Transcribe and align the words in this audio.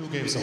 Two 0.00 0.08
games 0.08 0.34
up. 0.34 0.42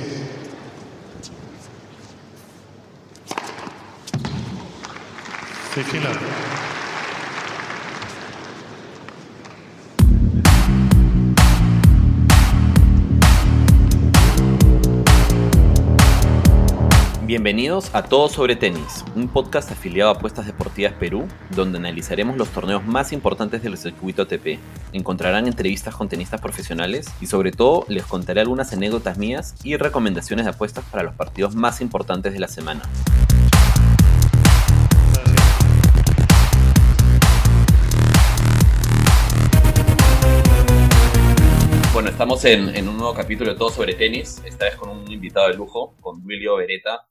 Bienvenidos 17.37 17.93
a 17.93 18.01
Todo 18.01 18.29
sobre 18.29 18.55
Tenis, 18.55 19.05
un 19.15 19.27
podcast 19.27 19.71
afiliado 19.71 20.09
a 20.09 20.15
Apuestas 20.15 20.47
Deportivas 20.47 20.93
Perú, 20.93 21.27
donde 21.51 21.77
analizaremos 21.77 22.35
los 22.35 22.49
torneos 22.49 22.83
más 22.83 23.13
importantes 23.13 23.61
del 23.61 23.77
circuito 23.77 24.23
ATP. 24.23 24.57
Encontrarán 24.91 25.45
entrevistas 25.45 25.95
con 25.95 26.09
tenistas 26.09 26.41
profesionales 26.41 27.05
y 27.21 27.27
sobre 27.27 27.51
todo 27.51 27.85
les 27.89 28.07
contaré 28.07 28.41
algunas 28.41 28.73
anécdotas 28.73 29.19
mías 29.19 29.53
y 29.63 29.77
recomendaciones 29.77 30.45
de 30.45 30.49
apuestas 30.49 30.83
para 30.85 31.03
los 31.03 31.13
partidos 31.13 31.53
más 31.53 31.79
importantes 31.79 32.33
de 32.33 32.39
la 32.39 32.47
semana. 32.47 32.81
Bueno, 41.93 42.09
estamos 42.09 42.43
en, 42.45 42.87
un 42.87 42.97
nuevo 42.97 43.13
capítulo 43.13 43.51
de 43.51 43.59
Todo 43.59 43.69
sobre 43.69 43.93
Tenis, 43.93 44.41
esta 44.43 44.65
vez 44.65 44.75
con 44.75 44.89
un 44.89 45.11
invitado 45.11 45.49
de 45.49 45.53
lujo, 45.53 45.93
con 46.01 46.23
Duilio 46.23 46.55
Beretta, 46.55 47.05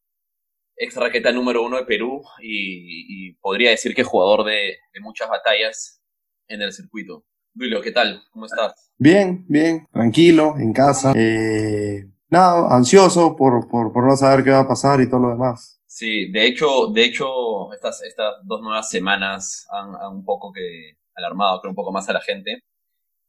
ex 0.77 0.95
raqueta 0.97 1.33
número 1.33 1.65
uno 1.65 1.77
de 1.77 1.85
Perú 1.85 2.23
y, 2.41 3.29
y 3.29 3.33
podría 3.35 3.71
decir 3.71 3.95
que 3.95 4.05
jugador 4.05 4.45
de, 4.45 4.77
de, 4.93 5.01
muchas 5.01 5.29
batallas 5.29 6.02
en 6.49 6.62
el 6.62 6.73
circuito. 6.73 7.25
Duilio, 7.55 7.80
¿qué 7.80 7.93
tal? 7.93 8.23
¿Cómo 8.30 8.47
estás? 8.47 8.93
Bien, 8.99 9.45
bien, 9.49 9.87
tranquilo, 9.93 10.55
en 10.59 10.73
casa. 10.73 11.12
Eh, 11.16 12.05
nada, 12.29 12.75
ansioso 12.75 13.35
por, 13.35 13.69
por, 13.69 13.93
por 13.93 14.07
no 14.07 14.16
saber 14.16 14.45
qué 14.45 14.51
va 14.51 14.61
a 14.61 14.69
pasar 14.69 15.01
y 15.01 15.09
todo 15.09 15.21
lo 15.21 15.30
demás. 15.30 15.80
Sí, 15.87 16.30
de 16.30 16.46
hecho, 16.46 16.88
de 16.93 17.05
hecho 17.05 17.73
estas, 17.73 18.02
estas 18.02 18.35
dos 18.45 18.61
nuevas 18.61 18.90
semanas 18.90 19.66
han, 19.71 19.95
han 19.95 20.16
un 20.16 20.24
poco 20.24 20.52
que 20.52 20.99
alarmado, 21.15 21.61
creo, 21.61 21.71
un 21.71 21.77
poco 21.77 21.93
más 21.93 22.09
a 22.11 22.13
la 22.13 22.21
gente 22.21 22.63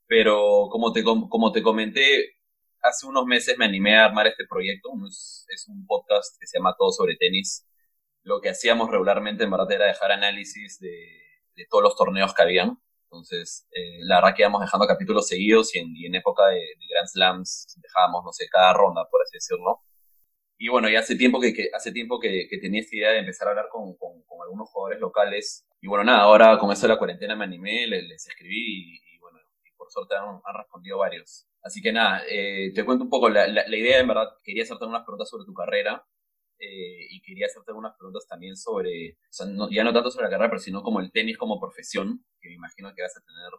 pero 0.07 0.69
como 0.71 0.93
te, 0.93 1.03
como 1.03 1.51
te 1.51 1.61
comenté, 1.61 2.36
hace 2.81 3.07
unos 3.07 3.25
meses 3.25 3.57
me 3.57 3.65
animé 3.65 3.97
a 3.97 4.05
armar 4.05 4.27
este 4.27 4.45
proyecto. 4.47 4.89
Es, 5.07 5.65
un 5.67 5.85
podcast 5.85 6.37
que 6.39 6.47
se 6.47 6.57
llama 6.57 6.75
Todo 6.77 6.91
sobre 6.91 7.15
tenis. 7.15 7.65
Lo 8.23 8.41
que 8.41 8.49
hacíamos 8.49 8.89
regularmente 8.89 9.43
en 9.43 9.51
verdad 9.51 9.71
era 9.71 9.85
dejar 9.85 10.11
análisis 10.11 10.79
de, 10.79 11.65
todos 11.69 11.83
los 11.83 11.95
torneos 11.95 12.33
que 12.33 12.41
habían. 12.41 12.77
Entonces, 13.03 13.67
eh, 13.71 13.99
la 14.01 14.17
verdad 14.17 14.35
que 14.35 14.43
íbamos 14.43 14.61
dejando 14.61 14.85
capítulos 14.85 15.27
seguidos 15.27 15.73
y 15.75 16.05
en, 16.05 16.15
época 16.15 16.47
de, 16.47 16.61
Grand 16.89 17.07
Slams 17.07 17.75
dejábamos, 17.77 18.23
no 18.25 18.31
sé, 18.33 18.47
cada 18.49 18.73
ronda, 18.73 19.05
por 19.09 19.21
así 19.21 19.37
decirlo. 19.37 19.81
Y 20.59 20.69
bueno, 20.69 20.89
ya 20.89 20.99
hace 20.99 21.15
tiempo 21.15 21.39
que, 21.39 21.53
que 21.53 21.69
hace 21.73 21.91
tiempo 21.91 22.19
que, 22.19 22.47
tenía 22.61 22.81
esta 22.81 22.95
idea 22.95 23.11
de 23.11 23.19
empezar 23.19 23.47
a 23.47 23.51
hablar 23.51 23.67
con, 23.71 23.95
algunos 24.43 24.69
jugadores 24.69 24.99
locales. 24.99 25.65
Y 25.81 25.87
bueno, 25.87 26.03
nada, 26.03 26.21
ahora 26.21 26.57
con 26.57 26.71
eso 26.71 26.87
de 26.87 26.93
la 26.93 26.97
cuarentena 26.97 27.35
me 27.35 27.45
animé, 27.45 27.87
les, 27.87 28.03
les 28.03 28.27
escribí 28.27 28.97
y, 28.97 29.19
por 29.77 29.91
suerte 29.91 30.15
han, 30.15 30.41
respondido 30.57 30.97
varios. 30.97 31.47
Así 31.61 31.81
que 31.81 31.91
nada, 31.91 32.23
eh, 32.29 32.71
te 32.73 32.85
cuento 32.85 33.03
un 33.03 33.09
poco, 33.09 33.29
la, 33.29 33.47
idea 33.67 33.99
en 33.99 34.07
verdad, 34.07 34.29
quería 34.43 34.63
hacerte 34.63 34.85
unas 34.85 35.03
preguntas 35.03 35.29
sobre 35.29 35.45
tu 35.45 35.53
carrera 35.53 36.05
eh, 36.59 37.07
y 37.09 37.21
quería 37.21 37.47
hacerte 37.47 37.71
algunas 37.71 37.95
preguntas 37.97 38.25
también 38.27 38.55
sobre, 38.55 39.13
o 39.13 39.31
sea, 39.31 39.45
no, 39.47 39.69
ya 39.69 39.83
no 39.83 39.93
tanto 39.93 40.11
sobre 40.11 40.25
la 40.25 40.29
carrera, 40.31 40.49
pero 40.49 40.61
sino 40.61 40.81
como 40.81 40.99
el 41.01 41.11
tenis 41.11 41.37
como 41.37 41.59
profesión, 41.59 42.25
que 42.39 42.49
me 42.49 42.55
imagino 42.55 42.93
que 42.95 43.01
vas 43.01 43.17
a 43.17 43.21
tener 43.21 43.51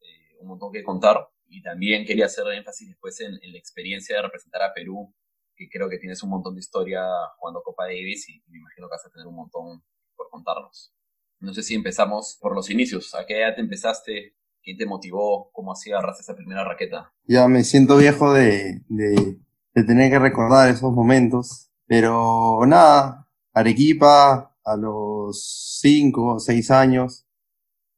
eh, 0.00 0.36
un 0.40 0.48
montón 0.48 0.72
que 0.72 0.82
contar. 0.82 1.28
Y 1.46 1.62
también 1.62 2.04
quería 2.04 2.26
hacer 2.26 2.46
énfasis 2.48 2.88
después 2.88 3.20
en, 3.20 3.38
en, 3.42 3.52
la 3.52 3.58
experiencia 3.58 4.16
de 4.16 4.22
representar 4.22 4.62
a 4.62 4.72
Perú, 4.74 5.14
que 5.56 5.68
creo 5.68 5.88
que 5.88 5.98
tienes 5.98 6.22
un 6.22 6.30
montón 6.30 6.54
de 6.54 6.60
historia 6.60 7.04
jugando 7.38 7.62
Copa 7.62 7.84
Davis 7.84 8.28
y, 8.28 8.42
me 8.48 8.58
imagino 8.58 8.88
que 8.88 8.92
vas 8.92 9.06
a 9.06 9.10
tener 9.10 9.26
un 9.26 9.36
montón 9.36 9.82
por 10.16 10.28
contarnos. 10.30 10.92
No 11.40 11.52
sé 11.52 11.62
si 11.62 11.74
empezamos 11.74 12.38
por 12.40 12.54
los 12.54 12.70
inicios. 12.70 13.14
¿A 13.14 13.26
qué 13.26 13.38
edad 13.38 13.54
te 13.54 13.60
empezaste 13.60 14.36
¿Quién 14.64 14.78
te 14.78 14.86
motivó? 14.86 15.50
¿Cómo 15.52 15.74
agarraste 15.74 16.22
esa 16.22 16.34
primera 16.34 16.64
raqueta? 16.64 17.12
Ya 17.28 17.46
me 17.48 17.64
siento 17.64 17.98
viejo 17.98 18.32
de, 18.32 18.80
de, 18.88 19.38
tener 19.84 20.10
que 20.10 20.18
recordar 20.18 20.70
esos 20.70 20.90
momentos. 20.90 21.70
Pero 21.86 22.64
nada, 22.66 23.28
Arequipa 23.52 24.56
a 24.64 24.76
los 24.76 25.78
5 25.82 26.36
o 26.36 26.38
6 26.40 26.70
años, 26.70 27.26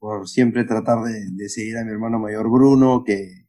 por 0.01 0.29
siempre 0.29 0.65
tratar 0.65 1.05
de, 1.05 1.31
de, 1.31 1.49
seguir 1.49 1.79
a 1.79 1.85
mi 1.85 1.93
hermano 1.93 2.19
mayor 2.19 2.51
Bruno, 2.51 3.05
que 3.05 3.47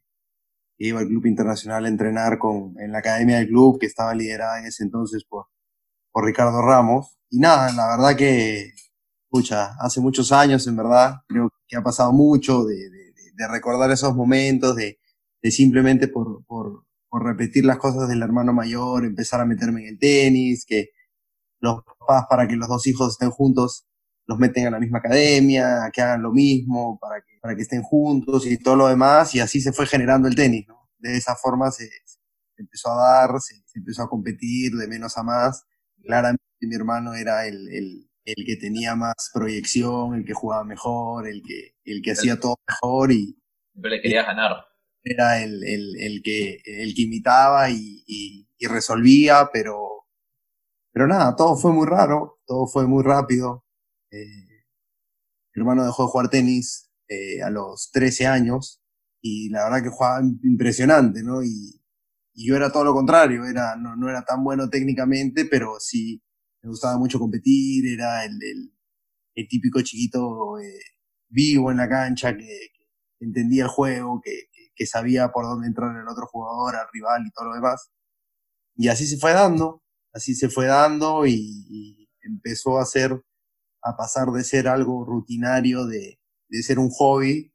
iba 0.78 1.00
al 1.00 1.08
club 1.08 1.26
internacional 1.26 1.86
a 1.86 1.88
entrenar 1.88 2.38
con, 2.38 2.74
en 2.78 2.92
la 2.92 2.98
academia 2.98 3.38
del 3.38 3.48
club, 3.48 3.80
que 3.80 3.86
estaba 3.86 4.14
liderada 4.14 4.60
en 4.60 4.66
ese 4.66 4.84
entonces 4.84 5.24
por, 5.24 5.46
por 6.12 6.24
Ricardo 6.24 6.62
Ramos. 6.62 7.18
Y 7.30 7.40
nada, 7.40 7.72
la 7.72 7.96
verdad 7.96 8.16
que, 8.16 8.74
escucha, 9.24 9.74
hace 9.80 10.00
muchos 10.00 10.30
años, 10.30 10.66
en 10.68 10.76
verdad, 10.76 11.16
creo 11.26 11.50
que 11.66 11.76
ha 11.76 11.82
pasado 11.82 12.12
mucho 12.12 12.64
de, 12.64 12.76
de 13.38 13.46
recordar 13.46 13.90
esos 13.92 14.16
momentos, 14.16 14.74
de, 14.74 14.98
de 15.40 15.50
simplemente 15.52 16.08
por, 16.08 16.44
por, 16.44 16.84
por, 17.08 17.24
repetir 17.24 17.64
las 17.64 17.78
cosas 17.78 18.08
del 18.08 18.22
hermano 18.22 18.52
mayor, 18.52 19.04
empezar 19.04 19.40
a 19.40 19.46
meterme 19.46 19.82
en 19.82 19.88
el 19.90 19.98
tenis, 19.98 20.66
que 20.66 20.90
los 21.60 21.82
papás 21.84 22.26
para 22.28 22.48
que 22.48 22.56
los 22.56 22.68
dos 22.68 22.86
hijos 22.88 23.12
estén 23.12 23.30
juntos 23.30 23.86
los 24.26 24.38
meten 24.38 24.66
a 24.66 24.70
la 24.70 24.80
misma 24.80 24.98
academia, 24.98 25.88
que 25.92 26.02
hagan 26.02 26.22
lo 26.22 26.32
mismo, 26.32 26.98
para 27.00 27.20
que, 27.20 27.38
para 27.40 27.54
que 27.54 27.62
estén 27.62 27.82
juntos 27.82 28.44
y 28.44 28.58
todo 28.58 28.76
lo 28.76 28.88
demás, 28.88 29.34
y 29.34 29.40
así 29.40 29.60
se 29.60 29.72
fue 29.72 29.86
generando 29.86 30.28
el 30.28 30.34
tenis, 30.34 30.66
¿no? 30.66 30.90
De 30.98 31.16
esa 31.16 31.36
forma 31.36 31.70
se, 31.70 31.86
se 31.86 32.18
empezó 32.56 32.90
a 32.90 32.96
dar, 32.96 33.40
se, 33.40 33.54
se, 33.66 33.78
empezó 33.78 34.02
a 34.02 34.10
competir 34.10 34.72
de 34.72 34.88
menos 34.88 35.16
a 35.16 35.22
más. 35.22 35.64
Claramente 36.02 36.42
mi 36.60 36.74
hermano 36.74 37.14
era 37.14 37.46
el, 37.46 37.68
el, 37.68 38.07
el 38.36 38.44
que 38.44 38.56
tenía 38.56 38.94
más 38.94 39.30
proyección, 39.32 40.14
el 40.14 40.24
que 40.24 40.34
jugaba 40.34 40.64
mejor, 40.64 41.26
el 41.26 41.42
que, 41.42 41.76
el 41.84 42.02
que 42.02 42.12
hacía 42.12 42.38
todo 42.38 42.56
mejor 42.68 43.12
y... 43.12 43.38
Siempre 43.72 43.90
le 43.90 44.00
quería 44.02 44.22
ganar. 44.24 44.66
Era 45.02 45.42
el, 45.42 45.64
el, 45.64 45.96
el, 45.98 46.22
que, 46.22 46.60
el 46.64 46.94
que 46.94 47.02
imitaba 47.02 47.70
y, 47.70 48.04
y, 48.06 48.46
y, 48.58 48.66
resolvía, 48.66 49.48
pero, 49.52 50.06
pero 50.92 51.06
nada, 51.06 51.34
todo 51.36 51.56
fue 51.56 51.72
muy 51.72 51.86
raro, 51.86 52.40
todo 52.46 52.66
fue 52.66 52.86
muy 52.86 53.02
rápido. 53.02 53.64
Eh, 54.10 54.64
mi 55.54 55.60
hermano 55.62 55.86
dejó 55.86 56.02
de 56.02 56.08
jugar 56.10 56.28
tenis 56.28 56.90
eh, 57.08 57.42
a 57.42 57.48
los 57.48 57.90
13 57.92 58.26
años 58.26 58.82
y 59.22 59.48
la 59.48 59.64
verdad 59.64 59.82
que 59.82 59.88
jugaba 59.88 60.20
impresionante, 60.42 61.22
¿no? 61.22 61.42
Y, 61.42 61.80
y 62.34 62.46
yo 62.46 62.56
era 62.56 62.70
todo 62.70 62.84
lo 62.84 62.92
contrario, 62.92 63.46
era, 63.46 63.76
no, 63.76 63.96
no 63.96 64.10
era 64.10 64.22
tan 64.22 64.44
bueno 64.44 64.68
técnicamente, 64.68 65.46
pero 65.46 65.80
sí 65.80 66.22
me 66.62 66.70
gustaba 66.70 66.98
mucho 66.98 67.18
competir, 67.18 67.86
era 67.88 68.24
el, 68.24 68.32
el, 68.42 68.72
el 69.34 69.48
típico 69.48 69.80
chiquito 69.82 70.58
eh, 70.58 70.80
vivo 71.28 71.70
en 71.70 71.78
la 71.78 71.88
cancha 71.88 72.36
que, 72.36 72.70
que 73.18 73.24
entendía 73.24 73.64
el 73.64 73.68
juego, 73.68 74.20
que, 74.22 74.48
que, 74.52 74.68
que, 74.74 74.86
sabía 74.86 75.30
por 75.30 75.44
dónde 75.44 75.68
entrar 75.68 75.96
el 75.96 76.08
otro 76.08 76.26
jugador, 76.26 76.76
al 76.76 76.88
rival 76.92 77.24
y 77.26 77.30
todo 77.32 77.48
lo 77.48 77.54
demás. 77.54 77.90
Y 78.76 78.88
así 78.88 79.06
se 79.06 79.18
fue 79.18 79.32
dando, 79.32 79.82
así 80.12 80.34
se 80.34 80.48
fue 80.48 80.66
dando 80.66 81.26
y, 81.26 81.34
y 81.68 82.08
empezó 82.22 82.78
a 82.78 82.86
ser, 82.86 83.22
a 83.82 83.96
pasar 83.96 84.28
de 84.28 84.44
ser 84.44 84.68
algo 84.68 85.04
rutinario, 85.04 85.86
de, 85.86 86.20
de 86.48 86.62
ser 86.62 86.78
un 86.78 86.90
hobby, 86.90 87.52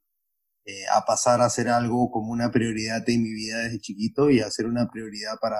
eh, 0.66 0.85
a 0.94 1.06
pasar 1.06 1.41
a 1.41 1.50
ser 1.50 1.70
algo 1.70 2.09
como 2.12 2.31
una 2.31 2.52
prioridad 2.52 3.08
en 3.09 3.24
mi 3.24 3.34
vida 3.34 3.59
desde 3.59 3.80
chiquito 3.81 4.30
y 4.30 4.40
a 4.40 4.50
ser 4.50 4.66
una 4.68 4.90
prioridad 4.90 5.38
para, 5.41 5.58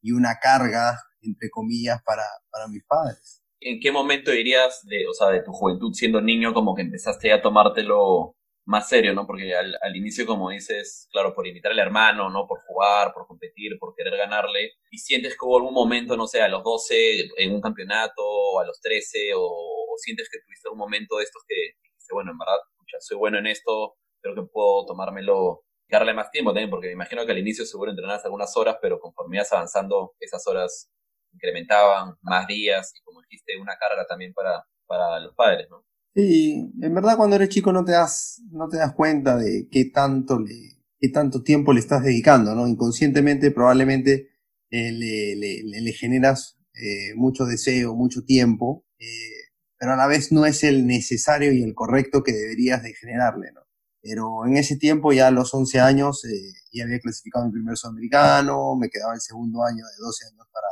y 0.00 0.12
una 0.12 0.38
carga 0.40 0.98
entre 1.22 1.50
comillas, 1.50 2.02
para, 2.04 2.24
para 2.50 2.68
mis 2.68 2.84
padres. 2.84 3.42
¿En 3.60 3.80
qué 3.80 3.90
momento 3.90 4.30
dirías 4.30 4.82
de, 4.84 5.06
o 5.08 5.12
sea, 5.12 5.28
de 5.28 5.42
tu 5.42 5.52
juventud 5.52 5.92
siendo 5.92 6.20
niño 6.20 6.54
como 6.54 6.74
que 6.74 6.82
empezaste 6.82 7.32
a 7.32 7.42
tomártelo 7.42 8.36
más 8.64 8.88
serio, 8.88 9.14
¿no? 9.14 9.26
Porque 9.26 9.54
al, 9.54 9.96
inicio, 9.96 10.26
como 10.26 10.50
dices, 10.50 11.08
claro, 11.10 11.34
por 11.34 11.46
imitar 11.46 11.72
al 11.72 11.78
hermano, 11.78 12.28
¿no? 12.28 12.46
Por 12.46 12.60
jugar, 12.66 13.12
por 13.14 13.26
competir, 13.26 13.78
por 13.80 13.94
querer 13.96 14.16
ganarle, 14.16 14.72
y 14.90 14.98
sientes 14.98 15.32
que 15.32 15.46
hubo 15.46 15.56
algún 15.56 15.72
momento, 15.72 16.16
no 16.16 16.26
sé, 16.26 16.42
a 16.42 16.48
los 16.48 16.62
12 16.62 17.30
en 17.38 17.52
un 17.54 17.62
campeonato, 17.62 18.22
o 18.22 18.60
a 18.60 18.66
los 18.66 18.78
13, 18.80 19.34
o, 19.34 19.40
o 19.42 19.96
sientes 19.96 20.28
que 20.30 20.38
tuviste 20.44 20.68
un 20.68 20.78
momento 20.78 21.16
de 21.16 21.24
estos 21.24 21.42
que 21.48 21.54
dijiste, 21.82 22.12
bueno, 22.12 22.32
en 22.32 22.38
verdad, 22.38 22.56
escucha, 22.70 22.98
soy 23.00 23.16
bueno 23.16 23.38
en 23.38 23.46
esto, 23.46 23.96
creo 24.20 24.34
que 24.34 24.42
puedo 24.52 24.84
tomármelo 24.84 25.64
darle 25.88 26.14
más 26.14 26.30
tiempo 26.30 26.50
también, 26.50 26.70
porque 26.70 26.88
me 26.88 26.92
imagino 26.94 27.24
que 27.24 27.32
al 27.32 27.38
inicio 27.38 27.64
seguro 27.64 27.90
entrenabas 27.90 28.24
algunas 28.24 28.56
horas, 28.56 28.76
pero 28.80 29.00
conforme 29.00 29.36
ibas 29.36 29.52
avanzando, 29.52 30.14
esas 30.20 30.46
horas 30.46 30.90
incrementaban 31.32 32.14
más 32.22 32.46
días 32.46 32.92
y 32.94 33.02
como 33.02 33.22
dijiste, 33.22 33.58
una 33.60 33.76
carga 33.76 34.06
también 34.06 34.32
para, 34.32 34.64
para 34.86 35.20
los 35.20 35.34
padres, 35.34 35.68
¿no? 35.70 35.84
Sí, 36.14 36.72
en 36.82 36.94
verdad 36.94 37.16
cuando 37.16 37.36
eres 37.36 37.48
chico 37.50 37.72
no 37.72 37.84
te 37.84 37.92
das, 37.92 38.42
no 38.50 38.68
te 38.68 38.78
das 38.78 38.92
cuenta 38.94 39.36
de 39.36 39.68
qué 39.70 39.84
tanto 39.84 40.40
le, 40.40 40.78
qué 40.98 41.10
tanto 41.10 41.42
tiempo 41.42 41.72
le 41.72 41.80
estás 41.80 42.02
dedicando, 42.02 42.54
¿no? 42.54 42.66
Inconscientemente 42.66 43.50
probablemente 43.50 44.30
eh, 44.70 44.92
le, 44.92 45.36
le, 45.36 45.92
generas 45.92 46.58
eh, 46.74 47.14
mucho 47.14 47.44
deseo, 47.44 47.94
mucho 47.94 48.24
tiempo, 48.24 48.84
eh, 48.98 49.48
pero 49.78 49.92
a 49.92 49.96
la 49.96 50.06
vez 50.06 50.32
no 50.32 50.44
es 50.44 50.64
el 50.64 50.86
necesario 50.86 51.52
y 51.52 51.62
el 51.62 51.74
correcto 51.74 52.22
que 52.22 52.32
deberías 52.32 52.82
de 52.82 52.94
generarle, 52.94 53.52
¿no? 53.52 53.60
Pero 54.08 54.46
en 54.46 54.56
ese 54.56 54.76
tiempo, 54.76 55.12
ya 55.12 55.26
a 55.28 55.30
los 55.30 55.52
11 55.52 55.80
años, 55.80 56.24
eh, 56.24 56.54
ya 56.72 56.84
había 56.84 56.98
clasificado 56.98 57.44
mi 57.44 57.52
primer 57.52 57.76
sudamericano, 57.76 58.74
me 58.74 58.88
quedaba 58.88 59.12
el 59.14 59.20
segundo 59.20 59.62
año 59.62 59.84
de 59.84 60.02
12 60.02 60.24
años 60.32 60.46
para, 60.50 60.68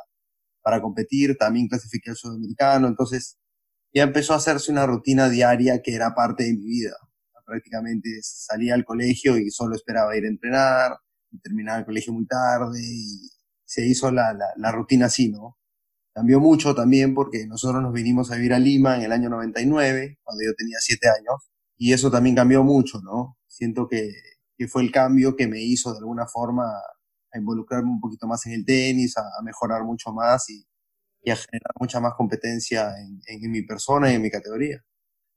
para 0.62 0.82
competir, 0.82 1.36
también 1.36 1.68
clasifiqué 1.68 2.10
al 2.10 2.16
sudamericano, 2.16 2.88
entonces 2.88 3.36
ya 3.92 4.04
empezó 4.04 4.32
a 4.32 4.36
hacerse 4.38 4.72
una 4.72 4.86
rutina 4.86 5.28
diaria 5.28 5.82
que 5.82 5.94
era 5.94 6.14
parte 6.14 6.44
de 6.44 6.54
mi 6.54 6.64
vida. 6.64 6.96
Prácticamente 7.44 8.08
salía 8.22 8.74
al 8.74 8.84
colegio 8.86 9.36
y 9.38 9.50
solo 9.50 9.76
esperaba 9.76 10.16
ir 10.16 10.24
a 10.24 10.28
entrenar, 10.28 10.98
y 11.30 11.38
terminaba 11.40 11.78
el 11.80 11.84
colegio 11.84 12.14
muy 12.14 12.26
tarde 12.26 12.80
y 12.82 13.28
se 13.66 13.86
hizo 13.86 14.10
la, 14.10 14.32
la, 14.32 14.46
la 14.56 14.72
rutina 14.72 15.06
así, 15.06 15.30
¿no? 15.30 15.58
Cambió 16.14 16.40
mucho 16.40 16.74
también 16.74 17.14
porque 17.14 17.46
nosotros 17.46 17.82
nos 17.82 17.92
vinimos 17.92 18.30
a 18.32 18.36
vivir 18.36 18.54
a 18.54 18.58
Lima 18.58 18.96
en 18.96 19.02
el 19.02 19.12
año 19.12 19.28
99, 19.28 20.18
cuando 20.22 20.44
yo 20.44 20.54
tenía 20.56 20.78
7 20.80 21.08
años, 21.08 21.50
y 21.76 21.92
eso 21.92 22.10
también 22.10 22.34
cambió 22.36 22.62
mucho, 22.62 23.00
¿no? 23.02 23.38
Siento 23.46 23.86
que, 23.88 24.10
que 24.56 24.68
fue 24.68 24.82
el 24.82 24.90
cambio 24.90 25.36
que 25.36 25.46
me 25.46 25.60
hizo 25.60 25.92
de 25.92 25.98
alguna 25.98 26.26
forma 26.26 26.64
a 27.32 27.38
involucrarme 27.38 27.90
un 27.90 28.00
poquito 28.00 28.26
más 28.26 28.46
en 28.46 28.52
el 28.54 28.64
tenis, 28.64 29.16
a, 29.18 29.22
a 29.22 29.42
mejorar 29.42 29.84
mucho 29.84 30.12
más 30.12 30.48
y, 30.48 30.64
y, 31.22 31.30
a 31.30 31.36
generar 31.36 31.72
mucha 31.78 32.00
más 32.00 32.14
competencia 32.14 32.92
en, 32.98 33.20
en, 33.26 33.50
mi 33.50 33.62
persona 33.62 34.10
y 34.10 34.14
en 34.14 34.22
mi 34.22 34.30
categoría. 34.30 34.82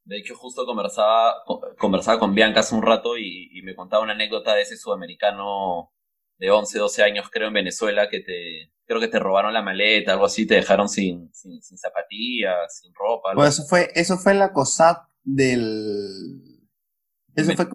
De 0.06 0.18
hecho, 0.18 0.36
justo 0.36 0.66
conversaba, 0.66 1.44
conversaba 1.78 2.20
con 2.20 2.34
Bianca 2.34 2.62
hace 2.62 2.74
un 2.74 2.84
rato 2.84 3.18
y, 3.18 3.50
y 3.52 3.62
me 3.62 3.76
contaba 3.76 4.04
una 4.04 4.14
anécdota 4.14 4.56
de 4.56 4.62
ese 4.62 4.78
sudamericano 4.78 5.92
de 6.38 6.50
11, 6.50 6.80
12 6.80 7.04
años, 7.04 7.30
creo, 7.30 7.50
en 7.50 7.54
Venezuela, 7.54 8.10
que 8.10 8.22
te, 8.22 8.72
creo 8.86 9.02
que 9.02 9.10
te 9.10 9.20
robaron 9.20 9.54
la 9.54 9.62
maleta, 9.62 10.14
algo 10.14 10.26
así, 10.26 10.48
te 10.48 10.56
dejaron 10.56 10.88
sin, 10.88 11.32
sin, 11.34 11.62
sin 11.62 11.78
zapatillas, 11.78 12.80
sin 12.80 12.94
ropa. 12.96 13.34
Pues 13.36 13.56
eso 13.56 13.68
fue, 13.68 13.92
eso 13.94 14.18
fue 14.18 14.32
en 14.32 14.40
la 14.40 14.54
COSAT 14.54 15.09
del... 15.24 16.68
Eso 17.36 17.54
fue 17.56 17.68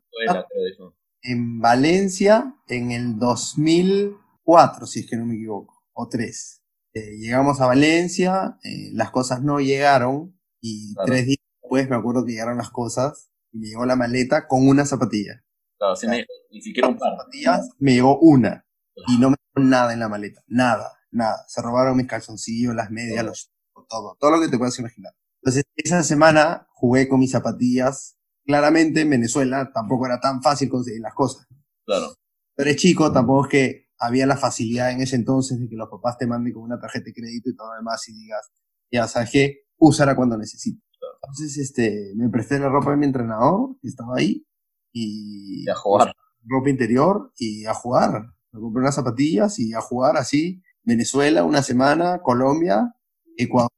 en 1.24 1.58
Valencia 1.58 2.54
en 2.68 2.92
el 2.92 3.18
2004, 3.18 4.86
si 4.86 5.00
es 5.00 5.10
que 5.10 5.16
no 5.16 5.26
me 5.26 5.34
equivoco, 5.34 5.82
o 5.94 6.08
3. 6.08 6.62
Eh, 6.94 7.16
llegamos 7.18 7.60
a 7.60 7.66
Valencia, 7.66 8.58
eh, 8.62 8.90
las 8.92 9.10
cosas 9.10 9.42
no 9.42 9.58
llegaron 9.58 10.38
y 10.60 10.94
claro. 10.94 11.06
tres 11.06 11.26
días 11.26 11.38
después 11.60 11.90
me 11.90 11.96
acuerdo 11.96 12.24
que 12.24 12.32
llegaron 12.32 12.58
las 12.58 12.70
cosas 12.70 13.32
y 13.50 13.58
me 13.58 13.66
llegó 13.66 13.84
la 13.84 13.96
maleta 13.96 14.46
con 14.46 14.68
una 14.68 14.84
zapatilla. 14.84 15.42
Claro, 15.76 15.96
sí 15.96 16.06
me, 16.06 16.24
ni 16.50 16.60
siquiera 16.60 16.88
un 16.88 16.96
par. 16.96 17.16
Zapatillas, 17.16 17.70
me 17.78 17.94
llegó 17.94 18.20
una 18.20 18.64
y 19.08 19.18
no 19.18 19.30
me 19.30 19.36
dieron 19.54 19.70
nada 19.70 19.92
en 19.92 19.98
la 20.00 20.08
maleta, 20.08 20.42
nada, 20.46 20.92
nada. 21.10 21.44
Se 21.48 21.62
robaron 21.62 21.96
mis 21.96 22.06
calzoncillos, 22.06 22.76
las 22.76 22.90
medias, 22.90 23.16
todo. 23.16 23.26
los 23.26 23.50
todo, 23.88 24.16
todo 24.20 24.30
lo 24.30 24.40
que 24.40 24.48
te 24.48 24.56
puedas 24.56 24.78
imaginar. 24.78 25.14
Entonces, 25.44 25.64
esa 25.76 26.02
semana 26.02 26.66
jugué 26.72 27.06
con 27.06 27.20
mis 27.20 27.32
zapatillas. 27.32 28.16
Claramente 28.46 29.02
en 29.02 29.10
Venezuela 29.10 29.70
tampoco 29.74 30.06
era 30.06 30.18
tan 30.18 30.42
fácil 30.42 30.70
conseguir 30.70 31.02
las 31.02 31.12
cosas. 31.12 31.46
Claro. 31.84 32.14
Pero 32.56 32.70
eres 32.70 32.80
chico, 32.80 33.12
tampoco 33.12 33.44
es 33.44 33.50
que 33.50 33.88
había 33.98 34.26
la 34.26 34.38
facilidad 34.38 34.90
en 34.90 35.02
ese 35.02 35.16
entonces 35.16 35.60
de 35.60 35.68
que 35.68 35.76
los 35.76 35.90
papás 35.90 36.16
te 36.16 36.26
manden 36.26 36.54
con 36.54 36.62
una 36.62 36.80
tarjeta 36.80 37.04
de 37.04 37.12
crédito 37.12 37.50
y 37.50 37.56
todo 37.56 37.68
lo 37.68 37.76
demás 37.76 38.08
y 38.08 38.14
digas, 38.14 38.52
ya 38.90 39.06
sabes 39.06 39.30
qué, 39.30 39.66
úsala 39.76 40.16
cuando 40.16 40.38
necesites. 40.38 40.82
Claro. 40.98 41.14
Entonces, 41.22 41.58
este, 41.58 42.12
me 42.16 42.30
presté 42.30 42.58
la 42.58 42.70
ropa 42.70 42.92
de 42.92 42.96
mi 42.96 43.04
entrenador, 43.04 43.76
que 43.82 43.88
estaba 43.88 44.16
ahí, 44.16 44.46
y, 44.92 45.64
y 45.66 45.68
a 45.68 45.74
jugar. 45.74 46.14
Ropa 46.46 46.70
interior 46.70 47.32
y 47.36 47.66
a 47.66 47.74
jugar. 47.74 48.32
Me 48.50 48.60
compré 48.60 48.80
unas 48.80 48.94
zapatillas 48.94 49.58
y 49.58 49.74
a 49.74 49.82
jugar 49.82 50.16
así. 50.16 50.62
Venezuela, 50.84 51.44
una 51.44 51.62
semana, 51.62 52.22
Colombia, 52.22 52.94
Ecuador. 53.36 53.70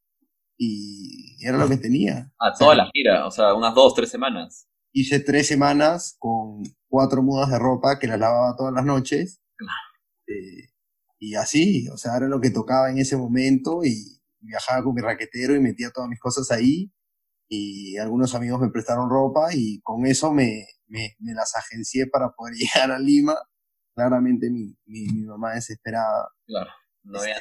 Y 0.58 1.36
era 1.46 1.58
lo 1.58 1.68
que 1.68 1.76
tenía. 1.76 2.32
Ah, 2.38 2.52
toda 2.52 2.70
o 2.70 2.74
sea, 2.74 2.84
la 2.84 2.90
gira, 2.92 3.26
o 3.26 3.30
sea, 3.30 3.54
unas 3.54 3.74
dos, 3.74 3.94
tres 3.94 4.08
semanas. 4.10 4.68
Hice 4.92 5.20
tres 5.20 5.46
semanas 5.46 6.16
con 6.18 6.62
cuatro 6.88 7.22
mudas 7.22 7.50
de 7.50 7.58
ropa 7.58 7.98
que 7.98 8.06
las 8.06 8.18
lavaba 8.18 8.56
todas 8.56 8.72
las 8.72 8.84
noches. 8.84 9.40
Eh, 10.26 10.70
y 11.18 11.34
así, 11.34 11.88
o 11.88 11.96
sea, 11.96 12.16
era 12.16 12.28
lo 12.28 12.40
que 12.40 12.50
tocaba 12.50 12.90
en 12.90 12.98
ese 12.98 13.16
momento 13.16 13.84
y 13.84 14.20
viajaba 14.40 14.82
con 14.82 14.94
mi 14.94 15.02
raquetero 15.02 15.54
y 15.54 15.60
metía 15.60 15.90
todas 15.90 16.08
mis 16.08 16.20
cosas 16.20 16.50
ahí. 16.50 16.90
Y 17.48 17.96
algunos 17.98 18.34
amigos 18.34 18.60
me 18.60 18.70
prestaron 18.70 19.08
ropa 19.08 19.48
y 19.52 19.80
con 19.82 20.06
eso 20.06 20.32
me, 20.32 20.66
me, 20.86 21.16
me 21.20 21.32
las 21.32 21.54
agencié 21.54 22.06
para 22.06 22.30
poder 22.30 22.54
llegar 22.56 22.90
a 22.90 22.98
Lima. 22.98 23.36
Claramente 23.94 24.50
mi, 24.50 24.76
mi, 24.86 25.06
mi 25.08 25.24
mamá 25.24 25.54
desesperada. 25.54 26.28
Claro, 26.46 26.70
no 27.04 27.20
había... 27.20 27.40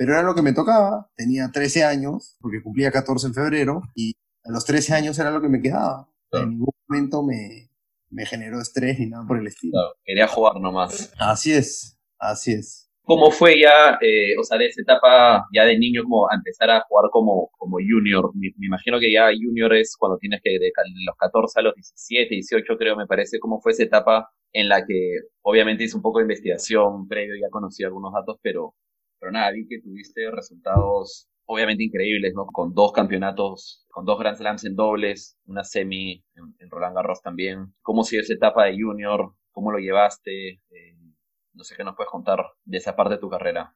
Pero 0.00 0.14
era 0.14 0.22
lo 0.22 0.34
que 0.34 0.40
me 0.40 0.54
tocaba. 0.54 1.10
Tenía 1.14 1.50
13 1.52 1.84
años, 1.84 2.38
porque 2.40 2.62
cumplía 2.62 2.90
14 2.90 3.26
en 3.26 3.34
febrero, 3.34 3.82
y 3.94 4.14
a 4.42 4.50
los 4.50 4.64
13 4.64 4.94
años 4.94 5.18
era 5.18 5.30
lo 5.30 5.42
que 5.42 5.50
me 5.50 5.60
quedaba. 5.60 6.08
Claro. 6.30 6.46
En 6.46 6.52
ningún 6.52 6.70
momento 6.88 7.22
me, 7.22 7.68
me 8.08 8.24
generó 8.24 8.62
estrés 8.62 8.98
ni 8.98 9.10
nada 9.10 9.26
por 9.28 9.38
el 9.38 9.46
estilo. 9.46 9.72
Claro, 9.72 9.92
quería 10.02 10.26
jugar 10.26 10.58
nomás. 10.58 11.12
Así 11.18 11.52
es, 11.52 12.00
así 12.18 12.52
es. 12.54 12.90
¿Cómo 13.02 13.30
fue 13.30 13.60
ya, 13.60 13.98
eh, 14.00 14.38
o 14.40 14.42
sea, 14.42 14.56
de 14.56 14.68
esa 14.68 14.80
etapa 14.80 15.44
ya 15.52 15.66
de 15.66 15.76
niño 15.78 16.04
como 16.04 16.30
a 16.30 16.34
empezar 16.34 16.70
a 16.70 16.80
jugar 16.88 17.10
como, 17.10 17.50
como 17.58 17.76
junior? 17.76 18.30
Me, 18.34 18.52
me, 18.56 18.68
imagino 18.68 18.98
que 19.00 19.12
ya 19.12 19.26
junior 19.26 19.74
es 19.74 19.96
cuando 19.98 20.16
tienes 20.16 20.40
que 20.42 20.52
de 20.52 20.72
los 21.04 21.16
14 21.18 21.60
a 21.60 21.62
los 21.62 21.74
17, 21.74 22.36
18 22.36 22.76
creo 22.78 22.96
me 22.96 23.06
parece. 23.06 23.38
¿Cómo 23.38 23.60
fue 23.60 23.72
esa 23.72 23.82
etapa 23.82 24.30
en 24.52 24.68
la 24.68 24.84
que 24.86 25.18
obviamente 25.42 25.84
hice 25.84 25.96
un 25.96 26.02
poco 26.02 26.18
de 26.18 26.24
investigación 26.24 27.06
previo, 27.06 27.34
ya 27.40 27.50
conocí 27.50 27.84
algunos 27.84 28.12
datos, 28.12 28.38
pero, 28.42 28.74
pero 29.20 29.32
nada, 29.32 29.52
vi 29.52 29.68
que 29.68 29.80
tuviste 29.80 30.30
resultados 30.30 31.28
obviamente 31.44 31.84
increíbles, 31.84 32.32
¿no? 32.34 32.46
Con 32.46 32.74
dos 32.74 32.92
campeonatos, 32.92 33.86
con 33.88 34.04
dos 34.04 34.18
Grand 34.18 34.36
Slams 34.36 34.64
en 34.64 34.76
dobles, 34.76 35.38
una 35.46 35.64
semi 35.64 36.24
en, 36.34 36.70
Roland 36.70 36.94
Garros 36.94 37.22
también. 37.22 37.74
¿Cómo 37.82 38.04
siguió 38.04 38.22
esa 38.22 38.34
etapa 38.34 38.66
de 38.66 38.80
junior? 38.80 39.34
¿Cómo 39.50 39.72
lo 39.72 39.78
llevaste? 39.78 40.60
Eh, 40.70 40.96
no 41.52 41.64
sé 41.64 41.74
qué 41.76 41.84
nos 41.84 41.96
puedes 41.96 42.10
contar 42.10 42.38
de 42.64 42.78
esa 42.78 42.94
parte 42.94 43.14
de 43.14 43.20
tu 43.20 43.28
carrera. 43.28 43.74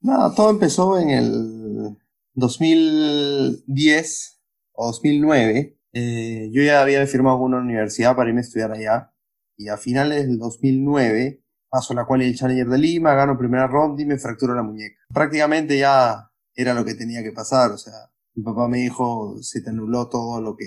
Nada, 0.00 0.34
todo 0.34 0.48
empezó 0.48 0.98
en 0.98 1.10
el 1.10 1.98
2010 2.32 4.42
o 4.72 4.86
2009. 4.86 5.76
Eh, 5.92 6.48
yo 6.52 6.62
ya 6.62 6.80
había 6.80 7.06
firmado 7.06 7.36
una 7.38 7.58
universidad 7.58 8.16
para 8.16 8.30
irme 8.30 8.40
a 8.40 8.42
estudiar 8.42 8.72
allá. 8.72 9.12
Y 9.58 9.68
a 9.68 9.76
finales 9.76 10.26
del 10.26 10.38
2009 10.38 11.42
paso 11.70 11.94
la 11.94 12.04
cual 12.04 12.22
el 12.22 12.36
Challenger 12.36 12.68
de 12.68 12.78
Lima, 12.78 13.14
gano 13.14 13.38
primera 13.38 13.66
ronda 13.66 14.02
y 14.02 14.06
me 14.06 14.18
fracturo 14.18 14.54
la 14.54 14.62
muñeca. 14.62 14.96
Prácticamente 15.14 15.78
ya 15.78 16.30
era 16.54 16.74
lo 16.74 16.84
que 16.84 16.94
tenía 16.94 17.22
que 17.22 17.32
pasar. 17.32 17.70
O 17.70 17.78
sea, 17.78 17.94
mi 18.34 18.42
papá 18.42 18.68
me 18.68 18.78
dijo, 18.78 19.36
se 19.40 19.62
te 19.62 19.70
anuló 19.70 20.08
todo 20.08 20.40
lo 20.40 20.56
que, 20.56 20.66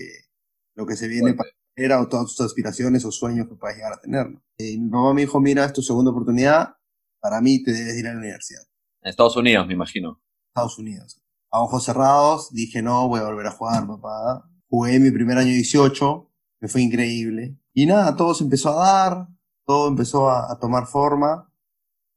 lo 0.76 0.86
que 0.86 0.96
se 0.96 1.08
viene 1.08 1.34
para 1.34 1.50
era 1.76 2.02
o 2.02 2.08
todas 2.08 2.28
tus 2.28 2.42
aspiraciones 2.42 3.04
o 3.06 3.12
sueños 3.12 3.48
que 3.48 3.56
puedas 3.56 3.76
llegar 3.76 3.94
a 3.94 4.00
tener. 4.00 4.30
¿no? 4.30 4.42
Y 4.58 4.78
mi 4.78 4.90
papá 4.90 5.14
me 5.14 5.22
dijo, 5.22 5.40
mira, 5.40 5.66
es 5.66 5.74
tu 5.74 5.82
segunda 5.82 6.12
oportunidad, 6.12 6.76
para 7.20 7.42
mí 7.42 7.64
te 7.64 7.72
debes 7.72 7.98
ir 7.98 8.08
a 8.08 8.14
la 8.14 8.20
universidad. 8.20 8.62
En 9.02 9.10
Estados 9.10 9.36
Unidos, 9.36 9.68
me 9.68 9.74
imagino. 9.74 10.22
Estados 10.50 10.78
Unidos. 10.78 11.22
A 11.52 11.62
ojos 11.62 11.84
cerrados, 11.84 12.52
dije, 12.52 12.82
no, 12.82 13.08
voy 13.08 13.20
a 13.20 13.26
volver 13.26 13.48
a 13.48 13.52
jugar, 13.52 13.88
papá. 13.88 14.50
Jugué 14.70 15.00
mi 15.00 15.12
primer 15.12 15.38
año 15.38 15.52
18, 15.52 16.32
me 16.62 16.68
fue 16.68 16.82
increíble. 16.82 17.58
Y 17.74 17.86
nada, 17.86 18.16
todo 18.16 18.34
se 18.34 18.44
empezó 18.44 18.72
a 18.72 18.86
dar, 18.86 19.28
todo 19.66 19.88
empezó 19.88 20.30
a, 20.30 20.52
a 20.52 20.60
tomar 20.60 20.88
forma. 20.88 21.50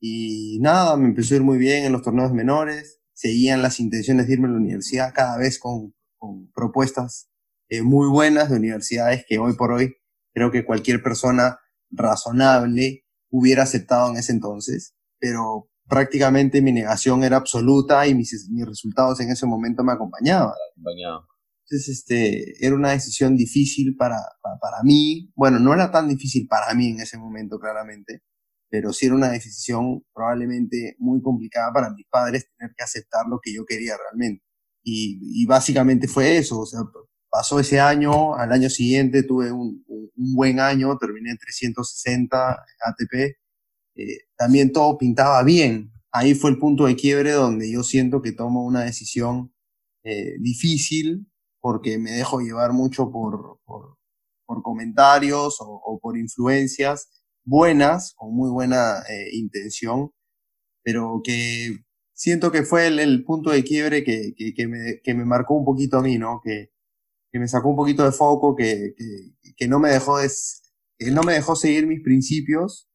Y 0.01 0.59
nada, 0.61 0.97
me 0.97 1.07
empezó 1.07 1.35
a 1.35 1.37
ir 1.39 1.43
muy 1.43 1.59
bien 1.59 1.85
en 1.85 1.93
los 1.93 2.03
torneos 2.03 2.33
menores. 2.33 3.01
Seguían 3.13 3.63
las 3.63 3.81
intenciones 3.81 4.27
de 4.27 4.35
irme 4.35 4.49
a 4.49 4.51
la 4.51 4.59
universidad 4.59 5.15
cada 5.15 5.39
vez 5.39 5.59
con, 5.59 5.95
propuestas 6.55 7.31
eh, 7.69 7.83
muy 7.83 8.09
buenas 8.09 8.51
de 8.51 8.57
universidades 8.57 9.25
que 9.29 9.39
hoy 9.39 9.55
por 9.55 9.71
hoy 9.71 9.95
creo 10.33 10.51
que 10.51 10.65
cualquier 10.65 11.03
persona 11.03 11.61
razonable 11.91 13.05
hubiera 13.31 13.63
aceptado 13.63 14.11
en 14.11 14.17
ese 14.17 14.33
entonces, 14.33 14.95
pero 15.19 15.69
prácticamente 15.89 16.61
mi 16.63 16.73
negación 16.73 17.23
era 17.23 17.37
absoluta 17.37 18.07
y 18.07 18.15
mis, 18.15 18.49
mis 18.51 18.67
resultados 18.67 19.21
en 19.21 19.31
ese 19.31 19.47
momento 19.47 19.85
me 19.85 19.93
acompañaban. 19.93 20.53
Acompañado. 20.73 21.27
Entonces, 21.69 21.99
este, 21.99 22.65
era 22.65 22.77
una 22.77 22.93
decisión 22.93 23.37
difícil 23.37 23.97
para, 23.97 24.19
para, 24.41 24.57
para, 24.61 24.83
mí. 24.85 25.33
Bueno, 25.35 25.59
no 25.59 25.75
era 25.75 25.91
tan 25.91 26.09
difícil 26.09 26.47
para 26.49 26.73
mí 26.75 26.91
en 26.91 27.01
ese 27.01 27.19
momento, 27.19 27.59
claramente, 27.59 28.23
pero 28.71 28.93
sí 28.93 29.07
era 29.07 29.17
una 29.17 29.31
decisión 29.31 30.05
probablemente 30.15 30.95
muy 30.99 31.21
complicada 31.23 31.73
para 31.73 31.91
mis 31.91 32.07
padres 32.09 32.47
tener 32.57 32.73
que 32.77 32.85
aceptar 32.85 33.27
lo 33.29 33.41
que 33.43 33.53
yo 33.53 33.65
quería 33.65 33.97
realmente. 33.97 34.45
Y, 34.85 35.43
y 35.43 35.47
básicamente 35.47 36.07
fue 36.09 36.37
eso, 36.39 36.61
o 36.61 36.67
sea, 36.67 36.81
pasó 37.31 37.59
ese 37.61 37.81
año, 37.81 38.37
al 38.37 38.53
año 38.53 38.71
siguiente 38.71 39.25
tuve 39.25 39.51
un, 39.53 39.85
un, 39.89 40.35
buen 40.35 40.61
año, 40.61 40.97
terminé 40.99 41.31
en 41.31 41.39
360 41.39 42.51
ATP, 42.81 43.15
eh, 43.97 44.19
también 44.37 44.73
todo 44.73 44.97
pintaba 44.99 45.43
bien. 45.43 45.93
Ahí 46.13 46.35
fue 46.35 46.51
el 46.51 46.59
punto 46.59 46.87
de 46.87 46.97
quiebre 46.97 47.33
donde 47.33 47.71
yo 47.71 47.83
siento 47.83 48.23
que 48.23 48.33
tomo 48.33 48.65
una 48.65 48.85
decisión 48.85 49.53
eh, 50.05 50.37
difícil 50.39 51.27
porque 51.67 51.99
me 51.99 52.13
dejo 52.13 52.39
llevar 52.39 52.73
mucho 52.73 53.11
por, 53.11 53.59
por, 53.65 54.63
comentarios 54.63 55.57
o, 55.59 55.99
por 56.01 56.17
influencias 56.17 57.11
buenas, 57.45 58.15
con 58.15 58.33
muy 58.33 58.51
buena 58.51 59.01
eh, 59.09 59.31
intención, 59.33 60.13
pero 60.85 61.23
que 61.25 61.77
siento 62.15 62.53
que 62.53 62.63
fue 62.63 62.87
el, 62.87 63.25
punto 63.25 63.51
de 63.51 63.65
quiebre 63.65 64.05
que, 64.05 64.33
que, 64.37 64.69
me, 64.69 65.01
que 65.03 65.15
me 65.15 65.25
marcó 65.25 65.55
un 65.55 65.65
poquito 65.65 65.99
a 65.99 66.03
mí, 66.03 66.19
¿no? 66.19 66.41
Que, 66.41 66.71
me 67.33 67.49
sacó 67.49 67.71
un 67.71 67.77
poquito 67.77 68.05
de 68.05 68.13
foco, 68.13 68.55
que, 68.55 68.95
no 69.67 69.81
me 69.81 69.89
dejó 69.91 70.19
des, 70.19 70.73
no 71.01 71.25
me 71.25 71.33
dejó 71.33 71.57
seguir 71.57 71.89
mis 71.89 72.01
principios 72.01 72.89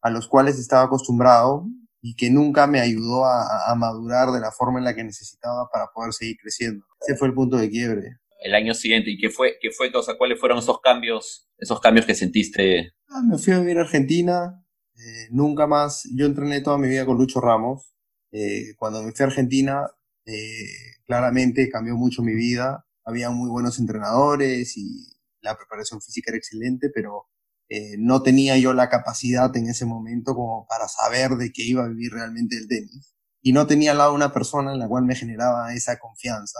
a 0.00 0.08
los 0.08 0.28
cuales 0.28 0.58
estaba 0.58 0.84
acostumbrado 0.84 1.66
y 2.00 2.16
que 2.16 2.30
nunca 2.30 2.66
me 2.66 2.80
ayudó 2.80 3.26
a, 3.26 3.70
a, 3.70 3.74
madurar 3.74 4.32
de 4.32 4.40
la 4.40 4.50
forma 4.50 4.78
en 4.78 4.86
la 4.86 4.94
que 4.94 5.04
necesitaba 5.04 5.68
para 5.70 5.88
poder 5.94 6.14
seguir 6.14 6.38
creciendo. 6.40 6.86
Ese 7.06 7.16
fue 7.16 7.28
el 7.28 7.34
punto 7.34 7.56
de 7.56 7.68
quiebre. 7.68 8.18
El 8.40 8.54
año 8.54 8.74
siguiente, 8.74 9.10
¿y 9.10 9.18
qué 9.18 9.30
fue, 9.30 9.58
qué 9.60 9.70
fue, 9.70 9.90
o 9.94 10.02
sea, 10.02 10.16
cuáles 10.16 10.38
fueron 10.38 10.58
esos 10.58 10.80
cambios, 10.80 11.48
esos 11.58 11.80
cambios 11.80 12.06
que 12.06 12.14
sentiste? 12.14 12.92
Ah, 13.08 13.22
me 13.22 13.38
fui 13.38 13.52
a 13.52 13.60
vivir 13.60 13.78
a 13.78 13.82
Argentina, 13.82 14.64
eh, 14.96 15.28
nunca 15.30 15.66
más, 15.66 16.08
yo 16.14 16.26
entrené 16.26 16.60
toda 16.60 16.78
mi 16.78 16.88
vida 16.88 17.06
con 17.06 17.18
Lucho 17.18 17.40
Ramos. 17.40 17.94
Eh, 18.32 18.74
cuando 18.76 19.02
me 19.02 19.12
fui 19.12 19.22
a 19.24 19.28
Argentina, 19.28 19.86
eh, 20.26 20.66
claramente 21.06 21.68
cambió 21.68 21.96
mucho 21.96 22.22
mi 22.22 22.34
vida. 22.34 22.86
Había 23.04 23.30
muy 23.30 23.50
buenos 23.50 23.78
entrenadores 23.78 24.76
y 24.76 25.14
la 25.40 25.56
preparación 25.56 26.00
física 26.00 26.30
era 26.30 26.38
excelente, 26.38 26.90
pero 26.92 27.28
eh, 27.68 27.96
no 27.98 28.22
tenía 28.22 28.56
yo 28.58 28.72
la 28.72 28.88
capacidad 28.88 29.54
en 29.56 29.68
ese 29.68 29.84
momento 29.86 30.34
como 30.34 30.66
para 30.68 30.88
saber 30.88 31.32
de 31.32 31.52
qué 31.52 31.62
iba 31.64 31.84
a 31.84 31.88
vivir 31.88 32.12
realmente 32.12 32.56
el 32.56 32.68
tenis. 32.68 33.14
Y 33.42 33.52
no 33.52 33.66
tenía 33.66 33.92
al 33.92 33.98
lado 33.98 34.14
una 34.14 34.32
persona 34.32 34.72
en 34.72 34.78
la 34.78 34.88
cual 34.88 35.04
me 35.04 35.14
generaba 35.14 35.74
esa 35.74 35.98
confianza 35.98 36.58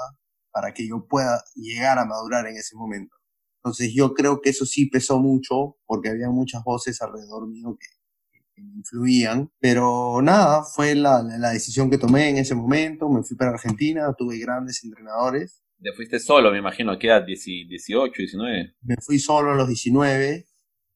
para 0.55 0.73
que 0.73 0.87
yo 0.87 1.05
pueda 1.09 1.43
llegar 1.57 1.99
a 1.99 2.05
madurar 2.05 2.47
en 2.47 2.57
ese 2.57 2.77
momento. 2.77 3.17
Entonces 3.57 3.93
yo 3.93 4.15
creo 4.15 4.41
que 4.41 4.51
eso 4.51 4.65
sí 4.65 4.87
pesó 4.87 5.19
mucho 5.19 5.79
porque 5.85 6.11
había 6.11 6.31
muchas 6.31 6.63
voces 6.63 7.03
alrededor 7.03 7.49
mío 7.49 7.77
que, 7.81 7.89
que 8.55 8.63
me 8.63 8.73
influían, 8.75 9.51
pero 9.59 10.23
nada, 10.23 10.63
fue 10.63 10.95
la, 10.95 11.23
la, 11.23 11.51
decisión 11.51 11.91
que 11.91 11.99
tomé 11.99 12.29
en 12.29 12.37
ese 12.37 12.55
momento, 12.55 13.09
me 13.09 13.25
fui 13.25 13.37
para 13.37 13.51
Argentina, 13.51 14.15
tuve 14.17 14.39
grandes 14.39 14.85
entrenadores. 14.85 15.65
¿Te 15.83 15.93
fuiste 15.93 16.21
solo, 16.21 16.53
me 16.53 16.59
imagino, 16.59 16.97
que 16.99 17.09
edad? 17.09 17.25
18, 17.27 18.13
19? 18.17 18.77
Me 18.83 18.97
fui 19.05 19.19
solo 19.19 19.51
a 19.51 19.57
los 19.57 19.67
19, 19.67 20.47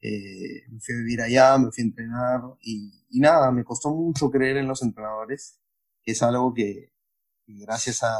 eh, 0.00 0.62
me 0.70 0.78
fui 0.78 0.94
a 0.94 0.98
vivir 0.98 1.20
allá, 1.20 1.58
me 1.58 1.72
fui 1.72 1.82
a 1.82 1.86
entrenar 1.86 2.40
y, 2.60 2.92
y, 3.10 3.18
nada, 3.18 3.50
me 3.50 3.64
costó 3.64 3.90
mucho 3.90 4.30
creer 4.30 4.58
en 4.58 4.68
los 4.68 4.82
entrenadores, 4.82 5.58
que 6.02 6.12
es 6.12 6.22
algo 6.22 6.54
que, 6.54 6.92
que 7.44 7.54
gracias 7.58 8.04
a, 8.04 8.14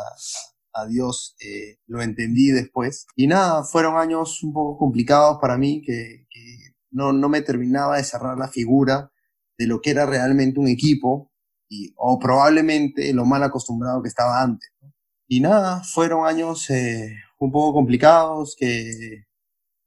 a 0.78 0.86
Dios 0.86 1.36
eh, 1.40 1.78
lo 1.86 2.02
entendí 2.02 2.50
después. 2.50 3.06
Y 3.16 3.26
nada, 3.26 3.64
fueron 3.64 3.96
años 3.96 4.42
un 4.42 4.52
poco 4.52 4.78
complicados 4.78 5.38
para 5.40 5.58
mí, 5.58 5.82
que, 5.82 6.26
que 6.30 6.74
no, 6.90 7.12
no 7.12 7.28
me 7.28 7.42
terminaba 7.42 7.96
de 7.96 8.04
cerrar 8.04 8.38
la 8.38 8.48
figura 8.48 9.10
de 9.58 9.66
lo 9.66 9.80
que 9.80 9.90
era 9.90 10.06
realmente 10.06 10.60
un 10.60 10.68
equipo 10.68 11.32
y, 11.68 11.92
o 11.96 12.18
probablemente 12.18 13.12
lo 13.12 13.24
mal 13.24 13.42
acostumbrado 13.42 14.02
que 14.02 14.08
estaba 14.08 14.42
antes. 14.42 14.70
¿no? 14.80 14.92
Y 15.26 15.40
nada, 15.40 15.82
fueron 15.82 16.26
años 16.26 16.70
eh, 16.70 17.14
un 17.38 17.52
poco 17.52 17.74
complicados, 17.74 18.56
que 18.58 19.24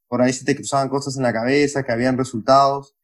por 0.08 0.22
ahí 0.22 0.34
se 0.34 0.46
te 0.46 0.56
cruzaban 0.56 0.90
cosas 0.90 1.16
en 1.18 1.24
la 1.24 1.34
cabeza, 1.34 1.84
que 1.84 1.92
habían 1.92 2.18
resultados, 2.18 2.96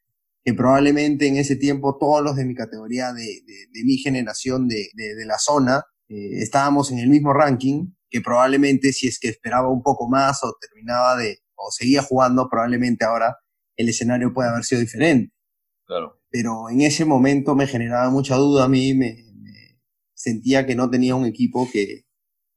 que 0.43 0.53
probablemente 0.53 1.27
en 1.27 1.37
ese 1.37 1.55
tiempo 1.55 1.97
todos 1.97 2.23
los 2.23 2.35
de 2.35 2.45
mi 2.45 2.53
categoría, 2.53 3.13
de, 3.13 3.23
de, 3.23 3.67
de 3.71 3.83
mi 3.85 3.97
generación, 3.97 4.67
de, 4.67 4.89
de 4.93 5.25
la 5.25 5.37
zona, 5.39 5.83
eh, 6.09 6.41
estábamos 6.41 6.91
en 6.91 6.99
el 6.99 7.09
mismo 7.09 7.33
ranking, 7.33 7.93
que 8.09 8.21
probablemente 8.21 8.93
si 8.93 9.07
es 9.07 9.19
que 9.19 9.27
esperaba 9.27 9.69
un 9.69 9.83
poco 9.83 10.09
más 10.09 10.43
o 10.43 10.55
terminaba 10.59 11.17
de, 11.17 11.39
o 11.55 11.71
seguía 11.71 12.01
jugando, 12.01 12.49
probablemente 12.49 13.05
ahora 13.05 13.37
el 13.75 13.89
escenario 13.89 14.33
puede 14.33 14.49
haber 14.49 14.63
sido 14.63 14.81
diferente. 14.81 15.33
Claro. 15.85 16.21
Pero 16.29 16.69
en 16.69 16.81
ese 16.81 17.05
momento 17.05 17.55
me 17.55 17.67
generaba 17.67 18.09
mucha 18.09 18.35
duda 18.35 18.65
a 18.65 18.69
mí, 18.69 18.93
me, 18.93 19.23
me 19.35 19.79
sentía 20.13 20.65
que 20.65 20.75
no 20.75 20.89
tenía 20.89 21.15
un 21.15 21.25
equipo 21.25 21.69
que, 21.71 22.05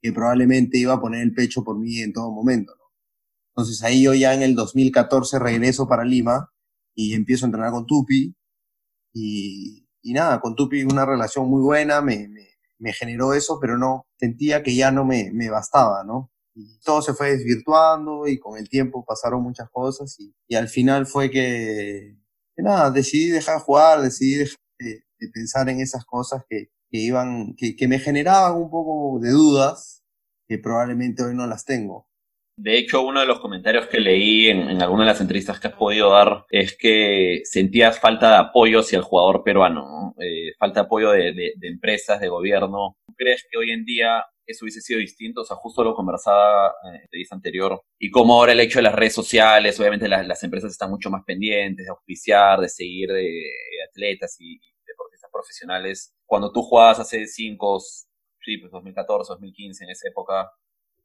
que 0.00 0.12
probablemente 0.12 0.78
iba 0.78 0.94
a 0.94 1.00
poner 1.00 1.22
el 1.22 1.34
pecho 1.34 1.62
por 1.62 1.78
mí 1.78 1.98
en 1.98 2.12
todo 2.12 2.30
momento. 2.32 2.72
¿no? 2.76 2.84
Entonces 3.54 3.82
ahí 3.82 4.02
yo 4.02 4.14
ya 4.14 4.34
en 4.34 4.42
el 4.42 4.54
2014 4.54 5.38
regreso 5.38 5.88
para 5.88 6.04
Lima 6.04 6.50
y 6.94 7.14
empiezo 7.14 7.44
a 7.44 7.48
entrenar 7.48 7.72
con 7.72 7.86
Tupi 7.86 8.34
y, 9.12 9.88
y 10.02 10.12
nada, 10.12 10.40
con 10.40 10.54
Tupi 10.54 10.84
una 10.84 11.04
relación 11.04 11.48
muy 11.48 11.62
buena, 11.62 12.00
me, 12.00 12.28
me, 12.28 12.49
me 12.80 12.92
generó 12.92 13.34
eso, 13.34 13.58
pero 13.60 13.78
no, 13.78 14.06
sentía 14.18 14.62
que 14.62 14.74
ya 14.74 14.90
no 14.90 15.04
me, 15.04 15.30
me 15.32 15.50
bastaba, 15.50 16.02
¿no? 16.04 16.30
Y 16.54 16.80
todo 16.80 17.02
se 17.02 17.14
fue 17.14 17.30
desvirtuando 17.30 18.26
y 18.26 18.38
con 18.38 18.58
el 18.58 18.68
tiempo 18.68 19.04
pasaron 19.04 19.42
muchas 19.42 19.68
cosas 19.70 20.16
y, 20.18 20.54
al 20.56 20.68
final 20.68 21.06
fue 21.06 21.30
que, 21.30 22.16
nada, 22.56 22.90
decidí 22.90 23.30
dejar 23.30 23.58
de 23.58 23.64
jugar, 23.64 24.02
decidí 24.02 24.36
dejar 24.36 24.58
de, 24.78 25.04
de 25.18 25.28
pensar 25.32 25.68
en 25.68 25.80
esas 25.80 26.04
cosas 26.04 26.42
que, 26.48 26.70
que 26.90 26.98
iban, 26.98 27.54
que, 27.56 27.76
que 27.76 27.88
me 27.88 27.98
generaban 28.00 28.56
un 28.56 28.70
poco 28.70 29.20
de 29.20 29.30
dudas 29.30 30.02
que 30.48 30.58
probablemente 30.58 31.22
hoy 31.22 31.34
no 31.34 31.46
las 31.46 31.64
tengo. 31.64 32.08
De 32.62 32.76
hecho, 32.76 33.00
uno 33.00 33.20
de 33.20 33.26
los 33.26 33.40
comentarios 33.40 33.86
que 33.86 34.00
leí 34.00 34.48
en, 34.48 34.68
en 34.68 34.82
alguna 34.82 35.04
de 35.04 35.10
las 35.12 35.20
entrevistas 35.22 35.58
que 35.58 35.68
has 35.68 35.74
podido 35.74 36.10
dar 36.10 36.44
es 36.50 36.76
que 36.76 37.40
sentías 37.44 37.98
falta 37.98 38.28
de 38.30 38.36
apoyo 38.36 38.80
hacia 38.80 38.98
el 38.98 39.02
jugador 39.02 39.42
peruano, 39.42 39.80
¿no? 39.80 40.14
eh, 40.22 40.52
falta 40.58 40.80
de 40.80 40.86
apoyo 40.86 41.10
de, 41.10 41.54
empresas, 41.62 42.20
de 42.20 42.28
gobierno. 42.28 42.98
¿Tú 43.06 43.14
crees 43.16 43.46
que 43.50 43.56
hoy 43.56 43.70
en 43.70 43.86
día 43.86 44.26
eso 44.44 44.66
hubiese 44.66 44.82
sido 44.82 45.00
distinto? 45.00 45.40
O 45.40 45.44
sea, 45.44 45.56
justo 45.56 45.82
lo 45.82 45.94
conversaba 45.94 46.74
en 46.84 46.92
la 46.92 47.00
entrevista 47.00 47.34
anterior. 47.34 47.80
Y 47.98 48.10
como 48.10 48.34
ahora 48.34 48.52
el 48.52 48.60
hecho 48.60 48.78
de 48.78 48.82
las 48.82 48.94
redes 48.94 49.14
sociales, 49.14 49.80
obviamente 49.80 50.06
las, 50.06 50.42
empresas 50.42 50.70
están 50.70 50.90
mucho 50.90 51.08
más 51.08 51.22
pendientes 51.24 51.86
de 51.86 51.90
auspiciar, 51.90 52.60
de 52.60 52.68
seguir 52.68 53.10
de, 53.10 53.42
atletas 53.88 54.36
y, 54.38 54.56
y 54.56 54.72
deportistas 54.86 55.30
profesionales. 55.32 56.14
Cuando 56.26 56.52
tú 56.52 56.62
jugabas 56.62 57.00
hace 57.00 57.26
cinco, 57.26 57.80
sí, 57.80 58.58
pues 58.58 58.70
2014, 58.70 59.32
2015, 59.32 59.84
en 59.84 59.90
esa 59.90 60.08
época, 60.08 60.50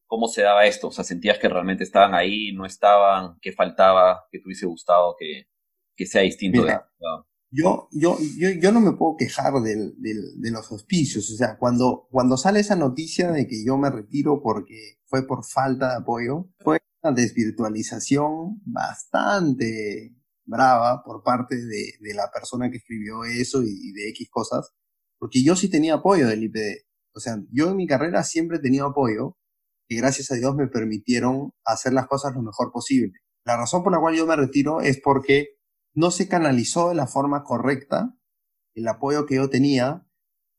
¿Cómo 0.07 0.27
se 0.27 0.43
daba 0.43 0.65
esto? 0.65 0.87
O 0.87 0.91
sea, 0.91 1.03
¿sentías 1.03 1.39
que 1.39 1.49
realmente 1.49 1.83
estaban 1.83 2.13
ahí, 2.13 2.53
no 2.53 2.65
estaban, 2.65 3.37
qué 3.41 3.51
faltaba, 3.51 4.25
que 4.31 4.39
te 4.39 4.45
hubiese 4.45 4.65
gustado 4.65 5.15
que, 5.17 5.47
que 5.95 6.05
sea 6.05 6.21
distinto? 6.21 6.61
Mira, 6.61 6.89
de, 6.99 7.05
no. 7.05 7.27
yo, 7.51 7.89
yo, 7.91 8.17
yo, 8.37 8.49
yo 8.51 8.71
no 8.71 8.81
me 8.81 8.93
puedo 8.93 9.17
quejar 9.17 9.53
del, 9.61 9.99
del, 10.01 10.39
de 10.39 10.51
los 10.51 10.71
auspicios. 10.71 11.29
O 11.31 11.35
sea, 11.35 11.57
cuando, 11.57 12.07
cuando 12.11 12.37
sale 12.37 12.59
esa 12.59 12.75
noticia 12.75 13.31
de 13.31 13.47
que 13.47 13.65
yo 13.65 13.77
me 13.77 13.89
retiro 13.89 14.41
porque 14.41 14.99
fue 15.05 15.25
por 15.25 15.43
falta 15.43 15.89
de 15.89 15.95
apoyo, 15.97 16.49
fue 16.59 16.79
una 17.01 17.13
desvirtualización 17.13 18.61
bastante 18.65 20.15
brava 20.45 21.03
por 21.03 21.23
parte 21.23 21.55
de, 21.55 21.93
de 21.99 22.13
la 22.13 22.29
persona 22.31 22.69
que 22.69 22.77
escribió 22.77 23.23
eso 23.23 23.63
y, 23.63 23.69
y 23.69 23.91
de 23.93 24.09
X 24.09 24.29
cosas, 24.29 24.71
porque 25.17 25.43
yo 25.43 25.55
sí 25.55 25.69
tenía 25.69 25.95
apoyo 25.95 26.27
del 26.27 26.43
IPD. 26.43 26.85
O 27.15 27.19
sea, 27.19 27.37
yo 27.51 27.69
en 27.69 27.77
mi 27.77 27.87
carrera 27.87 28.23
siempre 28.23 28.57
he 28.57 28.61
tenido 28.61 28.87
apoyo, 28.87 29.37
que 29.87 29.95
gracias 29.95 30.31
a 30.31 30.35
Dios 30.35 30.55
me 30.55 30.67
permitieron 30.67 31.51
hacer 31.63 31.93
las 31.93 32.07
cosas 32.07 32.33
lo 32.33 32.41
mejor 32.41 32.71
posible. 32.71 33.13
La 33.45 33.57
razón 33.57 33.83
por 33.83 33.91
la 33.91 33.99
cual 33.99 34.15
yo 34.15 34.25
me 34.25 34.35
retiro 34.35 34.81
es 34.81 34.99
porque 34.99 35.49
no 35.93 36.11
se 36.11 36.27
canalizó 36.27 36.89
de 36.89 36.95
la 36.95 37.07
forma 37.07 37.43
correcta 37.43 38.15
el 38.73 38.87
apoyo 38.87 39.25
que 39.25 39.35
yo 39.35 39.49
tenía 39.49 40.05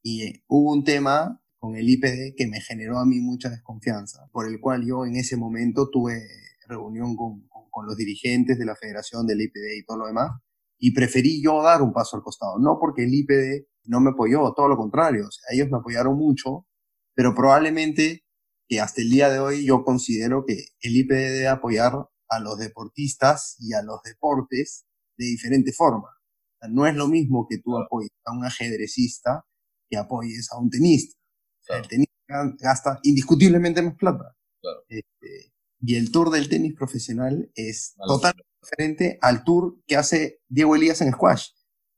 y 0.02 0.45
hubo 0.47 0.73
un 0.73 0.85
tema 0.85 1.42
con 1.59 1.76
el 1.76 1.88
IPD 1.88 2.35
que 2.37 2.47
me 2.47 2.61
generó 2.61 2.99
a 2.99 3.06
mí 3.06 3.21
mucha 3.21 3.50
desconfianza, 3.50 4.28
por 4.33 4.47
el 4.47 4.61
cual 4.61 4.87
yo 4.87 5.04
en 5.04 5.16
ese 5.16 5.37
momento 5.37 5.90
tuve 5.90 6.23
reunión 6.68 7.16
con 7.16 7.87
los 7.87 7.97
dirigentes 7.97 8.59
de 8.59 8.64
la 8.64 8.76
federación 8.76 9.26
del 9.26 9.40
IPD 9.40 9.78
y 9.78 9.85
todo 9.85 9.99
lo 9.99 10.06
demás, 10.06 10.30
y 10.78 10.92
preferí 10.92 11.42
yo 11.42 11.62
dar 11.62 11.83
un 11.83 11.92
paso 11.92 12.16
al 12.16 12.23
costado, 12.23 12.59
no 12.59 12.78
porque 12.80 13.04
el 13.04 13.14
IPD 13.14 13.66
no 13.87 14.00
me 14.00 14.11
apoyó, 14.11 14.52
todo 14.54 14.68
lo 14.68 14.76
contrario, 14.76 15.26
o 15.26 15.30
sea, 15.30 15.45
ellos 15.52 15.68
me 15.71 15.78
apoyaron 15.78 16.16
mucho, 16.16 16.66
pero 17.14 17.35
probablemente 17.35 18.25
que 18.68 18.80
hasta 18.80 19.00
el 19.00 19.11
día 19.11 19.30
de 19.30 19.38
hoy 19.38 19.64
yo 19.64 19.85
considero 19.85 20.44
que 20.46 20.68
el 20.80 20.96
IPD 20.96 21.14
debe 21.14 21.49
apoyar 21.49 21.92
a 22.28 22.40
los 22.40 22.58
deportistas 22.58 23.56
y 23.61 23.73
a 23.75 23.82
los 23.82 24.02
deportes 24.02 24.87
de 25.16 25.26
diferente 25.26 25.73
forma. 25.73 26.08
O 26.08 26.58
sea, 26.61 26.68
no 26.68 26.87
es 26.87 26.94
lo 26.94 27.08
mismo 27.08 27.46
que 27.49 27.58
tú 27.58 27.76
apoyes 27.78 28.11
a 28.25 28.32
un 28.32 28.44
ajedrecista 28.44 29.44
que 29.88 29.96
apoyes 29.96 30.50
a 30.52 30.58
un 30.58 30.70
tenista. 30.70 31.16
Claro. 31.64 31.82
El 31.82 31.88
tenista 31.88 32.56
gasta 32.58 32.99
indiscutiblemente 33.02 33.82
más 33.82 33.94
plata. 33.94 34.37
Claro. 34.61 34.80
Este, 34.88 35.52
y 35.80 35.96
el 35.96 36.11
tour 36.11 36.30
del 36.30 36.49
tenis 36.49 36.75
profesional 36.75 37.50
es 37.54 37.94
totalmente 38.06 38.49
diferente 38.61 39.18
al 39.20 39.44
tour 39.44 39.80
que 39.87 39.96
hace 39.96 40.40
Diego 40.49 40.75
Elías 40.75 41.00
en 41.00 41.12
squash. 41.12 41.50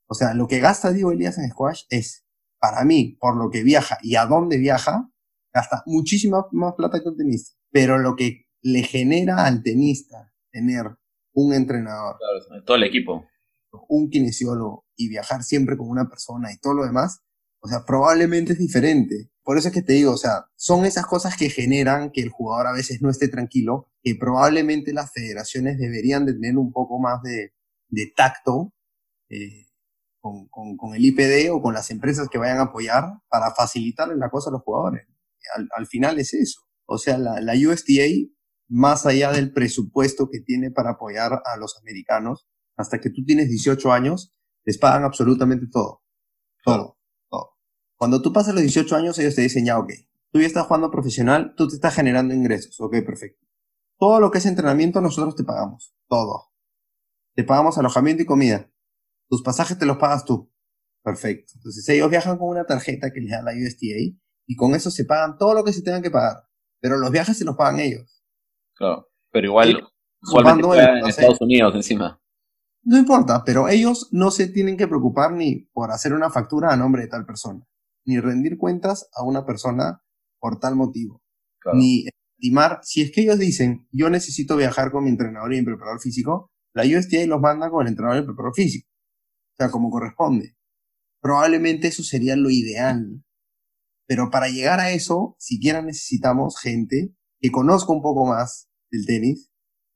O 0.07 0.13
sea, 0.13 0.33
lo 0.33 0.47
que 0.47 0.59
gasta 0.59 0.91
Diego 0.91 1.11
Elías 1.11 1.37
en 1.37 1.49
squash 1.49 1.83
es, 1.89 2.25
para 2.59 2.83
mí, 2.83 3.17
por 3.19 3.37
lo 3.37 3.49
que 3.49 3.63
viaja 3.63 3.97
y 4.01 4.15
a 4.15 4.25
dónde 4.25 4.57
viaja, 4.57 5.09
gasta 5.53 5.83
muchísima 5.85 6.45
más 6.51 6.73
plata 6.75 7.01
que 7.01 7.09
un 7.09 7.17
tenista. 7.17 7.57
Pero 7.71 7.97
lo 7.97 8.15
que 8.15 8.45
le 8.61 8.83
genera 8.83 9.45
al 9.45 9.63
tenista 9.63 10.33
tener 10.51 10.85
un 11.33 11.53
entrenador, 11.53 12.17
claro, 12.17 12.63
todo 12.65 12.77
el 12.77 12.83
equipo, 12.83 13.25
un 13.87 14.09
kinesiólogo 14.09 14.85
y 14.95 15.09
viajar 15.09 15.43
siempre 15.43 15.77
con 15.77 15.89
una 15.89 16.09
persona 16.09 16.51
y 16.51 16.57
todo 16.59 16.73
lo 16.73 16.85
demás, 16.85 17.21
o 17.61 17.67
sea, 17.67 17.83
probablemente 17.85 18.53
es 18.53 18.59
diferente. 18.59 19.29
Por 19.43 19.57
eso 19.57 19.69
es 19.69 19.73
que 19.73 19.81
te 19.81 19.93
digo, 19.93 20.11
o 20.13 20.17
sea, 20.17 20.45
son 20.55 20.85
esas 20.85 21.05
cosas 21.05 21.35
que 21.35 21.49
generan 21.49 22.11
que 22.11 22.21
el 22.21 22.29
jugador 22.29 22.67
a 22.67 22.73
veces 22.73 23.01
no 23.01 23.09
esté 23.09 23.27
tranquilo, 23.27 23.89
que 24.01 24.15
probablemente 24.15 24.93
las 24.93 25.11
federaciones 25.11 25.77
deberían 25.77 26.25
de 26.25 26.33
tener 26.33 26.57
un 26.57 26.71
poco 26.71 26.99
más 26.99 27.21
de, 27.21 27.53
de 27.89 28.13
tacto 28.15 28.73
eh, 29.29 29.67
con, 30.19 30.47
con, 30.49 30.77
con, 30.77 30.95
el 30.95 31.05
IPD 31.05 31.51
o 31.51 31.61
con 31.61 31.73
las 31.73 31.91
empresas 31.91 32.27
que 32.29 32.37
vayan 32.37 32.59
a 32.59 32.63
apoyar 32.63 33.19
para 33.29 33.53
facilitarle 33.53 34.15
la 34.15 34.29
cosa 34.29 34.49
a 34.49 34.53
los 34.53 34.61
jugadores 34.61 35.07
al, 35.55 35.67
al 35.75 35.87
final 35.87 36.19
es 36.19 36.33
eso. 36.33 36.61
O 36.85 36.97
sea, 36.97 37.17
la, 37.17 37.39
la 37.41 37.53
USDA, 37.53 38.31
más 38.67 39.05
allá 39.05 39.31
del 39.31 39.53
presupuesto 39.53 40.29
que 40.31 40.39
tiene 40.39 40.71
para 40.71 40.91
apoyar 40.91 41.41
a 41.45 41.57
los 41.57 41.77
americanos, 41.77 42.47
hasta 42.77 42.99
que 42.99 43.09
tú 43.09 43.23
tienes 43.25 43.49
18 43.49 43.91
años, 43.91 44.33
les 44.65 44.77
pagan 44.77 45.03
absolutamente 45.03 45.67
todo. 45.71 46.03
Todo, 46.63 46.97
todo. 47.29 47.57
Cuando 47.95 48.21
tú 48.21 48.33
pasas 48.33 48.53
los 48.53 48.63
18 48.63 48.95
años, 48.95 49.19
ellos 49.19 49.35
te 49.35 49.41
dicen, 49.41 49.65
ya, 49.65 49.77
ok, 49.77 49.91
tú 50.31 50.39
ya 50.39 50.47
estás 50.47 50.65
jugando 50.65 50.91
profesional, 50.91 51.53
tú 51.55 51.67
te 51.67 51.75
estás 51.75 51.95
generando 51.95 52.33
ingresos, 52.33 52.79
ok, 52.79 53.03
perfecto. 53.05 53.45
Todo 53.97 54.19
lo 54.19 54.31
que 54.31 54.37
es 54.37 54.45
entrenamiento 54.45 55.01
nosotros 55.01 55.35
te 55.35 55.43
pagamos, 55.43 55.93
todo. 56.07 56.53
Te 57.35 57.43
pagamos 57.43 57.77
alojamiento 57.77 58.23
y 58.23 58.25
comida. 58.25 58.71
Tus 59.29 59.43
pasajes 59.43 59.77
te 59.77 59.85
los 59.85 59.97
pagas 59.97 60.25
tú. 60.25 60.51
Perfecto. 61.03 61.53
Entonces 61.55 61.87
ellos 61.89 62.09
viajan 62.09 62.37
con 62.37 62.49
una 62.49 62.65
tarjeta 62.65 63.11
que 63.11 63.21
les 63.21 63.31
da 63.31 63.41
la 63.41 63.51
USTA 63.51 64.17
y 64.49 64.55
con 64.55 64.73
eso 64.73 64.89
se 64.89 65.05
pagan 65.05 65.37
todo 65.37 65.53
lo 65.53 65.63
que 65.63 65.71
se 65.71 65.83
tengan 65.83 66.01
que 66.01 66.09
pagar. 66.09 66.43
Pero 66.81 66.97
los 66.97 67.11
viajes 67.11 67.37
se 67.37 67.45
los 67.45 67.55
pagan 67.55 67.79
ellos. 67.79 68.25
Claro, 68.75 69.07
pero 69.31 69.45
igual, 69.45 69.87
igualmente 70.27 70.79
en 70.79 71.07
Estados 71.07 71.39
Unidos 71.39 71.75
encima. 71.75 72.19
No 72.81 72.97
importa, 72.97 73.43
pero 73.45 73.69
ellos 73.69 74.09
no 74.11 74.31
se 74.31 74.47
tienen 74.47 74.75
que 74.75 74.87
preocupar 74.87 75.33
ni 75.33 75.67
por 75.71 75.91
hacer 75.91 76.13
una 76.13 76.31
factura 76.31 76.73
a 76.73 76.77
nombre 76.77 77.03
de 77.03 77.09
tal 77.09 77.27
persona, 77.27 77.63
ni 78.05 78.19
rendir 78.19 78.57
cuentas 78.57 79.07
a 79.13 79.23
una 79.23 79.45
persona 79.45 80.01
por 80.39 80.59
tal 80.59 80.75
motivo, 80.75 81.21
ni 81.73 82.07
estimar, 82.07 82.79
si 82.81 83.03
es 83.03 83.11
que 83.11 83.21
ellos 83.21 83.37
dicen, 83.37 83.87
yo 83.91 84.09
necesito 84.09 84.57
viajar 84.57 84.91
con 84.91 85.03
mi 85.03 85.11
entrenador 85.11 85.53
y 85.53 85.57
mi 85.57 85.65
preparador 85.65 86.01
físico, 86.01 86.49
la 86.73 86.85
USTA 86.85 87.23
los 87.27 87.39
manda 87.39 87.69
con 87.69 87.85
el 87.85 87.89
entrenador 87.89 88.17
y 88.17 88.19
el 88.21 88.25
preparador 88.25 88.55
físico, 88.55 88.89
o 88.89 89.55
sea, 89.57 89.69
como 89.69 89.91
corresponde. 89.91 90.55
Probablemente 91.21 91.89
eso 91.89 92.01
sería 92.01 92.35
lo 92.35 92.49
ideal, 92.49 93.23
pero 94.09 94.31
para 94.31 94.47
llegar 94.47 94.79
a 94.79 94.89
eso, 94.89 95.35
siquiera 95.37 95.83
necesitamos 95.83 96.59
gente 96.59 97.15
que 97.39 97.51
conozca 97.51 97.93
un 97.93 98.01
poco 98.01 98.25
más 98.25 98.67
del 98.89 99.05
tenis, 99.05 99.51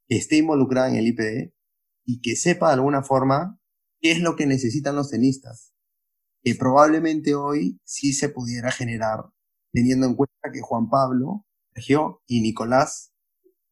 que 0.08 0.18
esté 0.18 0.38
involucrada 0.38 0.88
en 0.90 0.98
el 0.98 1.08
IPD 1.08 1.52
y 2.06 2.22
que 2.22 2.36
sepa 2.36 2.68
de 2.68 2.74
alguna 2.76 3.02
forma 3.02 3.60
qué 4.00 4.12
es 4.12 4.20
lo 4.20 4.36
que 4.36 4.46
necesitan 4.46 4.96
los 4.96 5.10
tenistas. 5.10 5.74
Que 6.44 6.54
probablemente 6.54 7.34
hoy 7.34 7.82
sí 7.86 8.14
se 8.14 8.30
pudiera 8.30 8.70
generar, 8.70 9.32
teniendo 9.72 10.06
en 10.06 10.14
cuenta 10.14 10.52
que 10.54 10.62
Juan 10.62 10.92
Pablo, 10.92 11.48
Sergio 11.74 12.22
y 12.28 12.42
Nicolás 12.42 13.16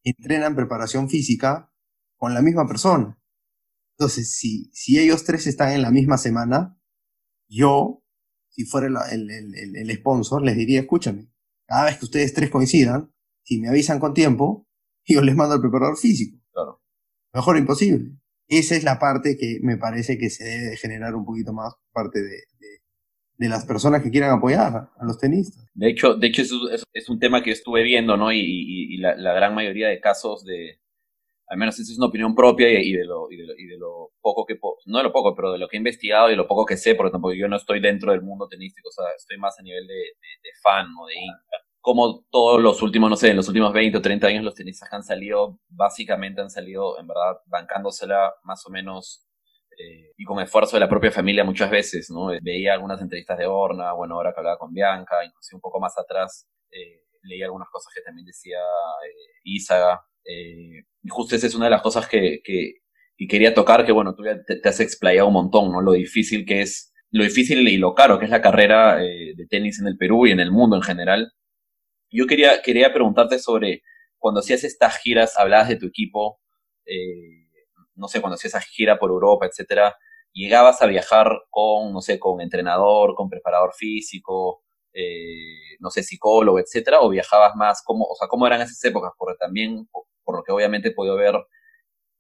entrenan 0.04 0.56
preparación 0.56 1.08
física 1.08 1.72
con 2.18 2.34
la 2.34 2.42
misma 2.42 2.66
persona. 2.66 3.22
Entonces, 3.96 4.34
si, 4.34 4.72
si 4.74 4.98
ellos 4.98 5.24
tres 5.24 5.46
están 5.46 5.72
en 5.74 5.84
la 5.84 5.92
misma 5.92 6.18
semana, 6.18 6.82
yo, 7.48 8.01
si 8.52 8.66
fuera 8.66 8.88
el, 8.88 9.30
el, 9.30 9.56
el, 9.56 9.76
el 9.76 9.98
sponsor, 9.98 10.44
les 10.44 10.56
diría, 10.56 10.82
escúchame, 10.82 11.28
cada 11.66 11.86
vez 11.86 11.98
que 11.98 12.06
ustedes 12.06 12.34
tres 12.34 12.50
coincidan, 12.50 13.12
si 13.44 13.60
me 13.60 13.70
avisan 13.70 14.00
con 14.00 14.14
tiempo, 14.14 14.68
yo 15.06 15.22
les 15.22 15.36
mando 15.36 15.56
al 15.56 15.62
preparador 15.62 15.98
físico. 15.98 16.38
Claro. 16.52 16.82
Mejor 17.34 17.58
imposible. 17.58 18.12
Esa 18.48 18.76
es 18.76 18.84
la 18.84 19.00
parte 19.00 19.38
que 19.38 19.60
me 19.62 19.78
parece 19.78 20.18
que 20.18 20.30
se 20.30 20.44
debe 20.44 20.78
generar 20.78 21.16
un 21.16 21.26
poquito 21.26 21.54
más 21.54 21.74
parte 21.94 22.22
de, 22.22 22.44
de, 23.38 23.50
las 23.50 23.66
personas 23.66 24.04
que 24.04 24.12
quieran 24.12 24.38
apoyar 24.38 24.92
a 24.96 25.06
los 25.06 25.18
tenistas. 25.18 25.66
De 25.74 25.90
hecho, 25.90 26.16
de 26.16 26.28
hecho 26.28 26.42
es, 26.42 26.84
es, 26.94 27.10
un 27.10 27.18
tema 27.18 27.42
que 27.42 27.52
estuve 27.52 27.82
viendo, 27.82 28.18
¿no? 28.18 28.32
Y, 28.34 28.40
y, 28.40 28.94
y 28.94 28.98
la, 28.98 29.16
la, 29.16 29.34
gran 29.34 29.56
mayoría 29.56 29.88
de 29.88 30.02
casos 30.02 30.44
de, 30.44 30.82
al 31.52 31.58
menos 31.58 31.78
esa 31.78 31.92
es 31.92 31.98
una 31.98 32.08
opinión 32.08 32.34
propia 32.34 32.70
y, 32.70 32.94
de, 32.94 33.04
lo, 33.04 33.30
y, 33.30 33.36
de, 33.36 33.46
lo, 33.46 33.54
de 33.56 33.78
poco 34.22 34.46
que, 34.46 34.58
no 34.86 34.98
de 35.00 35.04
lo 35.04 35.12
poco, 35.12 35.36
pero 35.36 35.52
de 35.52 35.60
lo 35.60 35.68
que 35.68 35.76
he 35.76 35.80
investigado 35.80 36.32
y 36.32 36.36
lo 36.38 36.48
poco 36.48 36.66
que 36.66 36.78
sé, 36.78 36.96
porque 36.96 37.12
tampoco 37.12 37.34
yo 37.34 37.50
no 37.50 37.58
estoy 37.58 37.82
dentro 37.82 38.14
del 38.14 38.22
mundo 38.22 38.48
tenístico, 38.48 38.88
o 38.88 38.92
sea, 38.92 39.04
estoy 39.18 39.38
más 39.38 39.60
a 39.60 39.64
nivel 39.64 39.86
de, 39.86 39.94
de, 39.94 40.50
fan 40.64 40.88
o 40.98 41.06
de 41.08 41.16
hincha 41.16 41.58
como 41.82 42.24
todos 42.30 42.62
los 42.62 42.82
últimos, 42.84 43.10
no 43.10 43.16
sé, 43.16 43.32
en 43.32 43.38
los 43.38 43.48
últimos 43.48 43.74
20 43.74 43.98
o 43.98 44.02
30 44.02 44.28
años 44.28 44.44
los 44.44 44.56
tenistas 44.56 44.88
que 44.88 44.96
han 44.96 45.04
salido, 45.04 45.60
básicamente 45.68 46.40
han 46.40 46.52
salido, 46.52 47.00
en 47.00 47.08
verdad, 47.08 47.38
bancándosela 47.48 48.34
más 48.44 48.66
o 48.68 48.70
menos 48.70 49.28
eh, 49.78 50.12
y 50.16 50.24
con 50.24 50.40
esfuerzo 50.40 50.76
de 50.76 50.82
la 50.82 50.90
propia 50.90 51.12
familia 51.12 51.44
muchas 51.44 51.72
veces, 51.72 52.10
¿no? 52.12 52.28
Veía 52.42 52.74
algunas 52.74 53.02
entrevistas 53.02 53.38
de 53.38 53.48
Horna, 53.48 53.94
bueno, 53.94 54.16
ahora 54.16 54.32
que 54.32 54.40
hablaba 54.40 54.60
con 54.60 54.74
Bianca, 54.74 55.26
inclusive 55.26 55.58
un 55.58 55.62
poco 55.62 55.80
más 55.80 55.98
atrás, 55.98 56.48
eh, 56.72 57.02
leía 57.24 57.46
algunas 57.46 57.70
cosas 57.70 57.92
que 57.94 58.02
también 58.02 58.26
decía 58.26 58.60
eh. 58.60 59.42
Eh, 60.26 60.84
y 61.04 61.10
justo 61.10 61.36
esa 61.36 61.48
es 61.48 61.56
una 61.56 61.66
de 61.66 61.72
las 61.72 61.82
cosas 61.82 62.08
que, 62.08 62.42
que, 62.44 62.76
quería 63.28 63.54
tocar, 63.54 63.86
que 63.86 63.92
bueno, 63.92 64.16
tú 64.16 64.26
ya 64.26 64.44
te, 64.44 64.56
te, 64.56 64.70
has 64.70 64.80
explayado 64.80 65.28
un 65.28 65.34
montón, 65.34 65.72
¿no? 65.72 65.82
Lo 65.82 65.92
difícil 65.94 66.46
que 66.46 66.62
es, 66.62 66.92
lo 67.12 67.24
difícil 67.24 67.68
y 67.68 67.78
lo 67.78 67.94
caro 67.94 68.18
que 68.18 68.26
es 68.26 68.32
la 68.32 68.42
carrera 68.42 68.96
de 68.98 69.46
tenis 69.50 69.80
en 69.80 69.88
el 69.88 69.98
Perú 69.98 70.26
y 70.26 70.32
en 70.32 70.40
el 70.40 70.52
mundo 70.52 70.76
en 70.76 70.82
general 70.82 71.32
yo 72.12 72.28
quería, 72.28 72.62
quería 72.62 72.94
preguntarte 72.94 73.40
sobre 73.40 73.84
cuando 74.18 74.42
hacías 74.42 74.64
estas 74.64 74.98
giras, 74.98 75.38
hablabas 75.38 75.70
de 75.70 75.78
tu 75.78 75.88
equipo, 75.88 76.40
eh, 76.86 77.48
no 77.96 78.08
sé, 78.08 78.22
cuando 78.22 78.36
hacías 78.36 78.54
esa 78.56 78.62
gira 78.62 79.00
por 79.00 79.12
Europa, 79.12 79.46
etcétera, 79.46 79.96
llegabas 80.34 80.82
a 80.82 80.88
viajar 80.88 81.28
con, 81.50 81.94
no 81.94 82.02
sé, 82.02 82.20
con 82.20 82.42
entrenador, 82.42 83.16
con 83.16 83.30
preparador 83.30 83.74
físico, 83.74 84.62
eh, 84.94 85.78
no 85.80 85.90
sé, 85.90 86.04
psicólogo, 86.04 86.60
etcétera, 86.60 87.00
o 87.02 87.10
viajabas 87.10 87.56
más, 87.56 87.82
¿cómo, 87.84 88.06
o 88.06 88.16
sea, 88.16 88.28
cómo 88.28 88.46
eran 88.46 88.62
esas 88.62 88.84
épocas? 88.84 89.12
Porque 89.18 89.38
también, 89.40 89.88
por, 90.32 90.40
lo 90.40 90.44
que 90.44 90.52
obviamente 90.52 90.90
he 90.90 90.94
podido 90.94 91.16
ver, 91.16 91.36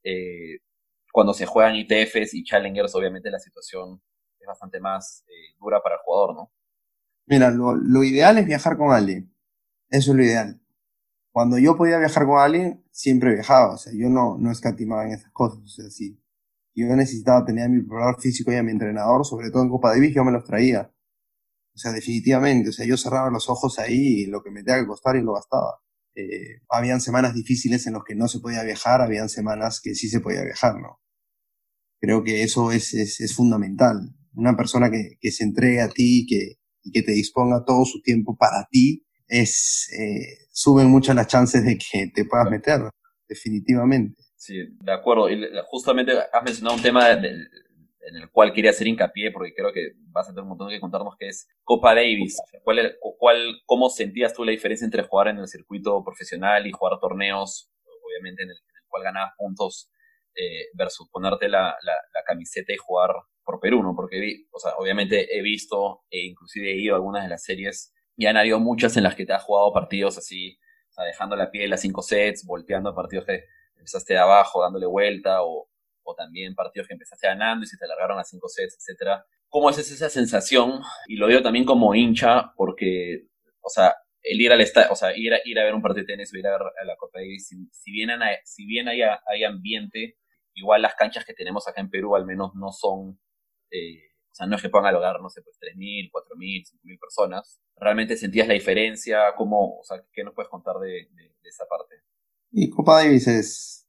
eh, 0.03 0.59
cuando 1.11 1.33
se 1.33 1.45
juegan 1.45 1.75
ITFs 1.75 2.33
y 2.33 2.43
Challengers, 2.43 2.95
obviamente 2.95 3.29
la 3.29 3.39
situación 3.39 4.01
es 4.39 4.47
bastante 4.47 4.79
más 4.79 5.23
eh, 5.27 5.55
dura 5.59 5.81
para 5.81 5.95
el 5.95 6.01
jugador, 6.03 6.35
¿no? 6.35 6.51
Mira, 7.27 7.51
lo, 7.51 8.03
ideal 8.03 8.37
es 8.37 8.45
viajar 8.45 8.77
con 8.77 8.91
alguien. 8.91 9.33
Eso 9.89 10.11
es 10.11 10.17
lo 10.17 10.23
ideal. 10.23 10.59
Cuando 11.31 11.57
yo 11.57 11.77
podía 11.77 11.97
viajar 11.99 12.25
con 12.25 12.39
alguien, 12.39 12.83
siempre 12.91 13.33
viajaba. 13.33 13.75
O 13.75 13.77
sea, 13.77 13.93
yo 13.95 14.09
no, 14.09 14.37
no 14.37 14.51
escatimaba 14.51 15.05
en 15.05 15.13
esas 15.13 15.31
cosas. 15.31 15.59
O 15.63 15.67
sea, 15.67 15.89
si 15.89 16.19
yo 16.75 16.87
necesitaba 16.87 17.45
tener 17.45 17.69
mi 17.69 17.81
preparador 17.81 18.19
físico 18.19 18.51
y 18.51 18.55
a 18.55 18.63
mi 18.63 18.71
entrenador, 18.71 19.25
sobre 19.25 19.51
todo 19.51 19.63
en 19.63 19.69
Copa 19.69 19.91
Davis, 19.91 20.13
yo 20.15 20.23
me 20.23 20.31
los 20.31 20.43
traía. 20.43 20.91
O 21.73 21.77
sea, 21.77 21.91
definitivamente. 21.91 22.69
O 22.69 22.73
sea, 22.73 22.85
yo 22.85 22.97
cerraba 22.97 23.29
los 23.29 23.49
ojos 23.49 23.79
ahí 23.79 24.23
y 24.23 24.25
lo 24.27 24.41
que 24.43 24.51
me 24.51 24.63
tenía 24.63 24.81
que 24.81 24.87
costar 24.87 25.15
y 25.15 25.21
lo 25.21 25.33
gastaba. 25.33 25.81
Eh, 26.15 26.61
habían 26.69 27.01
semanas 27.01 27.33
difíciles 27.33 27.87
en 27.87 27.93
las 27.93 28.03
que 28.05 28.15
no 28.15 28.27
se 28.27 28.39
podía 28.39 28.63
viajar, 28.63 29.01
habían 29.01 29.29
semanas 29.29 29.79
que 29.81 29.95
sí 29.95 30.09
se 30.09 30.19
podía 30.19 30.43
viajar, 30.43 30.75
¿no? 30.75 30.99
Creo 31.99 32.23
que 32.23 32.43
eso 32.43 32.71
es, 32.71 32.93
es, 32.93 33.21
es 33.21 33.35
fundamental. 33.35 34.13
Una 34.33 34.55
persona 34.57 34.89
que, 34.89 35.17
que 35.19 35.31
se 35.31 35.43
entregue 35.43 35.81
a 35.81 35.89
ti 35.89 36.25
que, 36.27 36.59
y 36.83 36.91
que 36.91 37.03
te 37.03 37.11
disponga 37.11 37.63
todo 37.65 37.85
su 37.85 38.01
tiempo 38.01 38.35
para 38.37 38.67
ti, 38.69 39.05
es, 39.27 39.89
eh, 39.97 40.47
suben 40.51 40.87
mucho 40.87 41.13
las 41.13 41.27
chances 41.27 41.63
de 41.63 41.77
que 41.77 42.11
te 42.13 42.25
puedas 42.25 42.49
meter, 42.49 42.81
definitivamente. 43.27 44.21
Sí, 44.35 44.55
de 44.83 44.91
acuerdo. 44.91 45.29
Y 45.29 45.41
justamente 45.67 46.11
has 46.11 46.43
mencionado 46.43 46.75
un 46.75 46.81
tema 46.81 47.15
en 48.07 48.15
el 48.15 48.29
cual 48.31 48.53
quería 48.53 48.71
hacer 48.71 48.87
hincapié, 48.87 49.31
porque 49.31 49.53
creo 49.53 49.71
que 49.71 49.91
vas 50.09 50.27
a 50.27 50.31
tener 50.31 50.43
un 50.43 50.49
montón 50.49 50.69
que 50.69 50.79
contarnos, 50.79 51.15
que 51.17 51.27
es 51.27 51.47
Copa 51.63 51.93
Davis. 51.93 52.41
¿Cuál, 52.63 52.97
cuál, 53.17 53.61
¿Cómo 53.65 53.89
sentías 53.89 54.33
tú 54.33 54.43
la 54.43 54.51
diferencia 54.51 54.85
entre 54.85 55.03
jugar 55.03 55.29
en 55.29 55.37
el 55.37 55.47
circuito 55.47 56.03
profesional 56.03 56.65
y 56.67 56.71
jugar 56.71 56.99
torneos, 56.99 57.71
obviamente 58.05 58.43
en 58.43 58.49
el, 58.49 58.57
cual 58.87 59.03
ganabas 59.03 59.31
puntos, 59.37 59.89
eh, 60.35 60.65
versus 60.73 61.09
ponerte 61.09 61.47
la, 61.47 61.75
la, 61.81 61.93
la, 62.13 62.23
camiseta 62.25 62.73
y 62.73 62.77
jugar 62.77 63.11
por 63.43 63.59
Perú, 63.61 63.81
¿no? 63.83 63.95
Porque, 63.95 64.45
o 64.51 64.59
sea, 64.59 64.73
obviamente 64.77 65.37
he 65.37 65.41
visto 65.41 66.01
e 66.09 66.25
inclusive 66.25 66.71
he 66.71 66.75
ido 66.75 66.95
a 66.95 66.97
algunas 66.97 67.23
de 67.23 67.29
las 67.29 67.43
series 67.43 67.93
y 68.17 68.25
han 68.25 68.35
habido 68.35 68.59
muchas 68.59 68.97
en 68.97 69.03
las 69.03 69.15
que 69.15 69.25
te 69.25 69.33
has 69.33 69.43
jugado 69.43 69.71
partidos 69.71 70.17
así, 70.17 70.57
o 70.89 70.93
sea, 70.93 71.05
dejando 71.05 71.35
la 71.37 71.51
piel 71.51 71.71
a 71.71 71.77
cinco 71.77 72.01
sets, 72.01 72.45
volteando 72.45 72.93
partidos 72.93 73.25
que 73.25 73.45
empezaste 73.77 74.13
de 74.13 74.19
abajo, 74.19 74.61
dándole 74.61 74.85
vuelta, 74.85 75.41
o, 75.41 75.70
o 76.03 76.15
también 76.15 76.55
partidos 76.55 76.87
que 76.87 76.93
empezaste 76.93 77.27
ganando 77.27 77.63
y 77.63 77.67
se 77.67 77.77
te 77.77 77.85
alargaron 77.85 78.19
a 78.19 78.23
cinco 78.23 78.47
sets, 78.47 78.77
etcétera. 78.77 79.25
¿Cómo 79.49 79.69
es 79.69 79.77
esa 79.77 80.09
sensación? 80.09 80.81
Y 81.07 81.17
lo 81.17 81.27
digo 81.27 81.41
también 81.41 81.65
como 81.65 81.93
hincha, 81.93 82.53
porque, 82.55 83.27
o 83.61 83.69
sea, 83.69 83.95
el 84.23 84.39
ir 84.39 84.51
al 84.51 84.61
o 84.89 84.95
sea, 84.95 85.15
ir 85.15 85.33
a, 85.33 85.39
ir 85.43 85.59
a 85.59 85.63
ver 85.63 85.73
un 85.73 85.81
partido 85.81 86.05
de 86.05 86.13
tenis 86.13 86.33
o 86.33 86.37
ir 86.37 86.47
a 86.47 86.51
ver 86.51 86.61
a 86.81 86.85
la 86.85 86.95
Copa 86.95 87.19
Davis, 87.19 87.47
si, 87.47 87.55
si 87.71 87.91
bien, 87.91 88.09
hay, 88.09 88.37
si 88.45 88.65
bien 88.65 88.87
hay, 88.87 89.01
hay 89.01 89.43
ambiente, 89.43 90.17
igual 90.53 90.81
las 90.81 90.95
canchas 90.95 91.25
que 91.25 91.33
tenemos 91.33 91.67
acá 91.67 91.81
en 91.81 91.89
Perú 91.89 92.15
al 92.15 92.25
menos 92.25 92.53
no 92.55 92.71
son 92.71 93.19
eh, 93.71 94.11
o 94.31 94.35
sea, 94.35 94.47
no 94.47 94.55
es 94.55 94.61
que 94.61 94.69
puedan 94.69 94.87
alogar, 94.87 95.19
no 95.21 95.29
sé, 95.29 95.41
pues 95.41 95.57
3.000, 95.59 96.09
4.000, 96.09 96.63
5.000 96.83 96.99
personas. 96.99 97.61
¿Realmente 97.75 98.15
sentías 98.15 98.47
la 98.47 98.53
diferencia? 98.53 99.33
¿Cómo, 99.35 99.77
o 99.79 99.83
sea, 99.83 100.01
qué 100.13 100.23
nos 100.23 100.33
puedes 100.33 100.49
contar 100.49 100.77
de, 100.79 101.09
de, 101.11 101.49
esa 101.49 101.65
parte? 101.65 101.95
Y 102.51 102.69
Copa 102.69 103.03
Davis 103.03 103.27
es, 103.27 103.80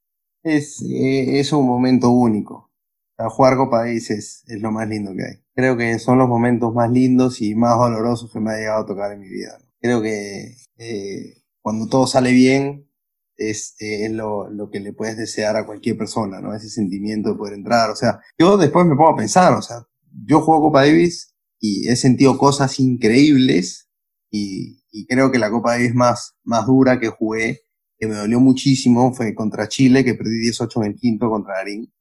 es, 0.43 0.83
eh, 0.83 1.41
es 1.41 1.53
un 1.53 1.67
momento 1.67 2.11
único. 2.11 2.71
Jugar 3.19 3.57
Copa 3.57 3.81
Davis 3.85 4.11
es, 4.11 4.45
lo 4.49 4.73
más 4.73 4.89
lindo 4.89 5.13
que 5.15 5.23
hay. 5.23 5.45
Creo 5.55 5.77
que 5.77 5.99
son 5.99 6.19
los 6.19 6.29
momentos 6.29 6.75
más 6.75 6.91
lindos 6.91 7.41
y 7.41 7.55
más 7.55 7.77
dolorosos 7.79 8.33
que 8.33 8.41
me 8.41 8.53
ha 8.53 8.57
llegado 8.57 8.83
a 8.83 8.87
tocar 8.87 9.13
en 9.13 9.21
mi 9.21 9.29
vida. 9.29 9.59
Creo 9.81 10.03
que 10.03 10.57
eh, 10.79 11.43
cuando 11.61 11.87
todo 11.89 12.07
sale 12.07 12.33
bien 12.33 12.89
es, 13.37 13.77
eh, 13.81 14.09
lo, 14.09 14.49
lo, 14.51 14.71
que 14.71 14.81
le 14.81 14.93
puedes 14.93 15.17
desear 15.17 15.57
a 15.57 15.67
cualquier 15.67 15.97
persona, 15.97 16.41
¿no? 16.41 16.55
Ese 16.55 16.69
sentimiento 16.69 17.31
de 17.31 17.37
poder 17.37 17.55
entrar. 17.55 17.91
O 17.91 17.97
sea, 17.97 18.21
yo 18.39 18.57
después 18.57 18.87
me 18.87 18.97
pongo 18.97 19.11
a 19.11 19.17
pensar, 19.17 19.53
o 19.53 19.63
sea, 19.63 19.87
yo 20.25 20.41
juego 20.41 20.63
Copa 20.63 20.85
Davis 20.85 21.35
y 21.59 21.89
he 21.89 21.97
sentido 21.97 22.39
cosas 22.39 22.79
increíbles 22.81 23.89
y, 24.31 24.83
y, 24.91 25.07
creo 25.07 25.31
que 25.31 25.39
la 25.39 25.51
Copa 25.51 25.73
Davis 25.73 25.95
más, 25.95 26.35
más 26.43 26.67
dura 26.67 26.99
que 26.99 27.09
jugué, 27.09 27.61
que 28.03 28.09
me 28.09 28.17
dolió 28.17 28.41
muchísimo, 28.41 29.15
fue 29.15 29.33
contra 29.33 29.69
Chile, 29.69 30.03
que 30.03 30.15
perdí 30.15 30.41
18 30.41 30.83
en 30.83 30.91
el 30.91 30.97
quinto 30.97 31.31
contra 31.31 31.59
Darín. 31.59 31.95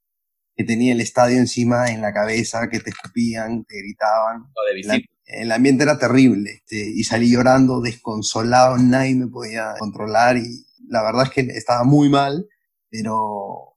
que 0.56 0.64
tenía 0.64 0.94
el 0.94 1.00
estadio 1.00 1.38
encima 1.38 1.92
en 1.92 2.02
la 2.02 2.12
cabeza, 2.12 2.68
que 2.72 2.80
te 2.80 2.90
escupían, 2.90 3.66
te 3.66 3.78
gritaban. 3.78 4.46
de. 4.96 5.06
El 5.26 5.52
ambiente 5.52 5.84
era 5.84 6.00
terrible 6.00 6.54
este, 6.56 6.90
y 6.90 7.04
salí 7.04 7.32
llorando, 7.32 7.82
desconsolado, 7.82 8.80
nadie 8.80 9.14
me 9.14 9.28
podía 9.28 9.76
controlar 9.78 10.38
y 10.38 10.66
la 10.88 11.04
verdad 11.04 11.26
es 11.26 11.30
que 11.30 11.42
estaba 11.56 11.84
muy 11.84 12.10
mal, 12.10 12.48
pero, 12.90 13.76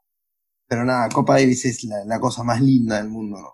pero 0.66 0.86
nada, 0.86 1.10
Copa 1.10 1.34
Davis 1.34 1.66
es 1.66 1.84
la, 1.84 2.06
la 2.06 2.20
cosa 2.20 2.42
más 2.42 2.62
linda 2.62 2.96
del 2.96 3.10
mundo, 3.10 3.38
¿no? 3.38 3.50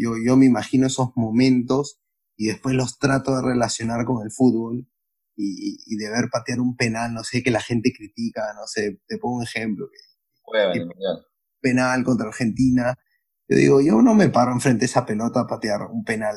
Yo, 0.00 0.12
yo 0.24 0.36
me 0.36 0.46
imagino 0.46 0.86
esos 0.86 1.10
momentos 1.16 1.98
y 2.36 2.46
después 2.46 2.76
los 2.76 2.96
trato 2.96 3.34
de 3.34 3.42
relacionar 3.42 4.04
con 4.04 4.24
el 4.24 4.30
fútbol 4.30 4.86
y, 5.36 5.78
y 5.86 5.96
de 5.96 6.10
ver 6.10 6.28
patear 6.30 6.60
un 6.60 6.76
penal, 6.76 7.12
no 7.12 7.24
sé, 7.24 7.42
que 7.42 7.50
la 7.50 7.60
gente 7.60 7.92
critica, 7.92 8.42
no 8.54 8.66
sé, 8.66 9.00
te 9.06 9.18
pongo 9.18 9.38
un 9.38 9.42
ejemplo, 9.42 9.86
que 9.90 9.98
Juega 10.42 10.72
penal 11.64 12.04
contra 12.04 12.28
Argentina. 12.28 12.94
Yo 13.48 13.56
digo, 13.56 13.80
yo 13.80 14.02
no 14.02 14.14
me 14.14 14.28
paro 14.28 14.52
enfrente 14.52 14.80
de 14.80 14.86
esa 14.86 15.06
pelota 15.06 15.40
a 15.40 15.46
patear 15.46 15.82
un 15.90 16.04
penal, 16.04 16.36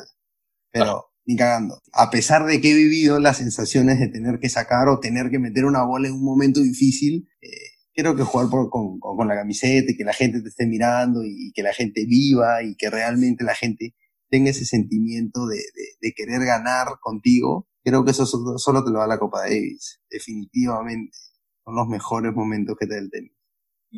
pero 0.71 1.11
ni 1.25 1.35
cagando. 1.35 1.81
A 1.93 2.09
pesar 2.09 2.45
de 2.45 2.61
que 2.61 2.71
he 2.71 2.75
vivido 2.75 3.19
las 3.19 3.37
sensaciones 3.37 3.99
de 3.99 4.07
tener 4.07 4.39
que 4.39 4.49
sacar 4.49 4.87
o 4.87 4.99
tener 4.99 5.29
que 5.29 5.39
meter 5.39 5.65
una 5.65 5.83
bola 5.83 6.07
en 6.07 6.13
un 6.13 6.23
momento 6.23 6.61
difícil, 6.61 7.27
eh, 7.41 7.47
creo 7.93 8.15
que 8.15 8.23
jugar 8.23 8.49
por, 8.49 8.69
con, 8.69 8.99
con, 8.99 9.17
con 9.17 9.27
la 9.27 9.35
camiseta 9.35 9.91
y 9.91 9.97
que 9.97 10.05
la 10.05 10.13
gente 10.13 10.41
te 10.41 10.49
esté 10.49 10.65
mirando 10.65 11.23
y 11.23 11.51
que 11.53 11.63
la 11.63 11.73
gente 11.73 12.05
viva 12.05 12.63
y 12.63 12.75
que 12.75 12.89
realmente 12.89 13.43
la 13.43 13.55
gente 13.55 13.93
tenga 14.29 14.49
ese 14.49 14.65
sentimiento 14.65 15.45
de, 15.47 15.57
de, 15.57 15.87
de 16.01 16.13
querer 16.13 16.41
ganar 16.45 16.87
contigo, 17.01 17.67
creo 17.87 18.03
que 18.03 18.11
eso 18.11 18.25
solo, 18.25 18.83
te 18.83 18.91
lo 18.91 18.99
da 18.99 19.07
la 19.07 19.17
Copa 19.17 19.43
Davis, 19.43 20.01
definitivamente. 20.09 21.17
Son 21.63 21.73
los 21.73 21.87
mejores 21.87 22.33
momentos 22.33 22.75
que 22.77 22.85
te 22.85 22.95
da 22.95 22.99
el 22.99 23.09
tenis. 23.09 23.31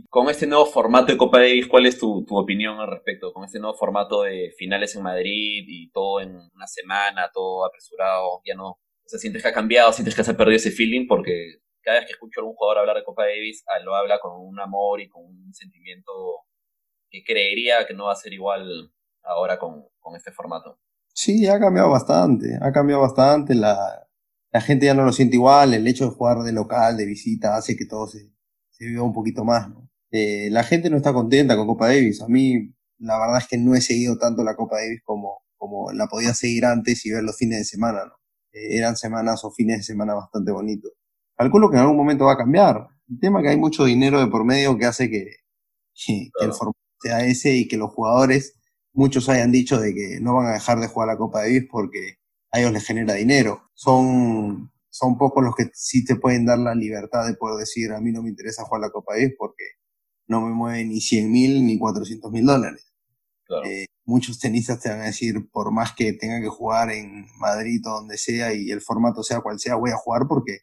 Con 0.09 0.29
este 0.29 0.45
nuevo 0.45 0.67
formato 0.67 1.11
de 1.11 1.17
Copa 1.17 1.39
Davis, 1.39 1.67
¿cuál 1.67 1.87
es 1.87 1.97
tu, 1.97 2.23
tu, 2.23 2.37
opinión 2.37 2.79
al 2.79 2.91
respecto? 2.91 3.33
Con 3.33 3.45
este 3.45 3.59
nuevo 3.59 3.75
formato 3.75 4.21
de 4.21 4.53
finales 4.55 4.95
en 4.95 5.01
Madrid 5.01 5.65
y 5.67 5.89
todo 5.89 6.21
en 6.21 6.35
una 6.35 6.67
semana, 6.67 7.31
todo 7.33 7.65
apresurado, 7.65 8.41
ya 8.45 8.53
no, 8.53 8.69
o 8.69 9.07
sea, 9.07 9.17
sientes 9.17 9.41
que 9.41 9.47
ha 9.47 9.53
cambiado, 9.53 9.91
sientes 9.91 10.15
que 10.15 10.23
se 10.23 10.31
ha 10.31 10.37
perdido 10.37 10.57
ese 10.57 10.69
feeling, 10.69 11.07
porque 11.07 11.55
cada 11.81 11.97
vez 11.97 12.05
que 12.05 12.13
escucho 12.13 12.39
a 12.39 12.41
algún 12.41 12.55
jugador 12.55 12.77
hablar 12.77 12.97
de 12.97 13.03
Copa 13.03 13.25
Davis, 13.25 13.63
ah, 13.67 13.79
lo 13.83 13.95
habla 13.95 14.19
con 14.19 14.33
un 14.39 14.59
amor 14.59 15.01
y 15.01 15.09
con 15.09 15.23
un 15.25 15.51
sentimiento 15.51 16.11
que 17.09 17.23
creería 17.23 17.87
que 17.87 17.95
no 17.95 18.05
va 18.05 18.11
a 18.11 18.15
ser 18.15 18.33
igual 18.33 18.93
ahora 19.23 19.57
con, 19.57 19.87
con 19.97 20.15
este 20.15 20.31
formato. 20.31 20.79
Sí, 21.21 21.47
ha 21.47 21.59
cambiado 21.59 21.89
bastante, 21.89 22.57
ha 22.61 22.71
cambiado 22.71 23.01
bastante, 23.01 23.53
la, 23.53 24.07
la 24.53 24.61
gente 24.61 24.85
ya 24.85 24.93
no 24.93 25.03
lo 25.03 25.11
siente 25.11 25.35
igual, 25.35 25.73
el 25.73 25.85
hecho 25.85 26.05
de 26.05 26.11
jugar 26.11 26.43
de 26.43 26.53
local, 26.53 26.95
de 26.95 27.05
visita, 27.05 27.57
hace 27.57 27.75
que 27.75 27.85
todo 27.85 28.07
se, 28.07 28.31
se 28.69 28.85
viva 28.85 29.03
un 29.03 29.11
poquito 29.11 29.43
más, 29.43 29.67
¿no? 29.69 29.89
Eh, 30.11 30.47
la 30.49 30.63
gente 30.63 30.89
no 30.89 30.95
está 30.95 31.11
contenta 31.11 31.57
con 31.57 31.67
Copa 31.67 31.87
Davis. 31.87 32.21
A 32.21 32.29
mí, 32.29 32.73
la 32.99 33.19
verdad 33.19 33.39
es 33.39 33.49
que 33.49 33.57
no 33.57 33.75
he 33.75 33.81
seguido 33.81 34.17
tanto 34.17 34.45
la 34.45 34.55
Copa 34.55 34.77
Davis 34.77 35.01
como, 35.03 35.43
como 35.57 35.91
la 35.91 36.07
podía 36.07 36.33
seguir 36.33 36.65
antes 36.65 37.05
y 37.05 37.11
ver 37.11 37.23
los 37.23 37.35
fines 37.35 37.59
de 37.59 37.65
semana, 37.65 38.05
¿no? 38.05 38.13
Eh, 38.53 38.77
eran 38.77 38.95
semanas 38.95 39.43
o 39.43 39.51
fines 39.51 39.79
de 39.79 39.83
semana 39.83 40.13
bastante 40.13 40.53
bonitos. 40.53 40.93
Calculo 41.35 41.69
que 41.69 41.75
en 41.75 41.81
algún 41.81 41.97
momento 41.97 42.27
va 42.27 42.33
a 42.33 42.37
cambiar. 42.37 42.87
El 43.09 43.19
tema 43.19 43.39
es 43.39 43.43
que 43.43 43.49
hay 43.49 43.57
mucho 43.57 43.83
dinero 43.83 44.21
de 44.21 44.27
por 44.27 44.45
medio 44.45 44.77
que 44.77 44.85
hace 44.85 45.09
que, 45.09 45.25
que, 45.93 46.29
claro. 46.31 46.31
que 46.39 46.45
el 46.45 46.53
formato 46.53 46.79
sea 47.01 47.25
ese 47.25 47.57
y 47.57 47.67
que 47.67 47.75
los 47.75 47.91
jugadores, 47.93 48.58
muchos 48.93 49.29
hayan 49.29 49.51
dicho 49.51 49.79
de 49.79 49.93
que 49.93 50.19
no 50.21 50.35
van 50.35 50.47
a 50.47 50.53
dejar 50.53 50.79
de 50.79 50.87
jugar 50.87 51.07
la 51.07 51.17
Copa 51.17 51.41
Davis 51.41 51.67
porque 51.69 52.17
a 52.51 52.59
ellos 52.59 52.71
les 52.71 52.85
genera 52.85 53.13
dinero. 53.13 53.69
Son 53.73 54.71
son 54.89 55.17
pocos 55.17 55.43
los 55.43 55.55
que 55.55 55.69
sí 55.73 56.03
te 56.03 56.15
pueden 56.15 56.45
dar 56.45 56.59
la 56.59 56.75
libertad 56.75 57.25
de 57.27 57.35
poder 57.35 57.59
decir, 57.59 57.91
a 57.91 58.01
mí 58.01 58.11
no 58.11 58.23
me 58.23 58.29
interesa 58.29 58.65
jugar 58.65 58.81
la 58.81 58.89
Copa 58.89 59.13
Davis 59.13 59.35
porque 59.37 59.63
no 60.27 60.41
me 60.41 60.51
mueve 60.51 60.83
ni 60.85 60.99
100 60.99 61.31
mil 61.31 61.65
ni 61.65 61.77
400 61.77 62.31
mil 62.31 62.45
dólares. 62.45 62.91
Claro. 63.45 63.65
Eh, 63.65 63.85
muchos 64.05 64.39
tenistas 64.39 64.79
te 64.79 64.89
van 64.89 65.01
a 65.01 65.05
decir, 65.05 65.49
por 65.51 65.71
más 65.71 65.93
que 65.93 66.13
tenga 66.13 66.41
que 66.41 66.49
jugar 66.49 66.91
en 66.91 67.27
Madrid 67.39 67.81
o 67.87 67.91
donde 67.91 68.17
sea 68.17 68.53
y 68.53 68.71
el 68.71 68.81
formato 68.81 69.23
sea 69.23 69.41
cual 69.41 69.59
sea, 69.59 69.75
voy 69.75 69.91
a 69.91 69.97
jugar 69.97 70.23
porque 70.27 70.59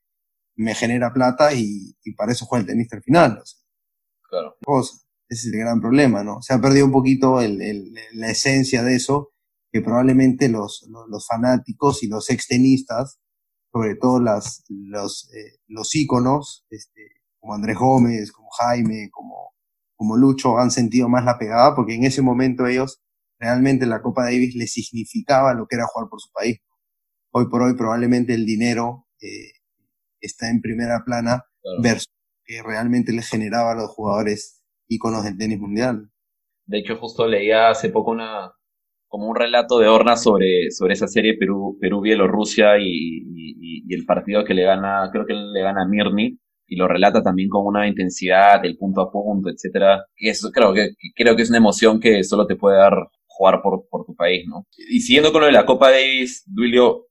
me 0.57 0.75
genera 0.75 1.13
plata 1.13 1.53
y, 1.55 1.97
y 2.05 2.13
para 2.15 2.33
eso 2.33 2.47
juega 2.47 2.63
el 2.63 2.67
tenista 2.67 2.97
al 2.97 3.03
final. 3.03 3.39
O 3.39 3.47
sea, 3.47 3.61
claro. 4.29 4.57
Cosa. 4.65 5.06
Ese 5.29 5.49
es 5.49 5.55
el 5.55 5.61
gran 5.61 5.81
problema, 5.81 6.23
¿no? 6.23 6.41
Se 6.43 6.55
ha 6.55 6.61
perdido 6.61 6.87
un 6.87 6.93
poquito 6.93 7.41
el, 7.41 7.61
el, 7.61 7.93
la 8.13 8.31
esencia 8.31 8.83
de 8.83 8.97
eso, 8.97 9.33
que 9.73 9.81
probablemente 9.81 10.49
los, 10.49 10.87
los, 10.89 11.09
los 11.09 11.27
fanáticos 11.27 12.03
y 12.03 12.09
los 12.09 12.31
extenistas 12.31 13.19
sobre 13.77 13.95
todo 13.95 14.21
las, 14.21 14.65
los, 14.71 15.31
eh, 15.35 15.59
los 15.67 15.95
íconos, 15.95 16.65
este, 16.71 17.03
como 17.39 17.53
Andrés 17.53 17.77
Gómez, 17.77 18.33
como 18.33 18.49
Jaime, 18.59 19.11
como, 19.13 19.55
como 19.97 20.17
Lucho, 20.17 20.57
han 20.57 20.71
sentido 20.71 21.11
más 21.11 21.27
la 21.27 21.39
pegada, 21.39 21.75
porque 21.75 21.95
en 21.95 22.05
ese 22.05 22.23
momento 22.23 22.67
ellos 22.67 23.03
realmente 23.39 23.85
la 23.85 24.01
Copa 24.01 24.25
Davis 24.25 24.55
les 24.55 24.73
significaba 24.73 25.53
lo 25.53 25.67
que 25.67 25.77
era 25.77 25.85
jugar 25.87 26.09
por 26.09 26.23
su 26.23 26.31
país. 26.33 26.59
Hoy 27.33 27.51
por 27.51 27.63
hoy 27.63 27.75
probablemente 27.75 28.33
el 28.33 28.47
dinero 28.47 29.09
eh, 29.21 29.53
está 30.21 30.49
en 30.49 30.63
primera 30.63 31.05
plana 31.05 31.45
claro. 31.61 31.83
versus 31.83 32.15
que 32.47 32.63
realmente 32.63 33.13
les 33.13 33.29
generaba 33.29 33.73
a 33.73 33.75
los 33.75 33.91
jugadores 33.91 34.56
íconos 34.89 35.25
del 35.25 35.37
tenis 35.37 35.59
mundial. 35.59 36.11
De 36.67 36.79
hecho, 36.79 36.97
justo 36.97 37.27
leía 37.27 37.71
hace 37.71 37.91
poco 37.91 38.11
una, 38.11 38.53
como 39.07 39.29
un 39.29 39.37
relato 39.37 39.79
de 39.79 39.89
Horna 39.89 40.17
sobre, 40.17 40.71
sobre 40.71 40.95
esa 40.95 41.07
serie 41.07 41.37
Perú, 41.39 41.79
Perú 41.81 42.01
Bielorrusia 42.01 42.79
y, 42.79 42.89
y, 42.89 43.85
y, 43.87 43.95
el 43.95 44.05
partido 44.05 44.45
que 44.45 44.55
le 44.55 44.65
gana, 44.65 45.09
creo 45.13 45.27
que 45.27 45.35
le 45.35 45.63
gana 45.63 45.87
Mirny, 45.87 46.39
y 46.69 46.77
lo 46.77 46.89
relata 46.89 47.23
también 47.23 47.49
con 47.49 47.65
una 47.65 47.87
intensidad, 47.87 48.65
el 48.65 48.77
punto 48.77 49.01
a 49.01 49.11
punto, 49.13 49.49
etcétera. 49.49 50.05
Que 50.17 50.31
eso 50.31 50.51
creo 50.51 50.75
que, 50.75 50.91
creo 51.15 51.37
que 51.37 51.43
es 51.43 51.49
una 51.51 51.59
emoción 51.59 52.01
que 52.01 52.25
solo 52.25 52.47
te 52.47 52.57
puede 52.57 52.79
dar 52.79 52.95
jugar 53.27 53.63
por, 53.63 53.87
por 53.89 54.05
tu 54.05 54.17
país, 54.17 54.45
¿no? 54.49 54.67
Y 54.91 55.01
siguiendo 55.01 55.31
con 55.31 55.43
lo 55.43 55.47
de 55.47 55.53
la 55.53 55.67
Copa 55.67 55.91
Davis, 55.91 56.43
Duilio, 56.47 57.07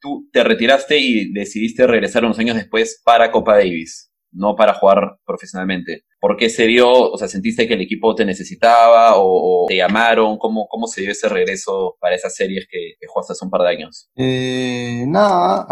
tú 0.00 0.28
te 0.32 0.44
retiraste 0.44 0.98
y 0.98 1.32
decidiste 1.32 1.86
regresar 1.86 2.24
unos 2.24 2.38
años 2.38 2.56
después 2.56 3.00
para 3.04 3.30
Copa 3.30 3.56
Davis 3.56 4.11
no 4.32 4.56
para 4.56 4.74
jugar 4.74 5.18
profesionalmente. 5.24 6.04
¿Por 6.20 6.36
qué 6.36 6.48
se 6.48 6.66
dio? 6.66 6.90
O 6.90 7.16
sea, 7.18 7.28
¿sentiste 7.28 7.68
que 7.68 7.74
el 7.74 7.80
equipo 7.80 8.14
te 8.14 8.24
necesitaba 8.24 9.12
o, 9.16 9.66
te 9.68 9.76
llamaron? 9.76 10.38
¿Cómo, 10.38 10.66
¿Cómo 10.68 10.86
se 10.86 11.02
dio 11.02 11.10
ese 11.10 11.28
regreso 11.28 11.96
para 12.00 12.14
esas 12.14 12.34
series 12.34 12.66
que, 12.70 12.94
jugaste 13.06 13.32
hace 13.32 13.44
un 13.44 13.50
par 13.50 13.62
de 13.62 13.68
años? 13.68 14.08
Eh, 14.16 15.04
nada, 15.06 15.66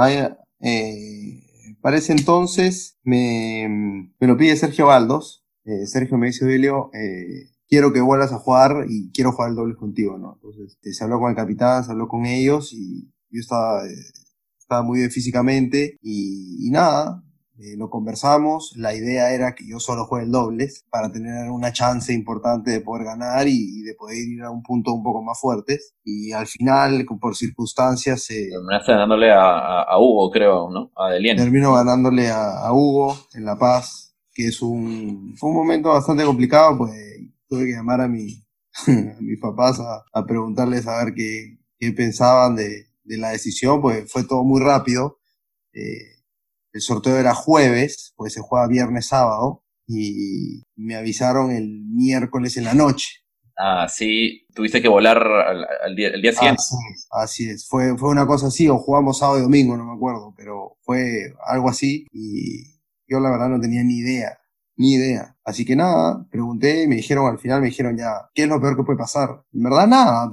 eh, 0.60 1.40
para 1.80 1.96
ese 1.96 2.12
entonces 2.12 2.98
me, 3.02 4.12
me, 4.18 4.26
lo 4.26 4.36
pide 4.36 4.56
Sergio 4.56 4.86
Baldos. 4.86 5.44
Eh, 5.64 5.86
Sergio 5.86 6.18
me 6.18 6.26
dice, 6.26 6.46
Vilio, 6.46 6.90
eh, 6.92 7.50
quiero 7.68 7.92
que 7.92 8.00
vuelvas 8.00 8.32
a 8.32 8.38
jugar 8.38 8.86
y 8.88 9.10
quiero 9.12 9.32
jugar 9.32 9.50
el 9.50 9.56
doble 9.56 9.76
contigo, 9.76 10.18
¿no? 10.18 10.34
Entonces 10.34 10.78
se 10.82 11.04
habló 11.04 11.18
con 11.18 11.30
el 11.30 11.36
capitán, 11.36 11.84
se 11.84 11.92
habló 11.92 12.08
con 12.08 12.26
ellos 12.26 12.72
y 12.72 13.10
yo 13.30 13.40
estaba, 13.40 13.82
estaba 14.58 14.82
muy 14.82 14.98
bien 14.98 15.10
físicamente 15.10 15.96
y, 16.02 16.66
y 16.66 16.70
nada, 16.70 17.22
eh, 17.62 17.76
lo 17.76 17.90
conversamos, 17.90 18.72
la 18.76 18.94
idea 18.94 19.34
era 19.34 19.54
que 19.54 19.66
yo 19.68 19.80
solo 19.80 20.06
juegue 20.06 20.24
el 20.24 20.32
dobles 20.32 20.86
para 20.88 21.12
tener 21.12 21.50
una 21.50 21.74
chance 21.74 22.10
importante 22.10 22.70
de 22.70 22.80
poder 22.80 23.04
ganar 23.04 23.46
y, 23.48 23.80
y, 23.80 23.82
de 23.82 23.94
poder 23.94 24.16
ir 24.16 24.42
a 24.42 24.50
un 24.50 24.62
punto 24.62 24.94
un 24.94 25.02
poco 25.02 25.22
más 25.22 25.38
fuertes. 25.38 25.94
Y 26.02 26.32
al 26.32 26.46
final, 26.46 27.04
por 27.20 27.36
circunstancias... 27.36 28.30
Eh, 28.30 28.48
Terminaste 28.50 28.92
ganándole 28.92 29.30
a, 29.30 29.58
a, 29.58 29.82
a, 29.82 29.98
Hugo, 29.98 30.30
creo, 30.30 30.70
¿no? 30.70 30.90
A 30.96 31.10
Delien. 31.10 31.36
Termino 31.36 31.74
ganándole 31.74 32.30
a, 32.30 32.60
a, 32.66 32.72
Hugo 32.72 33.14
en 33.34 33.44
La 33.44 33.58
Paz, 33.58 34.16
que 34.32 34.46
es 34.46 34.62
un, 34.62 35.34
fue 35.36 35.50
un 35.50 35.56
momento 35.56 35.90
bastante 35.90 36.24
complicado, 36.24 36.78
pues 36.78 36.92
tuve 37.46 37.66
que 37.66 37.72
llamar 37.72 38.00
a, 38.00 38.08
mi, 38.08 38.42
a 38.86 39.20
mis 39.20 39.38
papás 39.38 39.80
a, 39.80 40.02
a 40.14 40.24
preguntarles 40.24 40.86
a 40.86 41.04
ver 41.04 41.12
qué, 41.12 41.58
qué 41.78 41.92
pensaban 41.92 42.56
de, 42.56 42.86
de 43.04 43.18
la 43.18 43.32
decisión, 43.32 43.82
pues 43.82 44.10
fue 44.10 44.24
todo 44.24 44.44
muy 44.44 44.62
rápido. 44.62 45.18
Eh, 45.74 46.19
el 46.72 46.80
sorteo 46.80 47.16
era 47.16 47.34
jueves, 47.34 48.12
pues 48.16 48.32
se 48.32 48.40
juega 48.40 48.68
viernes, 48.68 49.06
sábado, 49.06 49.64
y 49.86 50.62
me 50.76 50.94
avisaron 50.94 51.50
el 51.50 51.84
miércoles 51.84 52.56
en 52.56 52.64
la 52.64 52.74
noche. 52.74 53.08
Ah, 53.62 53.88
sí, 53.88 54.46
tuviste 54.54 54.80
que 54.80 54.88
volar 54.88 55.18
al, 55.18 55.66
al 55.84 55.94
día, 55.94 56.08
el 56.08 56.22
día 56.22 56.32
siguiente. 56.32 56.62
Así 56.62 56.76
es, 56.94 57.06
así 57.10 57.50
es. 57.50 57.68
Fue, 57.68 57.96
fue 57.98 58.08
una 58.08 58.26
cosa 58.26 58.46
así, 58.46 58.68
o 58.68 58.78
jugamos 58.78 59.18
sábado 59.18 59.38
y 59.38 59.42
domingo, 59.42 59.76
no 59.76 59.84
me 59.84 59.94
acuerdo, 59.94 60.32
pero 60.36 60.78
fue 60.80 61.34
algo 61.46 61.68
así, 61.68 62.06
y 62.12 62.80
yo 63.06 63.20
la 63.20 63.30
verdad 63.30 63.48
no 63.50 63.60
tenía 63.60 63.82
ni 63.82 63.98
idea, 63.98 64.38
ni 64.76 64.94
idea. 64.94 65.36
Así 65.44 65.66
que 65.66 65.76
nada, 65.76 66.26
pregunté 66.30 66.84
y 66.84 66.86
me 66.86 66.96
dijeron 66.96 67.26
al 67.26 67.38
final, 67.38 67.60
me 67.60 67.66
dijeron 67.66 67.98
ya, 67.98 68.30
¿qué 68.32 68.44
es 68.44 68.48
lo 68.48 68.60
peor 68.60 68.76
que 68.76 68.84
puede 68.84 68.98
pasar? 68.98 69.42
En 69.52 69.62
verdad 69.62 69.86
nada, 69.86 70.30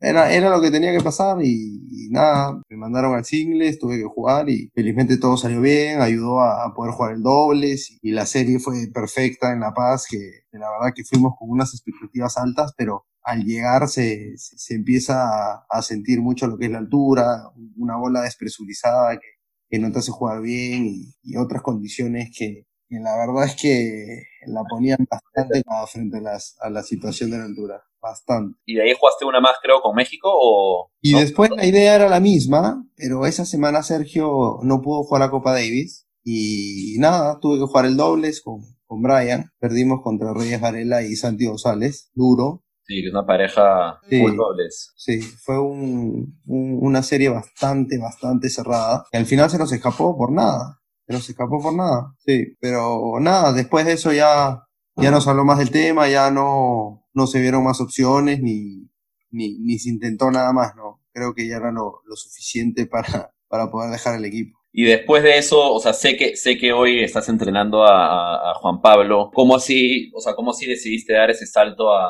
era, 0.00 0.32
era 0.32 0.50
lo 0.50 0.60
que 0.60 0.70
tenía 0.70 0.92
que 0.96 1.02
pasar 1.02 1.38
y, 1.42 1.80
y 1.90 2.10
nada, 2.10 2.60
me 2.68 2.76
mandaron 2.76 3.14
al 3.14 3.24
singles, 3.24 3.78
tuve 3.78 3.98
que 3.98 4.04
jugar 4.04 4.48
y 4.48 4.70
felizmente 4.74 5.18
todo 5.18 5.36
salió 5.36 5.60
bien, 5.60 6.00
ayudó 6.00 6.40
a, 6.40 6.64
a 6.64 6.74
poder 6.74 6.92
jugar 6.92 7.14
el 7.14 7.22
dobles 7.22 7.90
y, 7.90 7.98
y, 8.02 8.12
la 8.12 8.26
serie 8.26 8.58
fue 8.58 8.88
perfecta 8.92 9.52
en 9.52 9.60
La 9.60 9.72
Paz, 9.72 10.06
que, 10.08 10.18
que, 10.50 10.58
la 10.58 10.70
verdad 10.70 10.94
que 10.94 11.04
fuimos 11.04 11.34
con 11.38 11.50
unas 11.50 11.72
expectativas 11.74 12.36
altas, 12.38 12.72
pero 12.76 13.06
al 13.22 13.44
llegar 13.44 13.88
se, 13.88 14.36
se, 14.36 14.58
se 14.58 14.74
empieza 14.74 15.24
a, 15.28 15.66
a, 15.68 15.82
sentir 15.82 16.20
mucho 16.20 16.46
lo 16.46 16.58
que 16.58 16.66
es 16.66 16.70
la 16.70 16.78
altura, 16.78 17.50
una 17.76 17.96
bola 17.96 18.22
despresurizada 18.22 19.16
que, 19.18 19.26
que 19.68 19.78
no 19.78 19.90
te 19.92 19.98
hace 19.98 20.12
jugar 20.12 20.42
bien 20.42 20.86
y, 20.86 21.14
y 21.22 21.36
otras 21.36 21.62
condiciones 21.62 22.30
que, 22.36 22.66
que 22.88 22.96
la 23.00 23.16
verdad 23.16 23.44
es 23.44 23.54
que 23.56 24.22
la 24.46 24.62
ponían 24.68 24.98
bastante 25.10 25.62
frente 25.90 26.18
a, 26.18 26.20
las, 26.20 26.56
a 26.60 26.70
la 26.70 26.82
situación 26.82 27.30
de 27.30 27.38
la 27.38 27.44
altura. 27.44 27.82
Bastante. 28.00 28.58
¿Y 28.66 28.74
de 28.74 28.82
ahí 28.82 28.92
jugaste 28.98 29.24
una 29.24 29.40
más, 29.40 29.54
creo, 29.62 29.80
con 29.80 29.94
México? 29.96 30.28
O... 30.30 30.90
Y 31.00 31.14
después 31.14 31.50
la 31.50 31.64
idea 31.64 31.94
era 31.94 32.08
la 32.08 32.20
misma, 32.20 32.84
pero 32.96 33.24
esa 33.26 33.46
semana 33.46 33.82
Sergio 33.82 34.58
no 34.62 34.82
pudo 34.82 35.04
jugar 35.04 35.20
la 35.22 35.30
Copa 35.30 35.52
Davis. 35.52 36.06
Y 36.22 36.96
nada, 36.98 37.38
tuve 37.40 37.58
que 37.58 37.64
jugar 37.66 37.86
el 37.86 37.96
dobles 37.96 38.42
con, 38.42 38.60
con 38.86 39.02
Brian. 39.02 39.50
Perdimos 39.58 40.00
contra 40.02 40.32
Reyes 40.34 40.60
Varela 40.60 41.02
y 41.02 41.16
Santi 41.16 41.46
González. 41.46 42.10
Duro. 42.14 42.62
Sí, 42.86 43.00
que 43.00 43.08
es 43.08 43.12
una 43.14 43.24
pareja 43.24 43.98
Sí. 44.10 44.20
full 44.20 44.36
dobles. 44.36 44.92
Sí, 44.96 45.20
fue 45.22 45.58
un, 45.58 46.38
un- 46.46 46.78
una 46.82 47.02
serie 47.02 47.30
bastante, 47.30 47.96
bastante 47.98 48.50
cerrada. 48.50 49.04
Y 49.12 49.16
al 49.16 49.24
final 49.26 49.48
se 49.48 49.56
nos 49.58 49.72
escapó 49.72 50.16
por 50.16 50.30
nada. 50.32 50.80
Se 51.06 51.12
nos 51.12 51.28
escapó 51.28 51.60
por 51.60 51.74
nada. 51.74 52.14
Sí, 52.18 52.56
pero 52.60 53.18
nada, 53.20 53.52
después 53.52 53.84
de 53.84 53.92
eso 53.92 54.12
ya, 54.12 54.64
ya 54.96 55.10
no 55.10 55.20
se 55.20 55.30
habló 55.30 55.44
más 55.44 55.58
del 55.58 55.70
tema, 55.70 56.08
ya 56.08 56.30
no, 56.30 57.06
no 57.12 57.26
se 57.26 57.40
vieron 57.40 57.64
más 57.64 57.80
opciones 57.80 58.40
ni, 58.40 58.90
ni, 59.30 59.58
ni 59.58 59.78
se 59.78 59.90
intentó 59.90 60.30
nada 60.30 60.52
más, 60.52 60.74
¿no? 60.76 61.00
Creo 61.12 61.34
que 61.34 61.46
ya 61.46 61.56
era 61.56 61.70
lo, 61.70 62.00
lo 62.06 62.16
suficiente 62.16 62.86
para, 62.86 63.34
para 63.48 63.70
poder 63.70 63.90
dejar 63.90 64.16
el 64.16 64.24
equipo. 64.24 64.58
Y 64.76 64.84
después 64.86 65.22
de 65.22 65.38
eso, 65.38 65.72
o 65.72 65.78
sea, 65.78 65.92
sé 65.92 66.16
que, 66.16 66.34
sé 66.34 66.58
que 66.58 66.72
hoy 66.72 66.98
estás 67.04 67.28
entrenando 67.28 67.84
a, 67.84 68.50
a- 68.50 68.54
Juan 68.54 68.80
Pablo. 68.80 69.30
¿Cómo 69.32 69.54
así, 69.54 70.10
o 70.14 70.20
sea, 70.20 70.34
cómo 70.34 70.50
así 70.50 70.66
decidiste 70.66 71.12
dar 71.12 71.30
ese 71.30 71.46
salto 71.46 71.92
a, 71.94 72.02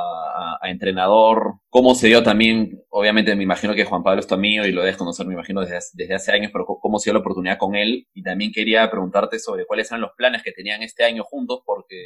a- 0.55 0.59
a 0.63 0.71
entrenador? 0.71 1.57
¿Cómo 1.69 1.95
se 1.95 2.07
dio 2.09 2.23
también? 2.23 2.83
Obviamente 2.89 3.37
me 3.37 3.43
imagino 3.43 3.75
que 3.75 3.85
Juan 3.85 4.03
Pablo 4.03 4.21
es 4.21 4.27
tu 4.27 4.35
amigo 4.35 4.65
y 4.65 4.73
lo 4.73 4.81
debes 4.81 4.97
conocer, 4.97 5.27
me 5.27 5.35
imagino, 5.35 5.61
desde, 5.61 5.79
desde 5.93 6.15
hace 6.15 6.33
años, 6.33 6.51
pero 6.55 6.65
¿cómo 6.65 6.99
se 6.99 7.11
dio 7.11 7.15
la 7.15 7.21
oportunidad 7.21 7.59
con 7.59 7.75
él? 7.75 8.09
Y 8.15 8.23
también 8.23 8.51
quería 8.51 8.91
preguntarte 8.91 9.39
sobre 9.39 9.67
cuáles 9.67 9.91
eran 9.91 10.01
los 10.01 10.13
planes 10.17 10.43
que 10.43 10.53
tenían 10.53 10.83
este 10.83 11.05
año 11.05 11.23
juntos, 11.25 11.61
porque, 11.67 11.97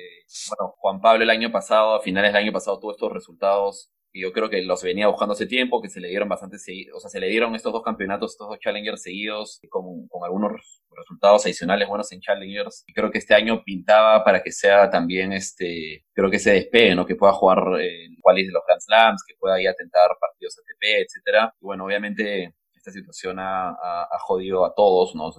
bueno, 0.48 0.74
Juan 0.78 1.00
Pablo 1.00 1.22
el 1.22 1.30
año 1.30 1.52
pasado, 1.52 1.94
a 1.94 2.00
finales 2.00 2.32
del 2.32 2.42
año 2.42 2.52
pasado, 2.52 2.80
tuvo 2.80 2.90
estos 2.92 3.12
resultados 3.12 3.92
yo 4.20 4.32
creo 4.32 4.48
que 4.50 4.62
los 4.62 4.82
venía 4.82 5.08
buscando 5.08 5.32
hace 5.34 5.46
tiempo, 5.46 5.80
que 5.82 5.88
se 5.88 6.00
le 6.00 6.08
dieron 6.08 6.28
bastante 6.28 6.56
segui- 6.56 6.88
o 6.94 7.00
sea, 7.00 7.10
se 7.10 7.20
le 7.20 7.28
dieron 7.28 7.54
estos 7.54 7.72
dos 7.72 7.82
campeonatos, 7.82 8.32
estos 8.32 8.48
dos 8.48 8.58
Challengers 8.58 9.02
seguidos, 9.02 9.60
con, 9.70 10.08
con 10.08 10.24
algunos 10.24 10.52
resultados 10.90 11.44
adicionales 11.46 11.88
buenos 11.88 12.10
en 12.12 12.20
Challengers. 12.20 12.84
Y 12.86 12.92
creo 12.92 13.10
que 13.10 13.18
este 13.18 13.34
año 13.34 13.62
pintaba 13.64 14.24
para 14.24 14.42
que 14.42 14.52
sea 14.52 14.90
también 14.90 15.32
este, 15.32 16.04
creo 16.12 16.30
que 16.30 16.38
se 16.38 16.52
despegue, 16.52 16.94
¿no? 16.94 17.06
Que 17.06 17.14
pueda 17.16 17.32
jugar 17.32 17.58
en 17.80 18.16
cuales 18.20 18.46
de 18.46 18.52
los 18.52 18.62
Grand 18.66 18.80
Slams, 18.80 19.24
que 19.26 19.34
pueda 19.38 19.60
ir 19.60 19.68
a 19.68 19.74
tentar 19.74 20.08
partidos 20.20 20.58
ATP, 20.58 21.02
etcétera. 21.06 21.54
Y 21.60 21.64
bueno, 21.64 21.84
obviamente 21.84 22.54
esta 22.78 22.90
situación 22.92 23.38
ha, 23.38 23.68
ha- 23.70 24.18
jodido 24.20 24.64
a 24.64 24.74
todos, 24.74 25.14
¿no? 25.14 25.30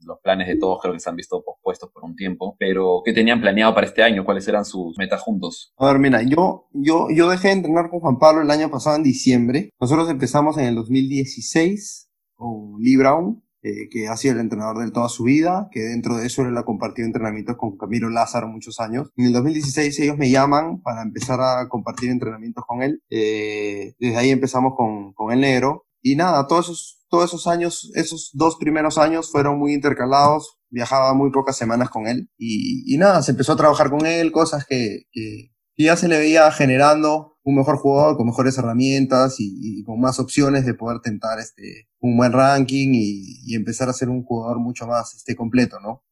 Los 0.00 0.18
planes 0.22 0.48
de 0.48 0.56
todos 0.56 0.80
creo 0.82 0.92
que 0.94 1.00
se 1.00 1.08
han 1.10 1.16
visto 1.16 1.42
pospuestos 1.44 1.90
por 1.92 2.04
un 2.04 2.14
tiempo. 2.16 2.56
Pero, 2.58 3.02
¿qué 3.04 3.12
tenían 3.12 3.40
planeado 3.40 3.74
para 3.74 3.86
este 3.86 4.02
año? 4.02 4.24
¿Cuáles 4.24 4.46
eran 4.48 4.64
sus 4.64 4.96
metas 4.98 5.20
juntos? 5.22 5.72
A 5.78 5.86
ver, 5.86 5.98
mira, 5.98 6.22
yo, 6.22 6.68
yo, 6.72 7.08
yo 7.10 7.28
dejé 7.28 7.48
de 7.48 7.54
entrenar 7.54 7.90
con 7.90 8.00
Juan 8.00 8.18
Pablo 8.18 8.42
el 8.42 8.50
año 8.50 8.70
pasado 8.70 8.96
en 8.96 9.02
diciembre. 9.02 9.70
Nosotros 9.80 10.08
empezamos 10.10 10.56
en 10.58 10.64
el 10.66 10.74
2016 10.74 12.10
con 12.34 12.76
Lee 12.80 12.96
Brown, 12.96 13.42
eh, 13.62 13.88
que 13.90 14.08
ha 14.08 14.16
sido 14.16 14.34
el 14.34 14.40
entrenador 14.40 14.78
de 14.78 14.84
él 14.84 14.92
toda 14.92 15.08
su 15.08 15.24
vida, 15.24 15.68
que 15.72 15.80
dentro 15.80 16.16
de 16.16 16.26
eso 16.26 16.42
él 16.42 16.56
ha 16.58 16.64
compartido 16.64 17.06
entrenamientos 17.06 17.56
con 17.56 17.78
Camilo 17.78 18.10
Lázaro 18.10 18.46
muchos 18.48 18.78
años. 18.80 19.10
En 19.16 19.26
el 19.26 19.32
2016 19.32 19.98
ellos 20.00 20.18
me 20.18 20.30
llaman 20.30 20.82
para 20.82 21.02
empezar 21.02 21.40
a 21.40 21.66
compartir 21.68 22.10
entrenamientos 22.10 22.64
con 22.66 22.82
él. 22.82 23.02
Eh, 23.08 23.94
desde 23.98 24.16
ahí 24.18 24.30
empezamos 24.30 24.74
con, 24.76 25.14
con 25.14 25.32
el 25.32 25.40
negro. 25.40 25.86
Y 26.06 26.16
nada, 26.16 26.46
todos 26.46 26.66
esos, 26.66 27.06
todos 27.08 27.30
esos 27.30 27.46
años, 27.46 27.90
esos 27.94 28.30
dos 28.34 28.56
primeros 28.56 28.98
años 28.98 29.30
fueron 29.32 29.58
muy 29.58 29.72
intercalados. 29.72 30.58
Viajaba 30.68 31.14
muy 31.14 31.30
pocas 31.30 31.56
semanas 31.56 31.88
con 31.88 32.06
él. 32.06 32.28
Y, 32.36 32.94
y 32.94 32.98
nada, 32.98 33.22
se 33.22 33.30
empezó 33.30 33.52
a 33.54 33.56
trabajar 33.56 33.88
con 33.88 34.04
él, 34.04 34.30
cosas 34.30 34.66
que, 34.66 35.04
que, 35.10 35.50
ya 35.78 35.96
se 35.96 36.08
le 36.08 36.18
veía 36.18 36.52
generando 36.52 37.38
un 37.42 37.56
mejor 37.56 37.78
jugador 37.78 38.18
con 38.18 38.26
mejores 38.26 38.58
herramientas 38.58 39.40
y, 39.40 39.80
y 39.80 39.82
con 39.84 39.98
más 39.98 40.20
opciones 40.20 40.66
de 40.66 40.74
poder 40.74 41.00
tentar 41.00 41.38
este 41.38 41.88
un 42.00 42.18
buen 42.18 42.32
ranking 42.32 42.90
y, 42.92 43.40
y 43.46 43.54
empezar 43.54 43.88
a 43.88 43.94
ser 43.94 44.10
un 44.10 44.24
jugador 44.24 44.60
mucho 44.60 44.86
más 44.86 45.14
este 45.14 45.34
completo, 45.34 45.80
¿no? 45.80 46.04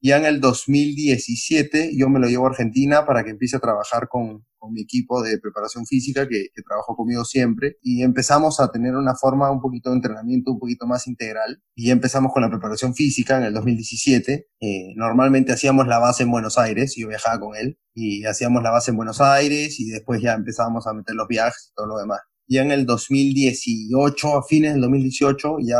Ya 0.00 0.16
en 0.16 0.26
el 0.26 0.40
2017 0.40 1.90
yo 1.96 2.08
me 2.08 2.20
lo 2.20 2.28
llevo 2.28 2.46
a 2.46 2.50
Argentina 2.50 3.04
para 3.04 3.24
que 3.24 3.30
empiece 3.30 3.56
a 3.56 3.60
trabajar 3.60 4.08
con, 4.08 4.44
con 4.58 4.72
mi 4.72 4.82
equipo 4.82 5.22
de 5.22 5.38
preparación 5.38 5.86
física 5.86 6.28
que, 6.28 6.48
que 6.54 6.62
trabajó 6.62 6.94
conmigo 6.94 7.24
siempre 7.24 7.78
y 7.82 8.02
empezamos 8.02 8.60
a 8.60 8.70
tener 8.70 8.94
una 8.94 9.14
forma 9.14 9.50
un 9.50 9.60
poquito 9.60 9.90
de 9.90 9.96
entrenamiento 9.96 10.52
un 10.52 10.58
poquito 10.58 10.86
más 10.86 11.06
integral 11.06 11.62
y 11.74 11.86
ya 11.86 11.92
empezamos 11.92 12.32
con 12.32 12.42
la 12.42 12.50
preparación 12.50 12.94
física 12.94 13.38
en 13.38 13.44
el 13.44 13.54
2017. 13.54 14.48
Eh, 14.60 14.94
normalmente 14.96 15.52
hacíamos 15.52 15.86
la 15.86 15.98
base 15.98 16.24
en 16.24 16.30
Buenos 16.30 16.58
Aires, 16.58 16.94
yo 16.96 17.08
viajaba 17.08 17.40
con 17.40 17.56
él 17.56 17.78
y 17.94 18.24
hacíamos 18.24 18.62
la 18.62 18.70
base 18.70 18.90
en 18.90 18.96
Buenos 18.96 19.20
Aires 19.20 19.80
y 19.80 19.90
después 19.90 20.20
ya 20.22 20.34
empezábamos 20.34 20.86
a 20.86 20.92
meter 20.92 21.14
los 21.14 21.28
viajes 21.28 21.70
y 21.70 21.74
todo 21.74 21.86
lo 21.86 21.98
demás. 21.98 22.20
Ya 22.48 22.62
en 22.62 22.70
el 22.70 22.86
2018, 22.86 24.36
a 24.38 24.42
fines 24.42 24.72
del 24.72 24.80
2018, 24.80 25.56
ya 25.60 25.78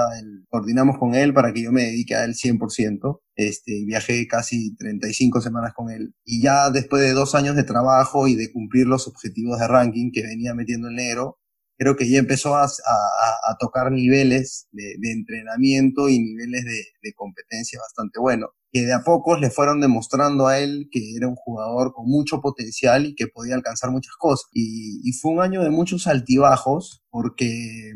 coordinamos 0.50 0.98
con 0.98 1.14
él 1.14 1.32
para 1.32 1.52
que 1.52 1.62
yo 1.62 1.72
me 1.72 1.84
dedique 1.84 2.14
a 2.14 2.24
él 2.24 2.34
100%. 2.34 3.22
Este, 3.36 3.84
viajé 3.86 4.26
casi 4.26 4.76
35 4.76 5.40
semanas 5.40 5.72
con 5.74 5.90
él. 5.90 6.12
Y 6.24 6.42
ya 6.42 6.70
después 6.70 7.02
de 7.02 7.12
dos 7.12 7.34
años 7.34 7.56
de 7.56 7.64
trabajo 7.64 8.28
y 8.28 8.34
de 8.34 8.52
cumplir 8.52 8.86
los 8.86 9.06
objetivos 9.08 9.58
de 9.60 9.68
ranking 9.68 10.10
que 10.12 10.22
venía 10.22 10.54
metiendo 10.54 10.88
en 10.88 10.98
enero, 10.98 11.38
creo 11.78 11.96
que 11.96 12.08
ya 12.10 12.18
empezó 12.18 12.56
a, 12.56 12.64
a- 12.64 13.56
tocar 13.60 13.90
niveles 13.92 14.68
de, 14.72 14.94
entrenamiento 15.12 16.08
y 16.08 16.18
niveles 16.18 16.64
de, 16.64 16.84
de 17.02 17.12
competencia 17.14 17.78
bastante 17.80 18.20
buenos, 18.20 18.50
que 18.70 18.82
de 18.82 18.92
a 18.92 19.02
pocos 19.02 19.40
le 19.40 19.50
fueron 19.50 19.80
demostrando 19.80 20.46
a 20.46 20.58
él 20.58 20.88
que 20.90 21.14
era 21.16 21.28
un 21.28 21.36
jugador 21.36 21.92
con 21.92 22.06
mucho 22.06 22.40
potencial 22.40 23.06
y 23.06 23.14
que 23.14 23.26
podía 23.26 23.54
alcanzar 23.54 23.90
muchas 23.90 24.14
cosas. 24.16 24.48
Y, 24.52 25.12
fue 25.20 25.32
un 25.32 25.40
año 25.40 25.62
de 25.62 25.70
muchos 25.70 26.06
altibajos, 26.06 27.02
porque 27.10 27.94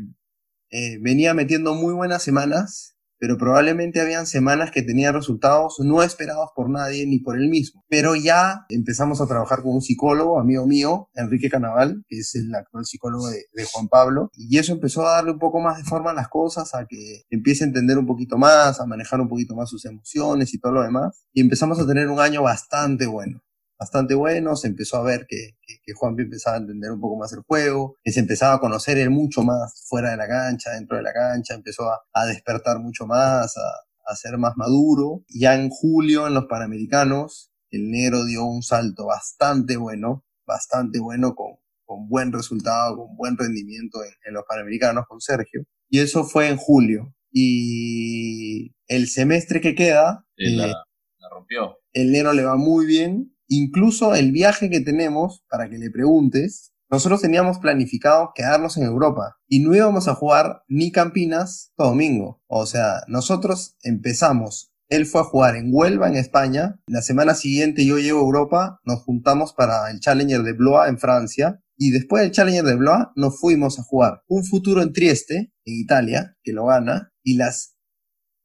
eh, 0.71 0.97
venía 1.01 1.33
metiendo 1.33 1.75
muy 1.75 1.93
buenas 1.93 2.23
semanas, 2.23 2.92
pero 3.23 3.37
probablemente 3.37 4.01
habían 4.01 4.27
semanas 4.27 4.69
que 4.69 4.81
tenía 4.81 5.13
resultados 5.13 5.77
no 5.79 6.03
esperados 6.03 6.49
por 6.53 6.69
nadie 6.69 7.07
ni 7.07 7.19
por 7.19 7.37
él 7.37 7.47
mismo. 7.47 7.85
Pero 7.87 8.15
ya 8.15 8.65
empezamos 8.67 9.21
a 9.21 9.27
trabajar 9.27 9.61
con 9.61 9.75
un 9.75 9.81
psicólogo, 9.81 10.41
amigo 10.41 10.67
mío, 10.67 11.07
Enrique 11.15 11.49
Canaval, 11.49 12.03
que 12.09 12.17
es 12.17 12.35
el 12.35 12.53
actual 12.53 12.83
psicólogo 12.83 13.29
de, 13.29 13.45
de 13.53 13.63
Juan 13.63 13.87
Pablo, 13.87 14.29
y 14.33 14.57
eso 14.57 14.73
empezó 14.73 15.07
a 15.07 15.11
darle 15.11 15.31
un 15.31 15.39
poco 15.39 15.61
más 15.61 15.77
de 15.77 15.85
forma 15.85 16.11
a 16.11 16.13
las 16.13 16.27
cosas, 16.27 16.75
a 16.75 16.85
que 16.85 17.21
empiece 17.29 17.63
a 17.63 17.67
entender 17.67 17.97
un 17.97 18.07
poquito 18.07 18.37
más, 18.37 18.81
a 18.81 18.85
manejar 18.85 19.21
un 19.21 19.29
poquito 19.29 19.55
más 19.55 19.69
sus 19.69 19.85
emociones 19.85 20.53
y 20.53 20.59
todo 20.59 20.73
lo 20.73 20.83
demás, 20.83 21.23
y 21.31 21.39
empezamos 21.39 21.79
a 21.79 21.87
tener 21.87 22.09
un 22.09 22.19
año 22.19 22.43
bastante 22.43 23.07
bueno 23.07 23.41
bastante 23.79 24.13
bueno, 24.15 24.55
se 24.55 24.67
empezó 24.67 24.97
a 24.97 25.03
ver 25.03 25.25
que, 25.27 25.57
que, 25.61 25.75
que 25.83 25.93
Juanpi 25.93 26.23
empezaba 26.23 26.55
a 26.57 26.59
entender 26.59 26.91
un 26.91 27.01
poco 27.01 27.17
más 27.17 27.33
el 27.33 27.41
juego, 27.41 27.97
que 28.03 28.11
se 28.11 28.19
empezaba 28.21 28.55
a 28.55 28.59
conocer 28.59 28.97
él 28.97 29.09
mucho 29.09 29.43
más 29.43 29.83
fuera 29.87 30.11
de 30.11 30.17
la 30.17 30.27
cancha, 30.27 30.71
dentro 30.71 30.97
de 30.97 31.03
la 31.03 31.13
cancha, 31.13 31.53
empezó 31.53 31.89
a, 31.91 32.01
a 32.13 32.25
despertar 32.25 32.79
mucho 32.79 33.05
más, 33.05 33.55
a, 33.57 34.11
a 34.11 34.15
ser 34.15 34.37
más 34.37 34.53
maduro. 34.57 35.23
Ya 35.27 35.55
en 35.55 35.69
julio, 35.69 36.27
en 36.27 36.33
los 36.33 36.45
Panamericanos, 36.45 37.51
el 37.71 37.89
negro 37.89 38.23
dio 38.25 38.45
un 38.45 38.61
salto 38.61 39.05
bastante 39.07 39.77
bueno, 39.77 40.23
bastante 40.45 40.99
bueno, 40.99 41.33
con, 41.35 41.55
con 41.85 42.07
buen 42.07 42.31
resultado, 42.31 42.97
con 42.97 43.15
buen 43.17 43.37
rendimiento 43.37 44.03
en, 44.03 44.11
en 44.25 44.33
los 44.33 44.43
Panamericanos 44.47 45.05
con 45.07 45.19
Sergio. 45.19 45.63
Y 45.89 45.99
eso 45.99 46.23
fue 46.23 46.49
en 46.49 46.57
julio. 46.57 47.13
Y 47.31 48.73
el 48.87 49.07
semestre 49.07 49.59
que 49.61 49.75
queda, 49.75 50.25
Eh, 50.37 50.51
la, 50.51 50.67
eh, 50.67 50.73
la 51.19 51.29
rompió. 51.29 51.77
el 51.93 52.11
negro 52.11 52.33
le 52.33 52.43
va 52.43 52.55
muy 52.55 52.85
bien. 52.85 53.32
Incluso 53.47 54.15
el 54.15 54.31
viaje 54.31 54.69
que 54.69 54.79
tenemos, 54.79 55.43
para 55.49 55.69
que 55.69 55.77
le 55.77 55.91
preguntes, 55.91 56.73
nosotros 56.93 57.21
teníamos 57.21 57.57
planificado 57.57 58.33
quedarnos 58.35 58.77
en 58.77 58.83
Europa 58.83 59.37
y 59.47 59.61
no 59.61 59.73
íbamos 59.73 60.07
a 60.07 60.13
jugar 60.13 60.61
ni 60.67 60.91
Campinas 60.91 61.71
todo 61.75 61.89
domingo. 61.89 62.43
O 62.45 62.67
sea, 62.67 63.01
nosotros 63.07 63.77
empezamos. 63.81 64.71
Él 64.89 65.07
fue 65.07 65.21
a 65.21 65.23
jugar 65.23 65.55
en 65.55 65.69
Huelva, 65.71 66.07
en 66.07 66.17
España. 66.17 66.79
La 66.85 67.01
semana 67.01 67.33
siguiente 67.33 67.83
yo 67.83 67.97
llego 67.97 68.19
a 68.19 68.23
Europa, 68.23 68.79
nos 68.83 69.01
juntamos 69.01 69.53
para 69.53 69.89
el 69.89 70.01
Challenger 70.01 70.43
de 70.43 70.53
Blois 70.53 70.87
en 70.87 70.99
Francia. 70.99 71.63
Y 71.77 71.89
después 71.89 72.21
del 72.21 72.31
Challenger 72.31 72.63
de 72.63 72.75
Blois 72.75 73.07
nos 73.15 73.39
fuimos 73.39 73.79
a 73.79 73.83
jugar 73.83 74.21
un 74.27 74.45
futuro 74.45 74.83
en 74.83 74.93
Trieste, 74.93 75.51
en 75.65 75.73
Italia, 75.73 76.37
que 76.43 76.53
lo 76.53 76.67
gana. 76.67 77.11
Y 77.23 77.37
las... 77.37 77.75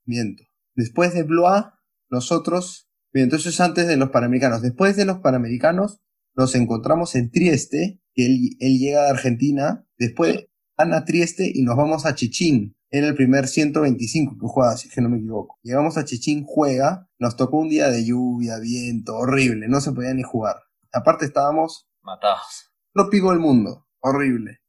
Miento. 0.07 0.45
Después 0.75 1.13
de 1.13 1.25
Blois, 1.25 1.65
nosotros 2.09 2.88
Bien, 3.13 3.25
entonces 3.25 3.61
antes 3.61 3.87
de 3.87 3.97
los 3.97 4.11
Panamericanos. 4.11 4.63
Después 4.63 4.97
de 4.97 5.05
los 5.05 5.19
Panamericanos, 5.19 6.01
nos 6.37 6.55
encontramos 6.55 7.15
en 7.15 7.31
Trieste, 7.31 8.01
que 8.15 8.27
él, 8.27 8.57
él 8.61 8.79
llega 8.79 9.05
de 9.05 9.11
Argentina. 9.11 9.87
Después 9.99 10.47
gana 10.77 11.05
Trieste 11.05 11.51
y 11.53 11.63
nos 11.63 11.77
vamos 11.77 12.07
a 12.07 12.15
Chichín. 12.15 12.77
Era 12.91 13.09
el 13.09 13.15
primer 13.15 13.49
125 13.49 14.39
que 14.39 14.47
jugaba, 14.47 14.77
si 14.77 14.89
es 14.89 14.95
que 14.95 15.01
no 15.01 15.11
me 15.11 15.19
equivoco. 15.19 15.59
Llegamos 15.63 15.99
a 15.99 16.05
Chichín, 16.05 16.45
juega. 16.47 17.09
Nos 17.19 17.37
tocó 17.37 17.59
un 17.59 17.69
día 17.69 17.91
de 17.91 18.05
lluvia, 18.05 18.59
viento, 18.59 19.17
horrible. 19.17 19.69
No 19.69 19.81
se 19.81 19.93
podía 19.93 20.15
ni 20.15 20.23
jugar. 20.23 20.57
Aparte 20.93 21.27
estábamos 21.27 21.89
Matados. 22.03 22.73
otro 22.95 23.11
pico 23.11 23.31
del 23.31 23.41
mundo. 23.41 23.87
Horrible. 24.01 24.61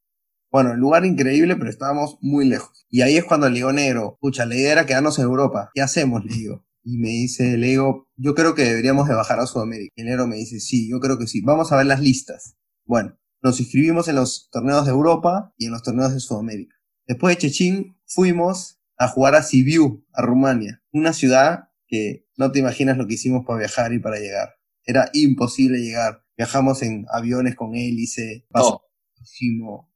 Bueno, 0.51 0.73
el 0.73 0.79
lugar 0.79 1.05
increíble, 1.05 1.55
pero 1.55 1.69
estábamos 1.69 2.17
muy 2.21 2.45
lejos. 2.45 2.85
Y 2.89 3.03
ahí 3.03 3.17
es 3.17 3.23
cuando 3.23 3.47
le 3.47 3.55
digo, 3.55 3.71
negro, 3.71 4.17
pucha, 4.19 4.45
la 4.45 4.55
idea 4.55 4.71
era 4.71 4.85
quedarnos 4.85 5.19
en 5.19 5.25
Europa. 5.25 5.69
¿Qué 5.73 5.81
hacemos? 5.81 6.25
Le 6.25 6.33
digo. 6.33 6.65
Y 6.89 6.97
me 6.97 7.09
dice, 7.09 7.55
le 7.57 7.67
digo, 7.67 8.07
yo 8.15 8.33
creo 8.33 8.55
que 8.55 8.63
deberíamos 8.63 9.07
de 9.07 9.13
bajar 9.13 9.39
a 9.39 9.45
Sudamérica. 9.45 9.93
Y 9.95 10.01
el 10.01 10.07
negro 10.07 10.25
me 10.25 10.37
dice, 10.37 10.59
sí, 10.59 10.89
yo 10.89 10.99
creo 10.99 11.19
que 11.19 11.27
sí. 11.27 11.41
Vamos 11.41 11.71
a 11.71 11.77
ver 11.77 11.85
las 11.85 11.99
listas. 11.99 12.55
Bueno, 12.83 13.15
nos 13.43 13.59
inscribimos 13.59 14.07
en 14.07 14.15
los 14.15 14.49
torneos 14.51 14.85
de 14.85 14.91
Europa 14.91 15.53
y 15.57 15.67
en 15.67 15.71
los 15.71 15.83
torneos 15.83 16.13
de 16.13 16.19
Sudamérica. 16.19 16.75
Después 17.07 17.35
de 17.35 17.41
Chechín 17.41 17.97
fuimos 18.07 18.81
a 18.97 19.07
jugar 19.07 19.35
a 19.35 19.43
Sibiu, 19.43 20.03
a 20.13 20.23
Rumania, 20.23 20.81
una 20.91 21.13
ciudad 21.13 21.69
que 21.87 22.25
no 22.37 22.51
te 22.51 22.59
imaginas 22.59 22.97
lo 22.97 23.05
que 23.05 23.13
hicimos 23.13 23.45
para 23.45 23.59
viajar 23.59 23.93
y 23.93 23.99
para 23.99 24.17
llegar. 24.17 24.55
Era 24.83 25.11
imposible 25.13 25.79
llegar. 25.79 26.23
Viajamos 26.37 26.81
en 26.81 27.05
aviones 27.11 27.55
con 27.55 27.75
hélice, 27.75 28.47
Oh, 28.53 28.81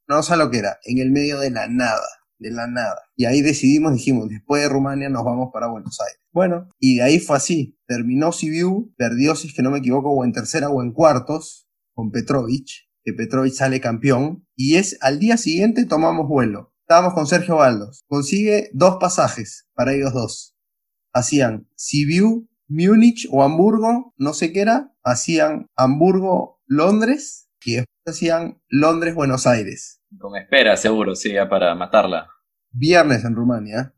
no 0.06 0.22
sé 0.22 0.36
lo 0.36 0.50
que 0.50 0.58
era, 0.58 0.78
en 0.84 0.98
el 0.98 1.10
medio 1.10 1.40
de 1.40 1.50
la 1.50 1.66
nada, 1.66 2.06
de 2.38 2.50
la 2.50 2.68
nada. 2.68 3.00
Y 3.16 3.24
ahí 3.24 3.42
decidimos, 3.42 3.94
dijimos, 3.94 4.28
después 4.28 4.62
de 4.62 4.68
Rumania 4.68 5.08
nos 5.08 5.24
vamos 5.24 5.50
para 5.52 5.66
Buenos 5.66 5.98
Aires. 6.00 6.23
Bueno, 6.34 6.68
y 6.80 6.96
de 6.96 7.02
ahí 7.02 7.20
fue 7.20 7.36
así. 7.36 7.78
Terminó 7.86 8.32
Sibiu, 8.32 8.92
perdió, 8.96 9.36
si 9.36 9.46
es 9.46 9.54
que 9.54 9.62
no 9.62 9.70
me 9.70 9.78
equivoco, 9.78 10.10
o 10.10 10.24
en 10.24 10.32
tercera 10.32 10.68
o 10.68 10.82
en 10.82 10.92
cuartos, 10.92 11.68
con 11.94 12.10
Petrovic, 12.10 12.66
que 13.04 13.12
Petrovic 13.12 13.54
sale 13.54 13.80
campeón. 13.80 14.44
Y 14.56 14.74
es 14.74 14.98
al 15.00 15.20
día 15.20 15.36
siguiente 15.36 15.86
tomamos 15.86 16.28
vuelo. 16.28 16.74
Estábamos 16.80 17.14
con 17.14 17.28
Sergio 17.28 17.56
Baldos. 17.56 18.02
Consigue 18.08 18.68
dos 18.72 18.96
pasajes 18.98 19.68
para 19.74 19.94
ellos 19.94 20.12
dos. 20.12 20.56
Hacían 21.12 21.68
Sibiu, 21.76 22.48
Múnich 22.66 23.28
o 23.30 23.44
Hamburgo, 23.44 24.12
no 24.16 24.32
sé 24.32 24.52
qué 24.52 24.62
era. 24.62 24.92
Hacían 25.04 25.68
Hamburgo, 25.76 26.60
Londres 26.66 27.48
y 27.64 27.76
después 27.76 27.88
hacían 28.06 28.60
Londres, 28.68 29.14
Buenos 29.14 29.46
Aires. 29.46 30.02
con 30.18 30.36
espera, 30.36 30.76
seguro, 30.76 31.14
sí, 31.14 31.32
para 31.48 31.76
matarla. 31.76 32.28
Viernes 32.72 33.24
en 33.24 33.36
Rumania. 33.36 33.94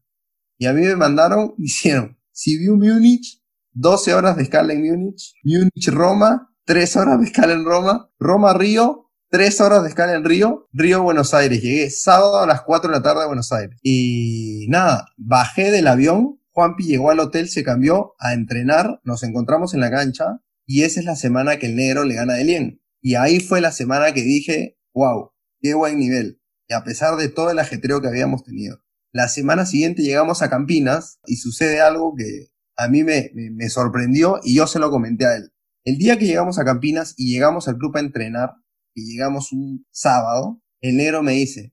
Y 0.59 0.66
a 0.66 0.75
mí 0.75 0.83
me 0.83 0.96
mandaron, 0.96 1.55
hicieron 1.59 2.18
Sibiu, 2.37 2.77
Múnich, 2.77 3.42
12 3.72 4.12
horas 4.12 4.37
de 4.37 4.42
escala 4.42 4.75
en 4.75 4.83
Múnich, 4.83 5.33
Múnich, 5.42 5.88
Roma, 5.88 6.55
3 6.66 6.96
horas 6.96 7.18
de 7.18 7.25
escala 7.25 7.55
en 7.55 7.64
Roma, 7.64 8.11
Roma, 8.18 8.53
Río, 8.53 9.11
3 9.31 9.61
horas 9.62 9.83
de 9.83 9.88
escala 9.88 10.12
en 10.12 10.22
Río, 10.22 10.68
Río, 10.70 11.03
Buenos 11.03 11.33
Aires. 11.33 11.62
Llegué 11.62 11.88
sábado 11.88 12.40
a 12.40 12.46
las 12.46 12.61
4 12.61 12.90
de 12.90 12.96
la 12.99 13.03
tarde 13.03 13.22
a 13.22 13.27
Buenos 13.27 13.53
Aires. 13.53 13.79
Y 13.83 14.66
nada, 14.68 15.07
bajé 15.16 15.70
del 15.70 15.87
avión, 15.87 16.38
Juanpi 16.51 16.85
llegó 16.85 17.11
al 17.11 17.20
hotel, 17.20 17.49
se 17.49 17.64
cambió 17.64 18.12
a 18.18 18.35
entrenar, 18.35 19.01
nos 19.03 19.22
encontramos 19.22 19.72
en 19.72 19.81
la 19.81 19.90
cancha 19.90 20.42
y 20.66 20.83
esa 20.83 21.01
es 21.01 21.07
la 21.07 21.16
semana 21.16 21.59
que 21.59 21.66
el 21.66 21.77
negro 21.77 22.05
le 22.05 22.16
gana 22.16 22.35
a 22.35 22.40
Elien. 22.40 22.83
Y 23.01 23.14
ahí 23.14 23.40
fue 23.40 23.62
la 23.62 23.72
semana 23.72 24.12
que 24.12 24.20
dije, 24.20 24.79
wow, 24.92 25.31
qué 25.61 25.72
buen 25.72 25.99
nivel. 25.99 26.42
Y 26.68 26.75
a 26.75 26.85
pesar 26.85 27.16
de 27.16 27.31
todo 27.31 27.51
el 27.51 27.59
ajetreo 27.61 28.03
que 28.03 28.09
habíamos 28.09 28.44
tenido. 28.44 28.83
La 29.16 29.29
semana 29.29 29.64
siguiente 29.64 30.02
llegamos 30.02 30.42
a 30.42 30.50
Campinas 30.50 31.20
y 31.24 31.37
sucede 31.37 31.81
algo 31.81 32.14
que 32.18 32.48
a 32.76 32.87
mí 32.88 33.02
me, 33.02 33.31
sorprendió 33.70 34.40
y 34.44 34.55
yo 34.55 34.66
se 34.66 34.79
lo 34.79 34.90
comenté 34.90 35.24
a 35.24 35.37
él. 35.37 35.55
El 35.85 35.96
día 35.96 36.18
que 36.18 36.26
llegamos 36.26 36.59
a 36.59 36.66
Campinas 36.66 37.14
y 37.16 37.33
llegamos 37.33 37.66
al 37.66 37.79
club 37.79 37.96
a 37.96 38.00
entrenar, 38.00 38.57
y 38.94 39.11
llegamos 39.11 39.52
un 39.52 39.87
sábado, 39.90 40.61
el 40.83 40.98
negro 40.98 41.22
me 41.22 41.33
dice, 41.33 41.72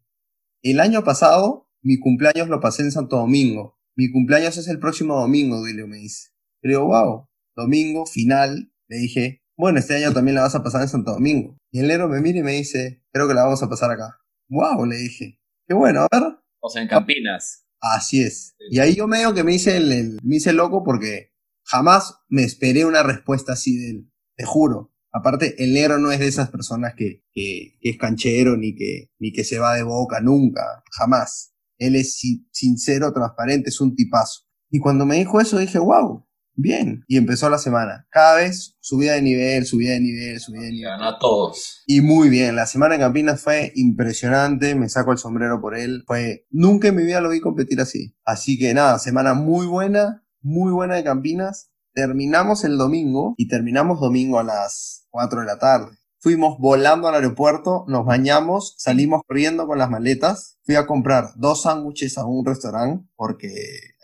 el 0.61 0.79
año 0.79 1.03
pasado 1.03 1.69
mi 1.81 1.99
cumpleaños 1.99 2.47
lo 2.47 2.61
pasé 2.61 2.83
en 2.83 2.93
Santo 2.93 3.17
Domingo. 3.17 3.77
Mi 3.97 4.09
cumpleaños 4.09 4.55
es 4.55 4.69
el 4.69 4.79
próximo 4.79 5.19
domingo, 5.19 5.57
Duilio 5.57 5.85
me 5.85 5.97
dice. 5.97 6.29
Digo, 6.61 6.85
wow, 6.85 7.27
domingo, 7.57 8.05
final. 8.05 8.71
Le 8.87 8.99
dije, 8.99 9.43
bueno, 9.57 9.79
este 9.79 9.97
año 9.97 10.13
también 10.13 10.35
la 10.35 10.43
vas 10.43 10.55
a 10.55 10.63
pasar 10.63 10.81
en 10.83 10.87
Santo 10.87 11.11
Domingo. 11.11 11.57
Y 11.71 11.79
el 11.79 11.89
negro 11.89 12.07
me 12.07 12.21
mira 12.21 12.39
y 12.39 12.43
me 12.43 12.53
dice, 12.53 13.03
creo 13.11 13.27
que 13.27 13.33
la 13.33 13.43
vamos 13.43 13.61
a 13.63 13.67
pasar 13.67 13.91
acá. 13.91 14.21
Wow, 14.47 14.85
le 14.85 14.95
dije. 14.95 15.41
Qué 15.67 15.73
bueno, 15.73 16.03
a 16.03 16.07
ver. 16.09 16.42
O 16.65 16.69
sea, 16.69 16.81
en 16.81 16.87
Campinas. 16.87 17.65
Así 17.81 18.21
es. 18.21 18.55
Y 18.69 18.79
ahí 18.79 18.95
yo 18.95 19.07
medio 19.07 19.33
que 19.33 19.43
me 19.43 19.53
hice 19.53 19.75
el, 19.75 19.91
el- 19.91 20.19
me 20.23 20.37
hice 20.37 20.53
loco 20.53 20.83
porque 20.83 21.33
jamás 21.65 22.15
me 22.29 22.43
esperé 22.43 22.85
una 22.85 23.03
respuesta 23.03 23.53
así 23.53 23.77
de 23.77 23.89
él. 23.91 24.11
Te 24.37 24.45
juro. 24.45 24.93
Aparte, 25.11 25.61
el 25.63 25.73
negro 25.73 25.99
no 25.99 26.11
es 26.11 26.19
de 26.19 26.27
esas 26.27 26.49
personas 26.49 26.93
que, 26.95 27.23
que, 27.33 27.77
que 27.81 27.89
es 27.91 27.97
canchero 27.97 28.55
ni 28.57 28.73
que, 28.75 29.11
ni 29.19 29.31
que 29.33 29.43
se 29.43 29.59
va 29.59 29.75
de 29.75 29.83
boca, 29.83 30.21
nunca, 30.21 30.83
jamás. 30.91 31.53
Él 31.77 31.95
es 31.97 32.15
si- 32.15 32.47
sincero, 32.51 33.11
transparente, 33.13 33.69
es 33.69 33.81
un 33.81 33.95
tipazo. 33.95 34.43
Y 34.71 34.79
cuando 34.79 35.05
me 35.05 35.17
dijo 35.17 35.39
eso 35.41 35.57
dije, 35.59 35.77
wow, 35.79 36.25
bien. 36.55 37.03
Y 37.07 37.17
empezó 37.17 37.49
la 37.49 37.57
semana. 37.57 38.07
Cada 38.09 38.37
vez 38.37 38.75
subida 38.79 39.13
de 39.13 39.21
nivel, 39.21 39.65
subida 39.65 39.93
de 39.93 39.99
nivel, 39.99 40.39
subida 40.39 40.61
de 40.61 40.71
nivel. 40.71 40.91
ganó 40.91 41.09
a 41.09 41.19
todos. 41.19 41.83
Y 41.85 42.01
muy 42.01 42.29
bien, 42.29 42.55
la 42.55 42.65
semana 42.65 42.95
en 42.95 43.01
Campinas 43.01 43.41
fue 43.41 43.71
impresionante, 43.75 44.75
me 44.75 44.89
saco 44.89 45.11
el 45.11 45.17
sombrero 45.17 45.61
por 45.61 45.77
él. 45.77 46.03
Fue, 46.07 46.45
nunca 46.49 46.89
en 46.89 46.95
mi 46.95 47.03
vida 47.03 47.21
lo 47.21 47.29
vi 47.29 47.39
competir 47.39 47.79
así. 47.81 48.15
Así 48.25 48.57
que 48.57 48.73
nada, 48.73 48.99
semana 48.99 49.33
muy 49.33 49.65
buena, 49.65 50.23
muy 50.41 50.71
buena 50.71 50.95
de 50.95 51.03
Campinas. 51.03 51.71
Terminamos 51.93 52.63
el 52.63 52.77
domingo 52.77 53.35
y 53.37 53.47
terminamos 53.47 53.99
domingo 53.99 54.39
a 54.39 54.43
las 54.43 55.07
4 55.11 55.41
de 55.41 55.45
la 55.45 55.59
tarde. 55.59 55.97
Fuimos 56.23 56.57
volando 56.57 57.09
al 57.09 57.15
aeropuerto, 57.15 57.83
nos 57.89 58.05
bañamos, 58.05 58.75
salimos 58.77 59.23
corriendo 59.27 59.67
con 59.67 59.77
las 59.77 59.89
maletas. 59.89 60.57
Fui 60.63 60.75
a 60.75 60.87
comprar 60.87 61.31
dos 61.35 61.63
sándwiches 61.63 62.17
a 62.17 62.25
un 62.25 62.45
restaurante 62.45 63.05
porque 63.17 63.49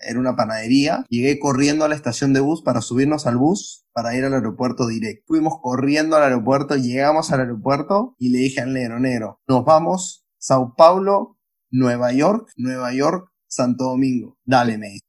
era 0.06 0.20
una 0.20 0.36
panadería. 0.36 1.06
Llegué 1.08 1.40
corriendo 1.40 1.86
a 1.86 1.88
la 1.88 1.96
estación 1.96 2.34
de 2.34 2.42
bus 2.42 2.62
para 2.62 2.82
subirnos 2.82 3.26
al 3.26 3.38
bus 3.38 3.86
para 3.94 4.18
ir 4.18 4.26
al 4.26 4.34
aeropuerto 4.34 4.86
directo. 4.86 5.24
Fuimos 5.28 5.62
corriendo 5.62 6.18
al 6.18 6.24
aeropuerto, 6.24 6.76
llegamos 6.76 7.32
al 7.32 7.40
aeropuerto 7.40 8.16
y 8.20 8.32
le 8.32 8.40
dije 8.40 8.60
al 8.60 8.74
negro, 8.74 9.00
negro, 9.00 9.40
nos 9.48 9.64
vamos 9.64 10.26
Sao 10.38 10.74
Paulo, 10.76 11.38
Nueva 11.72 12.12
York, 12.12 12.50
Nueva 12.58 12.92
York, 12.92 13.30
Santo 13.48 13.86
Domingo. 13.86 14.38
Dale, 14.44 14.78
me. 14.78 15.00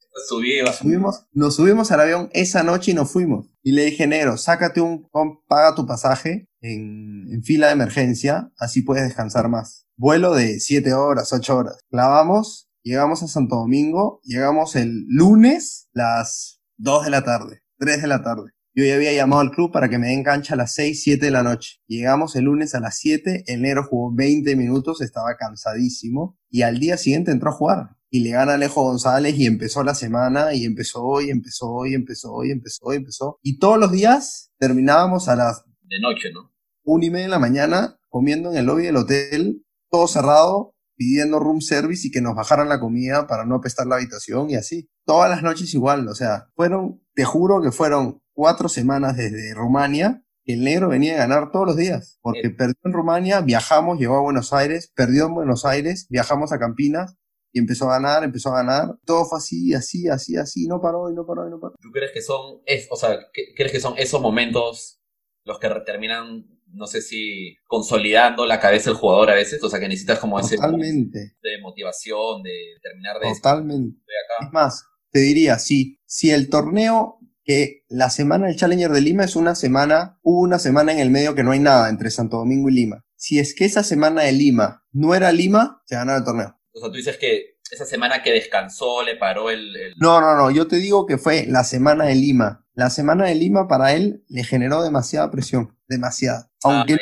Subimos, 0.78 1.26
nos 1.32 1.56
subimos 1.56 1.90
al 1.92 2.00
avión 2.00 2.30
esa 2.32 2.62
noche 2.62 2.90
y 2.90 2.94
nos 2.94 3.10
fuimos. 3.10 3.50
Y 3.62 3.72
le 3.72 3.84
dije, 3.84 4.06
negro, 4.06 4.36
sácate 4.36 4.80
un, 4.80 5.08
paga 5.46 5.74
tu 5.74 5.86
pasaje 5.86 6.48
en, 6.60 7.26
en 7.32 7.42
fila 7.42 7.68
de 7.68 7.74
emergencia, 7.74 8.52
así 8.58 8.82
puedes 8.82 9.04
descansar 9.04 9.48
más. 9.48 9.86
Vuelo 9.96 10.34
de 10.34 10.60
7 10.60 10.92
horas, 10.94 11.32
8 11.32 11.56
horas. 11.56 11.78
Clavamos, 11.90 12.70
llegamos 12.82 13.22
a 13.22 13.28
Santo 13.28 13.56
Domingo, 13.56 14.20
llegamos 14.24 14.76
el 14.76 15.04
lunes, 15.08 15.88
las 15.92 16.60
2 16.78 17.04
de 17.04 17.10
la 17.10 17.24
tarde, 17.24 17.62
3 17.78 18.02
de 18.02 18.08
la 18.08 18.22
tarde. 18.22 18.50
Yo 18.72 18.84
ya 18.84 18.94
había 18.94 19.12
llamado 19.12 19.42
al 19.42 19.50
club 19.50 19.72
para 19.72 19.88
que 19.88 19.98
me 19.98 20.08
den 20.08 20.22
cancha 20.22 20.54
a 20.54 20.56
las 20.56 20.74
6, 20.74 21.02
7 21.02 21.26
de 21.26 21.32
la 21.32 21.42
noche. 21.42 21.80
Llegamos 21.86 22.36
el 22.36 22.44
lunes 22.44 22.74
a 22.74 22.80
las 22.80 22.96
7, 22.98 23.44
el 23.46 23.62
negro 23.62 23.84
jugó 23.84 24.14
20 24.14 24.54
minutos, 24.56 25.02
estaba 25.02 25.36
cansadísimo, 25.36 26.38
y 26.48 26.62
al 26.62 26.78
día 26.78 26.96
siguiente 26.96 27.32
entró 27.32 27.50
a 27.50 27.54
jugar. 27.54 27.96
Y 28.10 28.20
le 28.20 28.30
gana 28.30 28.54
Alejo 28.54 28.82
González 28.82 29.38
y 29.38 29.46
empezó 29.46 29.84
la 29.84 29.94
semana, 29.94 30.52
y 30.52 30.64
empezó, 30.64 31.20
y 31.20 31.30
empezó, 31.30 31.86
y 31.86 31.94
empezó, 31.94 32.44
y 32.44 32.50
empezó, 32.50 32.92
y 32.92 32.96
empezó. 32.96 33.38
Y 33.42 33.58
todos 33.58 33.78
los 33.78 33.92
días 33.92 34.50
terminábamos 34.58 35.28
a 35.28 35.36
las 35.36 35.64
de 35.64 36.00
noche, 36.00 36.32
¿no? 36.32 36.52
una 36.84 37.06
y 37.06 37.10
media 37.10 37.26
de 37.26 37.30
la 37.30 37.38
mañana 37.38 37.98
comiendo 38.08 38.50
en 38.50 38.58
el 38.58 38.66
lobby 38.66 38.84
del 38.84 38.96
hotel, 38.96 39.64
todo 39.90 40.08
cerrado, 40.08 40.74
pidiendo 40.96 41.38
room 41.38 41.60
service 41.60 42.06
y 42.06 42.10
que 42.10 42.20
nos 42.20 42.34
bajaran 42.34 42.68
la 42.68 42.80
comida 42.80 43.26
para 43.26 43.44
no 43.44 43.56
apestar 43.56 43.86
la 43.86 43.96
habitación 43.96 44.50
y 44.50 44.56
así. 44.56 44.88
Todas 45.04 45.30
las 45.30 45.42
noches 45.42 45.72
igual, 45.74 46.06
o 46.08 46.14
sea, 46.14 46.48
fueron, 46.54 47.00
te 47.14 47.24
juro 47.24 47.62
que 47.62 47.70
fueron 47.70 48.20
cuatro 48.32 48.68
semanas 48.68 49.16
desde 49.16 49.54
Rumania 49.54 50.22
el 50.52 50.64
negro 50.64 50.88
venía 50.88 51.14
a 51.14 51.18
ganar 51.18 51.50
todos 51.50 51.66
los 51.66 51.76
días, 51.76 52.18
porque 52.22 52.50
perdió 52.50 52.76
en 52.84 52.92
Rumania, 52.92 53.40
viajamos, 53.40 53.98
llegó 53.98 54.16
a 54.16 54.22
Buenos 54.22 54.52
Aires, 54.52 54.92
perdió 54.94 55.26
en 55.26 55.34
Buenos 55.34 55.64
Aires, 55.64 56.06
viajamos 56.10 56.52
a 56.52 56.58
Campinas 56.58 57.16
y 57.52 57.58
empezó 57.58 57.86
a 57.90 57.94
ganar, 57.98 58.24
empezó 58.24 58.50
a 58.50 58.56
ganar, 58.62 58.94
todo 59.04 59.24
fue 59.24 59.38
así, 59.38 59.74
así, 59.74 60.08
así, 60.08 60.36
así, 60.36 60.66
no 60.66 60.80
paró 60.80 61.10
y 61.10 61.14
no 61.14 61.26
paró 61.26 61.46
y 61.46 61.50
no 61.50 61.58
paró. 61.60 61.74
¿Tú 61.80 61.90
crees 61.90 62.12
que 62.12 62.22
son, 62.22 62.60
es, 62.66 62.86
o 62.90 62.96
sea, 62.96 63.18
¿qué- 63.32 63.52
crees 63.56 63.72
que 63.72 63.80
son 63.80 63.94
esos 63.98 64.20
momentos 64.20 65.00
los 65.44 65.58
que 65.58 65.68
terminan, 65.84 66.46
no 66.72 66.86
sé 66.86 67.02
si 67.02 67.56
consolidando 67.66 68.46
la 68.46 68.60
cabeza 68.60 68.90
del 68.90 68.98
jugador 68.98 69.30
a 69.30 69.34
veces? 69.34 69.62
O 69.64 69.68
sea, 69.68 69.80
que 69.80 69.88
necesitas 69.88 70.18
como 70.18 70.38
ese 70.38 70.56
Totalmente, 70.56 71.36
de 71.42 71.60
motivación, 71.62 72.42
de 72.42 72.52
terminar 72.82 73.18
de 73.18 73.32
totalmente. 73.34 73.98
acá. 74.24 74.46
Es 74.46 74.52
más, 74.52 74.84
te 75.10 75.20
diría, 75.20 75.58
sí, 75.58 75.98
si 76.06 76.30
el 76.30 76.48
torneo, 76.50 77.16
que 77.42 77.82
la 77.88 78.10
semana 78.10 78.46
del 78.46 78.56
Challenger 78.56 78.90
de 78.92 79.00
Lima 79.00 79.24
es 79.24 79.34
una 79.34 79.54
semana, 79.56 80.20
hubo 80.22 80.40
una 80.40 80.58
semana 80.60 80.92
en 80.92 81.00
el 81.00 81.10
medio 81.10 81.34
que 81.34 81.42
no 81.42 81.50
hay 81.50 81.58
nada 81.58 81.88
entre 81.88 82.10
Santo 82.10 82.36
Domingo 82.36 82.68
y 82.68 82.74
Lima. 82.74 83.04
Si 83.16 83.38
es 83.40 83.54
que 83.54 83.64
esa 83.64 83.82
semana 83.82 84.22
de 84.22 84.32
Lima 84.32 84.84
no 84.92 85.14
era 85.14 85.32
Lima, 85.32 85.82
se 85.86 85.96
ganaba 85.96 86.18
el 86.18 86.24
torneo. 86.24 86.59
O 86.72 86.80
sea, 86.80 86.88
tú 86.90 86.96
dices 86.96 87.16
que 87.18 87.56
esa 87.70 87.84
semana 87.84 88.22
que 88.22 88.32
descansó, 88.32 89.02
le 89.02 89.16
paró 89.16 89.50
el... 89.50 89.74
el- 89.76 89.94
No, 89.98 90.20
no, 90.20 90.36
no, 90.36 90.50
yo 90.50 90.66
te 90.68 90.76
digo 90.76 91.06
que 91.06 91.18
fue 91.18 91.46
la 91.46 91.64
semana 91.64 92.04
de 92.06 92.14
Lima. 92.14 92.66
La 92.74 92.90
semana 92.90 93.26
de 93.26 93.34
Lima 93.34 93.68
para 93.68 93.92
él 93.94 94.24
le 94.28 94.44
generó 94.44 94.82
demasiada 94.82 95.30
presión, 95.30 95.76
demasiada. 95.88 96.50
Aunque 96.62 96.94
Ah, 96.94 96.98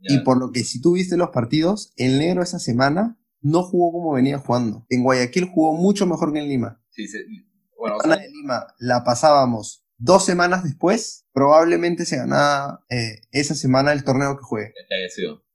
ya. 0.00 0.14
Y 0.14 0.18
por 0.20 0.38
lo 0.38 0.52
que 0.52 0.64
si 0.64 0.80
tú 0.80 0.92
viste 0.94 1.16
los 1.16 1.30
partidos, 1.30 1.92
el 1.96 2.18
negro 2.18 2.42
esa 2.42 2.58
semana 2.58 3.18
no 3.40 3.62
jugó 3.62 3.92
como 3.92 4.12
venía 4.12 4.38
jugando. 4.38 4.84
En 4.90 5.02
Guayaquil 5.02 5.50
jugó 5.52 5.74
mucho 5.74 6.06
mejor 6.06 6.32
que 6.32 6.40
en 6.40 6.48
Lima. 6.48 6.82
Sí, 6.90 7.06
sí. 7.08 7.18
Bueno, 7.76 7.96
o 7.96 7.98
La 7.98 8.04
sea, 8.04 8.12
semana 8.14 8.22
de 8.22 8.30
Lima 8.30 8.66
la 8.78 9.04
pasábamos 9.04 9.84
dos 9.96 10.24
semanas 10.24 10.62
después, 10.64 11.26
probablemente 11.32 12.04
se 12.06 12.16
ganaba 12.16 12.84
eh, 12.90 13.20
esa 13.32 13.54
semana 13.54 13.92
el 13.92 14.04
torneo 14.04 14.36
que 14.36 14.42
juegue. 14.42 14.72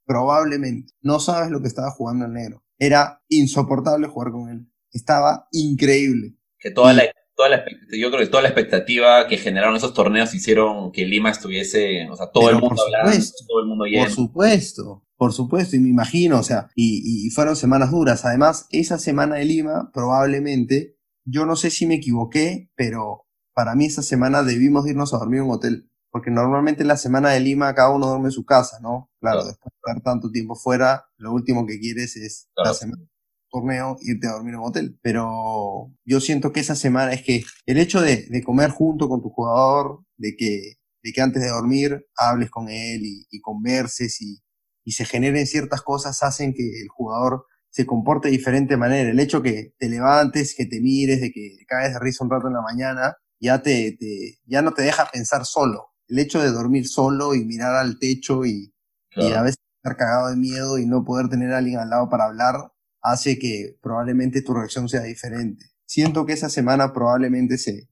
Probablemente. 0.06 0.94
No 1.02 1.20
sabes 1.20 1.52
lo 1.52 1.62
que 1.62 1.68
estaba 1.68 1.92
jugando 1.92 2.26
el 2.26 2.34
negro. 2.34 2.64
Era 2.80 3.22
insoportable 3.28 4.08
jugar 4.08 4.32
con 4.32 4.50
él. 4.50 4.72
Estaba 4.92 5.48
increíble. 5.52 6.36
Que 6.58 6.72
toda 6.72 6.94
la, 6.94 7.04
toda 7.36 7.50
la, 7.50 7.66
yo 7.92 8.10
creo 8.10 8.20
que 8.22 8.28
toda 8.28 8.44
la 8.44 8.50
expectativa 8.50 9.28
que 9.28 9.38
generaron 9.38 9.76
esos 9.76 9.94
torneos 9.94 10.34
hicieron 10.34 10.92
que 10.92 11.06
Lima 11.06 11.30
estuviese, 11.30 12.10
o 12.10 12.16
sea, 12.16 12.32
todo 12.32 12.50
el 12.50 12.58
mundo 12.58 12.82
hablando, 12.82 13.26
todo 13.48 13.60
el 13.62 13.68
mundo 13.68 13.86
lleno. 13.86 14.06
Por 14.06 14.14
supuesto, 14.14 15.06
por 15.16 15.34
supuesto, 15.34 15.76
y 15.76 15.80
me 15.80 15.90
imagino, 15.90 16.40
o 16.40 16.44
sea, 16.44 16.70
y, 16.76 17.28
y 17.28 17.30
fueron 17.30 17.56
semanas 17.56 17.92
duras. 17.92 18.26
Además, 18.26 18.68
esa 18.72 18.98
semana 18.98 19.36
de 19.36 19.46
Lima, 19.46 19.92
probablemente, 19.94 20.98
yo 21.26 21.46
no 21.46 21.56
sé 21.56 21.70
si 21.70 21.86
me 21.86 21.96
equivoqué, 21.96 22.72
pero 22.76 23.28
para 23.54 23.76
mí 23.76 23.86
esa 23.86 24.02
semana 24.02 24.44
debimos 24.44 24.88
irnos 24.88 25.14
a 25.14 25.18
dormir 25.18 25.40
en 25.40 25.46
un 25.46 25.52
hotel. 25.52 25.90
Porque 26.12 26.32
normalmente 26.32 26.82
en 26.82 26.88
la 26.88 26.98
semana 26.98 27.30
de 27.30 27.40
Lima 27.40 27.76
cada 27.76 27.92
uno 27.92 28.08
duerme 28.08 28.28
en 28.28 28.32
su 28.32 28.44
casa, 28.44 28.80
¿no? 28.82 29.12
Claro, 29.20 29.46
después 29.46 29.69
de 29.69 29.69
estar 29.86 30.02
tanto 30.04 30.32
tiempo 30.32 30.56
fuera, 30.56 31.06
lo 31.18 31.34
último 31.34 31.66
que 31.66 31.80
quieres 31.80 32.16
es 32.16 32.50
la 32.56 32.74
semana 32.74 33.04
torneo, 33.50 33.98
irte 34.02 34.28
a 34.28 34.34
dormir 34.34 34.54
en 34.54 34.60
un 34.60 34.68
hotel. 34.68 35.00
Pero 35.02 35.92
yo 36.06 36.22
siento 36.22 36.52
que 36.52 36.60
esa 36.60 36.76
semana 36.76 37.14
es 37.14 37.24
que 37.24 37.44
el 37.66 37.78
hecho 37.78 38.02
de, 38.02 38.28
de 38.30 38.44
comer 38.44 38.72
junto 38.72 39.10
con 39.10 39.22
tu 39.22 39.30
jugador, 39.30 40.04
de 40.18 40.36
que, 40.36 40.76
de 41.04 41.12
que 41.12 41.22
antes 41.22 41.42
de 41.42 41.50
dormir 41.50 42.06
hables 42.18 42.50
con 42.50 42.70
él 42.70 43.02
y, 43.04 43.28
y 43.30 43.42
converses 43.42 44.22
y, 44.22 44.40
y 44.84 44.92
se 44.94 45.06
generen 45.06 45.48
ciertas 45.48 45.82
cosas, 45.82 46.22
hacen 46.24 46.54
que 46.54 46.64
el 46.64 46.88
jugador 46.90 47.46
se 47.70 47.86
comporte 47.86 48.30
de 48.30 48.38
diferente 48.38 48.78
manera. 48.78 49.10
El 49.10 49.20
hecho 49.20 49.42
que 49.42 49.74
te 49.78 49.90
levantes, 49.90 50.56
que 50.56 50.66
te 50.66 50.82
mires, 50.82 51.22
de 51.22 51.32
que 51.32 51.58
caes 51.68 51.94
de 51.94 52.00
risa 52.00 52.24
un 52.24 52.32
rato 52.32 52.48
en 52.48 52.54
la 52.54 52.62
mañana, 52.62 53.16
ya 53.40 53.62
te, 53.62 53.96
te, 54.00 54.40
ya 54.46 54.62
no 54.62 54.74
te 54.74 54.82
deja 54.84 55.10
pensar 55.12 55.46
solo. 55.46 55.88
El 56.08 56.20
hecho 56.20 56.42
de 56.42 56.50
dormir 56.50 56.88
solo 56.88 57.36
y 57.36 57.46
mirar 57.46 57.76
al 57.76 58.00
techo 58.00 58.46
y, 58.46 58.74
y 59.16 59.32
a 59.32 59.44
veces 59.44 59.60
estar 59.80 59.98
cagado 59.98 60.30
de 60.30 60.36
miedo 60.36 60.78
y 60.78 60.86
no 60.86 61.04
poder 61.04 61.30
tener 61.30 61.54
a 61.54 61.58
alguien 61.58 61.80
al 61.80 61.90
lado 61.90 62.10
para 62.10 62.26
hablar, 62.26 62.72
hace 63.02 63.40
que 63.40 63.78
probablemente 63.82 64.42
tu 64.42 64.54
reacción 64.54 64.90
sea 64.90 65.02
diferente. 65.02 65.66
Siento 65.86 66.26
que 66.26 66.34
esa 66.34 66.50
semana 66.50 66.94
probablemente 66.94 67.58
se, 67.58 67.90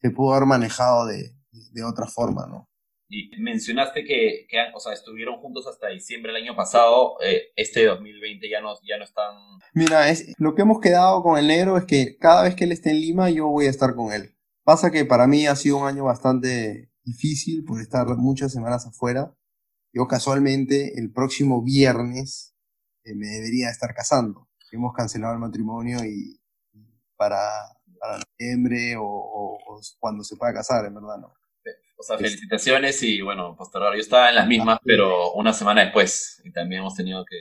se 0.00 0.10
pudo 0.10 0.34
haber 0.34 0.46
manejado 0.46 1.06
de, 1.06 1.34
de 1.50 1.84
otra 1.84 2.06
forma, 2.06 2.46
¿no? 2.46 2.68
Y 3.10 3.30
mencionaste 3.40 4.04
que, 4.04 4.46
que 4.48 4.58
o 4.74 4.80
sea, 4.80 4.92
estuvieron 4.92 5.38
juntos 5.38 5.66
hasta 5.66 5.88
diciembre 5.88 6.32
del 6.32 6.42
año 6.42 6.54
pasado. 6.54 7.16
Eh, 7.22 7.52
este 7.56 7.86
2020 7.86 8.50
ya 8.50 8.60
no, 8.60 8.74
ya 8.86 8.98
no 8.98 9.04
están. 9.04 9.34
Mira, 9.72 10.10
es, 10.10 10.34
lo 10.38 10.54
que 10.54 10.62
hemos 10.62 10.80
quedado 10.80 11.22
con 11.22 11.38
el 11.38 11.46
negro 11.46 11.78
es 11.78 11.86
que 11.86 12.18
cada 12.18 12.42
vez 12.42 12.54
que 12.54 12.64
él 12.64 12.72
esté 12.72 12.90
en 12.90 13.00
Lima, 13.00 13.30
yo 13.30 13.48
voy 13.48 13.66
a 13.66 13.70
estar 13.70 13.94
con 13.94 14.12
él. 14.12 14.34
Pasa 14.62 14.90
que 14.90 15.06
para 15.06 15.26
mí 15.26 15.46
ha 15.46 15.56
sido 15.56 15.78
un 15.78 15.86
año 15.86 16.04
bastante 16.04 16.90
difícil 17.02 17.64
por 17.64 17.80
estar 17.80 18.06
muchas 18.18 18.52
semanas 18.52 18.86
afuera. 18.86 19.34
Yo 19.92 20.06
casualmente 20.06 20.98
el 20.98 21.12
próximo 21.12 21.62
viernes 21.62 22.54
eh, 23.04 23.14
me 23.14 23.26
debería 23.26 23.70
estar 23.70 23.94
casando. 23.94 24.48
Hemos 24.70 24.92
cancelado 24.94 25.34
el 25.34 25.40
matrimonio 25.40 26.04
y 26.04 26.38
para, 27.16 27.40
para 27.98 28.18
noviembre 28.18 28.96
o, 28.96 29.04
o 29.04 29.80
cuando 29.98 30.22
se 30.24 30.36
pueda 30.36 30.52
casar, 30.52 30.84
en 30.84 30.94
verdad, 30.94 31.18
¿no? 31.18 31.38
O 32.00 32.02
sea, 32.04 32.16
felicitaciones 32.16 33.02
y 33.02 33.20
bueno, 33.22 33.56
posterior. 33.56 33.92
Yo 33.94 34.00
estaba 34.00 34.28
en 34.28 34.36
las 34.36 34.46
mismas, 34.46 34.78
pero 34.84 35.32
una 35.32 35.52
semana 35.52 35.82
después. 35.82 36.40
Y 36.44 36.52
también 36.52 36.82
hemos 36.82 36.94
tenido 36.94 37.24
que. 37.24 37.36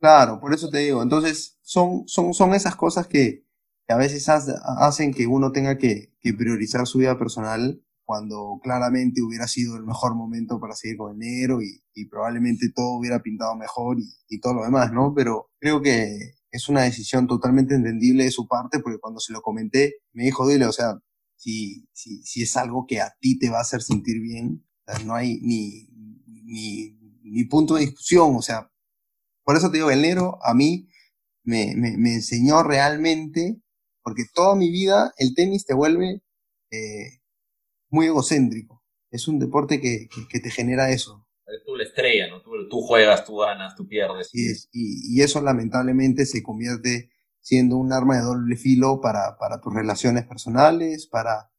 Claro, 0.00 0.40
por 0.40 0.52
eso 0.52 0.68
te 0.68 0.78
digo. 0.78 1.00
Entonces, 1.00 1.58
son, 1.62 2.06
son, 2.08 2.34
son 2.34 2.54
esas 2.54 2.74
cosas 2.74 3.06
que, 3.06 3.44
a 3.86 3.96
veces 3.96 4.28
hacen 4.28 5.14
que 5.14 5.26
uno 5.26 5.52
tenga 5.52 5.78
que, 5.78 6.12
priorizar 6.36 6.86
su 6.86 6.98
vida 6.98 7.18
personal 7.18 7.80
cuando 8.08 8.58
claramente 8.62 9.20
hubiera 9.20 9.46
sido 9.46 9.76
el 9.76 9.84
mejor 9.84 10.14
momento 10.14 10.58
para 10.58 10.74
seguir 10.74 10.96
con 10.96 11.12
el 11.12 11.18
negro 11.18 11.60
y, 11.60 11.82
probablemente 12.06 12.72
todo 12.74 12.96
hubiera 12.96 13.20
pintado 13.20 13.54
mejor 13.54 13.98
y, 14.00 14.40
todo 14.40 14.54
lo 14.54 14.64
demás, 14.64 14.90
¿no? 14.94 15.12
Pero 15.14 15.50
creo 15.60 15.82
que 15.82 16.36
es 16.50 16.70
una 16.70 16.84
decisión 16.84 17.26
totalmente 17.26 17.74
entendible 17.74 18.24
de 18.24 18.30
su 18.30 18.48
parte 18.48 18.78
porque 18.78 18.98
cuando 18.98 19.20
se 19.20 19.34
lo 19.34 19.42
comenté 19.42 19.96
me 20.14 20.24
dijo, 20.24 20.48
dile, 20.48 20.64
o 20.64 20.72
sea, 20.72 20.94
si, 21.36 21.86
si, 21.92 22.22
si 22.22 22.44
es 22.44 22.56
algo 22.56 22.86
que 22.88 23.02
a 23.02 23.12
ti 23.20 23.38
te 23.38 23.50
va 23.50 23.58
a 23.58 23.60
hacer 23.60 23.82
sentir 23.82 24.22
bien, 24.22 24.66
no 25.04 25.14
hay 25.14 25.38
ni, 25.42 25.90
ni, 26.46 26.96
ni 27.24 27.44
punto 27.44 27.74
de 27.74 27.82
discusión, 27.82 28.36
o 28.36 28.40
sea, 28.40 28.70
por 29.44 29.54
eso 29.54 29.70
te 29.70 29.76
digo, 29.76 29.90
el 29.90 30.00
negro 30.00 30.38
a 30.42 30.54
mí 30.54 30.88
me, 31.44 31.74
me, 31.76 31.98
me 31.98 32.14
enseñó 32.14 32.62
realmente, 32.62 33.60
porque 34.02 34.24
toda 34.32 34.56
mi 34.56 34.70
vida 34.70 35.12
el 35.18 35.34
tenis 35.34 35.66
te 35.66 35.74
vuelve 35.74 36.22
eh, 36.70 37.18
muy 37.90 38.06
egocéntrico, 38.06 38.82
es 39.10 39.28
un 39.28 39.38
deporte 39.38 39.80
que, 39.80 40.08
que, 40.30 40.40
te 40.40 40.50
genera 40.50 40.90
eso. 40.90 41.26
Tú 41.64 41.76
la 41.76 41.84
estrella, 41.84 42.28
¿no? 42.28 42.42
Tú, 42.42 42.68
tú 42.68 42.82
juegas, 42.82 43.24
tú 43.24 43.38
ganas, 43.38 43.74
tú 43.74 43.88
pierdes. 43.88 44.28
Y, 44.32 44.50
y, 44.72 45.16
y 45.18 45.22
eso 45.22 45.40
lamentablemente 45.40 46.26
se 46.26 46.42
convierte 46.42 47.10
siendo 47.40 47.78
un 47.78 47.92
arma 47.92 48.16
de 48.16 48.22
doble 48.22 48.56
filo 48.56 49.00
para, 49.00 49.38
para 49.38 49.60
tus 49.60 49.72
relaciones 49.72 50.26
personales, 50.26 51.06
para, 51.06 51.50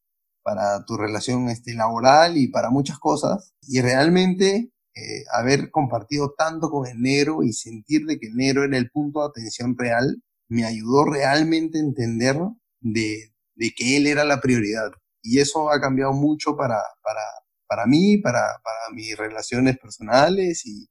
para 0.42 0.84
tu 0.84 0.96
relación 0.96 1.48
este, 1.48 1.74
laboral 1.74 2.36
y 2.36 2.46
para 2.46 2.70
muchas 2.70 3.00
cosas. 3.00 3.54
Y 3.62 3.80
realmente 3.80 4.70
eh, 4.94 5.24
haber 5.32 5.70
compartido 5.70 6.34
tanto 6.36 6.70
con 6.70 6.86
el 6.86 7.00
negro 7.00 7.42
y 7.42 7.52
sentir 7.52 8.06
de 8.06 8.18
que 8.18 8.28
el 8.28 8.36
negro 8.36 8.64
era 8.64 8.76
el 8.76 8.90
punto 8.90 9.20
de 9.20 9.28
atención 9.28 9.76
real, 9.76 10.22
me 10.48 10.64
ayudó 10.64 11.04
realmente 11.04 11.78
a 11.78 11.82
entender 11.82 12.36
de, 12.80 13.32
de 13.54 13.70
que 13.76 13.96
él 13.96 14.06
era 14.06 14.24
la 14.24 14.40
prioridad. 14.40 14.92
Y 15.22 15.40
eso 15.40 15.70
ha 15.70 15.80
cambiado 15.80 16.12
mucho 16.12 16.56
para, 16.56 16.82
para, 17.02 17.22
para 17.66 17.86
mí, 17.86 18.18
para, 18.18 18.40
para 18.64 18.94
mis 18.94 19.16
relaciones 19.16 19.78
personales 19.78 20.66
y, 20.66 20.88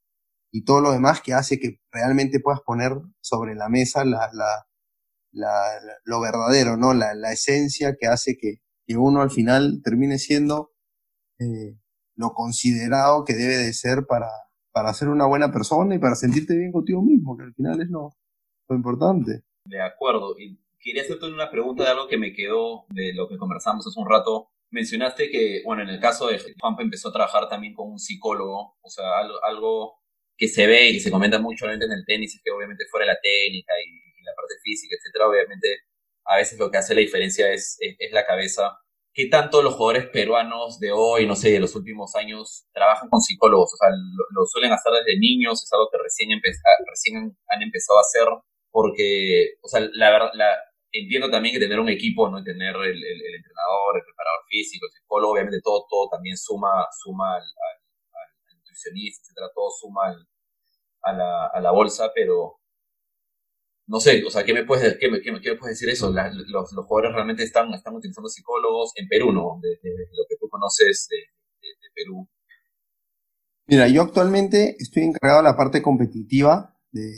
y 0.51 0.63
todo 0.63 0.81
lo 0.81 0.91
demás 0.91 1.21
que 1.21 1.33
hace 1.33 1.59
que 1.59 1.79
realmente 1.91 2.39
puedas 2.39 2.61
poner 2.61 2.93
sobre 3.21 3.55
la 3.55 3.69
mesa 3.69 4.05
la, 4.05 4.29
la, 5.31 5.63
lo 6.05 6.21
verdadero, 6.21 6.77
¿no? 6.77 6.93
La, 6.93 7.13
la 7.13 7.31
esencia 7.31 7.95
que 7.99 8.07
hace 8.07 8.37
que, 8.37 8.61
que, 8.85 8.97
uno 8.97 9.21
al 9.21 9.31
final 9.31 9.81
termine 9.83 10.17
siendo 10.17 10.71
eh, 11.39 11.77
lo 12.15 12.33
considerado 12.33 13.23
que 13.25 13.33
debe 13.33 13.57
de 13.57 13.73
ser 13.73 14.05
para, 14.07 14.29
para 14.71 14.93
ser 14.93 15.09
una 15.09 15.25
buena 15.25 15.51
persona 15.51 15.95
y 15.95 15.99
para 15.99 16.15
sentirte 16.15 16.55
bien 16.55 16.71
contigo 16.71 17.01
mismo, 17.01 17.37
que 17.37 17.43
al 17.43 17.53
final 17.53 17.81
es 17.81 17.89
lo, 17.89 18.15
lo 18.67 18.75
importante. 18.75 19.43
De 19.65 19.81
acuerdo. 19.81 20.37
Y 20.39 20.59
quería 20.79 21.03
hacerte 21.03 21.25
una 21.25 21.51
pregunta 21.51 21.83
de 21.83 21.89
algo 21.89 22.07
que 22.07 22.17
me 22.17 22.33
quedó 22.33 22.85
de 22.89 23.13
lo 23.13 23.27
que 23.27 23.37
conversamos 23.37 23.85
hace 23.85 23.99
un 23.99 24.09
rato. 24.09 24.49
Mencionaste 24.71 25.29
que, 25.29 25.61
bueno, 25.65 25.83
en 25.83 25.89
el 25.89 25.99
caso 25.99 26.27
de 26.27 26.39
Juanpa 26.59 26.83
empezó 26.83 27.09
a 27.09 27.13
trabajar 27.13 27.49
también 27.49 27.73
con 27.73 27.91
un 27.91 27.99
psicólogo, 27.99 28.77
o 28.81 28.89
sea, 28.89 29.05
algo, 29.43 29.99
que 30.37 30.47
se 30.47 30.67
ve 30.67 30.89
y 30.89 30.99
se 30.99 31.11
comenta 31.11 31.39
mucho 31.39 31.69
en 31.69 31.81
el 31.81 32.05
tenis 32.05 32.35
es 32.35 32.41
que 32.43 32.51
obviamente 32.51 32.85
fuera 32.89 33.05
la 33.05 33.19
técnica 33.21 33.73
y 33.83 34.23
la 34.23 34.33
parte 34.35 34.55
física, 34.63 34.95
etcétera, 34.95 35.27
obviamente 35.27 35.67
a 36.29 36.37
veces 36.37 36.59
lo 36.59 36.69
que 36.69 36.77
hace 36.77 36.93
la 36.93 37.01
diferencia 37.01 37.51
es, 37.51 37.77
la 38.11 38.25
cabeza. 38.25 38.77
¿Qué 39.13 39.25
tanto 39.25 39.63
los 39.63 39.73
jugadores 39.73 40.07
peruanos 40.09 40.79
de 40.79 40.91
hoy, 40.91 41.25
no 41.25 41.35
sé, 41.35 41.49
de 41.51 41.59
los 41.59 41.75
últimos 41.75 42.15
años, 42.15 42.67
trabajan 42.71 43.09
con 43.09 43.19
psicólogos? 43.19 43.73
O 43.73 43.77
sea, 43.77 43.89
lo, 43.89 44.45
suelen 44.45 44.71
hacer 44.71 44.93
desde 44.93 45.19
niños, 45.19 45.63
es 45.63 45.73
algo 45.73 45.89
que 45.91 45.97
recién, 45.97 46.29
recién 46.87 47.35
han 47.47 47.61
empezado 47.61 47.97
a 47.97 48.01
hacer, 48.01 48.27
porque, 48.71 49.55
o 49.61 49.67
sea, 49.67 49.81
la 49.93 50.11
verdad, 50.11 50.31
entiendo 50.91 51.29
también 51.29 51.53
que 51.53 51.59
tener 51.59 51.79
un 51.79 51.89
equipo, 51.89 52.29
¿no? 52.29 52.43
Tener 52.43 52.75
el, 52.75 53.03
el, 53.03 53.35
entrenador, 53.35 53.97
el 53.97 54.03
preparador 54.03 54.41
físico, 54.49 54.85
el 54.85 54.91
psicólogo, 54.91 55.33
obviamente 55.33 55.61
todo, 55.63 55.85
todo 55.89 56.09
también 56.09 56.37
suma, 56.37 56.87
suma 57.03 57.35
al, 57.35 57.43
al, 57.43 58.57
nutricionista, 58.57 59.21
etcétera, 59.23 59.47
todo 59.53 59.69
suma 59.71 60.15
a, 61.03 61.13
la, 61.13 61.47
a 61.47 61.61
la 61.61 61.71
bolsa, 61.71 62.11
pero 62.13 62.59
no 63.89 63.99
sé, 63.99 64.23
o 64.23 64.29
sea, 64.29 64.43
¿qué 64.43 64.53
me 64.53 64.65
puedes, 64.65 64.97
qué 64.99 65.09
me, 65.09 65.19
qué 65.19 65.31
me 65.31 65.57
puedes 65.57 65.79
decir 65.79 65.89
eso? 65.89 66.11
los, 66.11 66.71
los, 66.71 66.85
jugadores 66.85 67.13
realmente 67.13 67.43
están, 67.43 67.73
están 67.73 67.95
utilizando 67.95 68.29
psicólogos 68.29 68.91
en 68.95 69.07
Perú, 69.07 69.31
¿no? 69.31 69.59
De, 69.61 69.79
lo 69.81 70.25
que 70.29 70.35
tú 70.39 70.47
conoces 70.47 71.07
de, 71.09 71.17
Perú. 71.95 72.29
Mira, 73.65 73.87
yo 73.87 74.03
actualmente 74.03 74.75
estoy 74.79 75.03
encargado 75.03 75.41
de 75.41 75.49
la 75.49 75.57
parte 75.57 75.81
competitiva 75.81 76.77
de, 76.91 77.11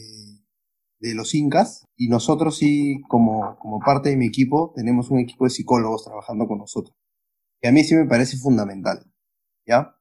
de 1.02 1.16
los 1.16 1.34
Incas 1.34 1.88
y 1.98 2.08
nosotros 2.08 2.58
sí, 2.58 3.02
como, 3.10 3.58
como 3.60 3.80
parte 3.80 4.10
de 4.10 4.18
mi 4.18 4.28
equipo, 4.28 4.72
tenemos 4.76 5.10
un 5.10 5.20
equipo 5.20 5.46
de 5.46 5.50
psicólogos 5.50 6.06
trabajando 6.06 6.48
con 6.48 6.60
nosotros. 6.60 6.96
Que 7.60 7.68
a 7.68 7.72
mí 7.72 7.84
sí 7.84 7.96
me 7.96 8.06
parece 8.06 8.38
fundamental, 8.38 9.04
¿ya? 9.68 9.96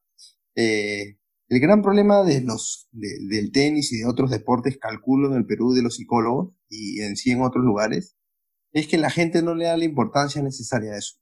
Eh, 0.55 1.17
el 1.49 1.59
gran 1.59 1.81
problema 1.81 2.23
de 2.23 2.41
los, 2.41 2.87
del 2.91 3.51
tenis 3.51 3.91
y 3.91 3.97
de 3.97 4.05
otros 4.05 4.29
deportes, 4.29 4.77
calculo 4.77 5.29
en 5.29 5.37
el 5.37 5.45
Perú 5.45 5.73
de 5.73 5.81
los 5.81 5.95
psicólogos 5.95 6.53
y 6.69 7.01
en 7.01 7.17
sí 7.17 7.31
en 7.31 7.41
otros 7.41 7.65
lugares, 7.65 8.15
es 8.71 8.87
que 8.87 8.97
la 8.97 9.09
gente 9.09 9.41
no 9.41 9.55
le 9.55 9.65
da 9.65 9.75
la 9.75 9.85
importancia 9.85 10.41
necesaria 10.41 10.93
a 10.93 10.97
eso. 10.97 11.15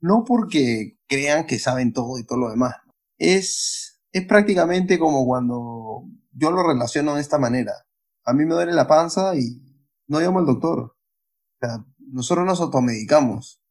No 0.00 0.24
porque 0.26 0.98
crean 1.08 1.46
que 1.46 1.58
saben 1.58 1.92
todo 1.92 2.18
y 2.18 2.26
todo 2.26 2.38
lo 2.38 2.50
demás. 2.50 2.74
Es, 3.16 4.00
es 4.12 4.26
prácticamente 4.26 4.98
como 4.98 5.24
cuando 5.24 6.04
yo 6.32 6.50
lo 6.50 6.66
relaciono 6.66 7.14
de 7.14 7.22
esta 7.22 7.38
manera. 7.38 7.72
A 8.28 8.34
mí 8.34 8.44
me 8.44 8.54
duele 8.54 8.72
la 8.72 8.86
panza 8.86 9.34
y 9.36 9.62
no 10.06 10.20
llamo 10.20 10.38
al 10.38 10.46
doctor. 10.46 10.78
O 10.80 11.58
sea, 11.60 11.84
nosotros 11.98 12.46
nos 12.46 12.60
automedicamos. 12.60 13.62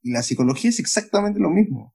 Y 0.00 0.12
la 0.12 0.22
psicología 0.22 0.70
es 0.70 0.78
exactamente 0.78 1.40
lo 1.40 1.50
mismo. 1.50 1.94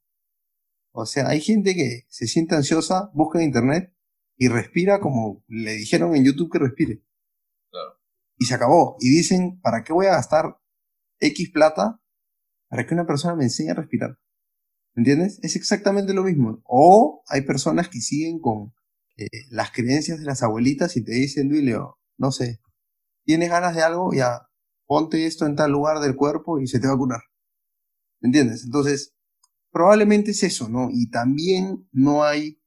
O 0.91 1.05
sea, 1.05 1.27
hay 1.27 1.41
gente 1.41 1.73
que 1.73 2.05
se 2.09 2.27
siente 2.27 2.55
ansiosa, 2.55 3.09
busca 3.13 3.39
en 3.39 3.45
internet 3.45 3.95
y 4.37 4.47
respira 4.47 4.99
como 4.99 5.43
le 5.47 5.73
dijeron 5.73 6.15
en 6.15 6.25
YouTube 6.25 6.51
que 6.51 6.59
respire. 6.59 7.03
Y 8.37 8.45
se 8.45 8.53
acabó. 8.53 8.97
Y 8.99 9.09
dicen, 9.09 9.59
¿para 9.61 9.83
qué 9.83 9.93
voy 9.93 10.05
a 10.07 10.11
gastar 10.11 10.59
X 11.19 11.49
plata 11.51 12.01
para 12.73 12.85
que 12.85 12.93
una 12.93 13.05
persona 13.05 13.35
me 13.35 13.43
enseñe 13.43 13.69
a 13.69 13.75
respirar. 13.75 14.19
¿Me 14.95 15.01
entiendes? 15.01 15.39
Es 15.43 15.55
exactamente 15.55 16.13
lo 16.13 16.23
mismo. 16.23 16.61
O 16.65 17.23
hay 17.27 17.41
personas 17.41 17.87
que 17.87 18.01
siguen 18.01 18.39
con 18.39 18.73
eh, 19.15 19.27
las 19.49 19.71
creencias 19.71 20.19
de 20.19 20.25
las 20.25 20.41
abuelitas 20.41 20.97
y 20.97 21.03
te 21.03 21.11
dicen, 21.11 21.49
Duilio, 21.49 21.99
no 22.23 22.31
sé, 22.31 22.61
tienes 23.25 23.49
ganas 23.49 23.75
de 23.75 23.83
algo, 23.83 24.13
ya, 24.13 24.49
ponte 24.87 25.25
esto 25.25 25.45
en 25.45 25.57
tal 25.57 25.71
lugar 25.71 25.99
del 25.99 26.15
cuerpo 26.15 26.59
y 26.59 26.67
se 26.67 26.79
te 26.79 26.87
va 26.87 26.93
a 26.93 26.97
curar. 26.97 27.19
¿Me 28.21 28.27
entiendes? 28.29 28.63
Entonces, 28.63 29.13
probablemente 29.71 30.31
es 30.31 30.41
eso, 30.43 30.69
¿no? 30.69 30.87
Y 30.89 31.09
también 31.09 31.89
no 31.91 32.23
hay 32.23 32.61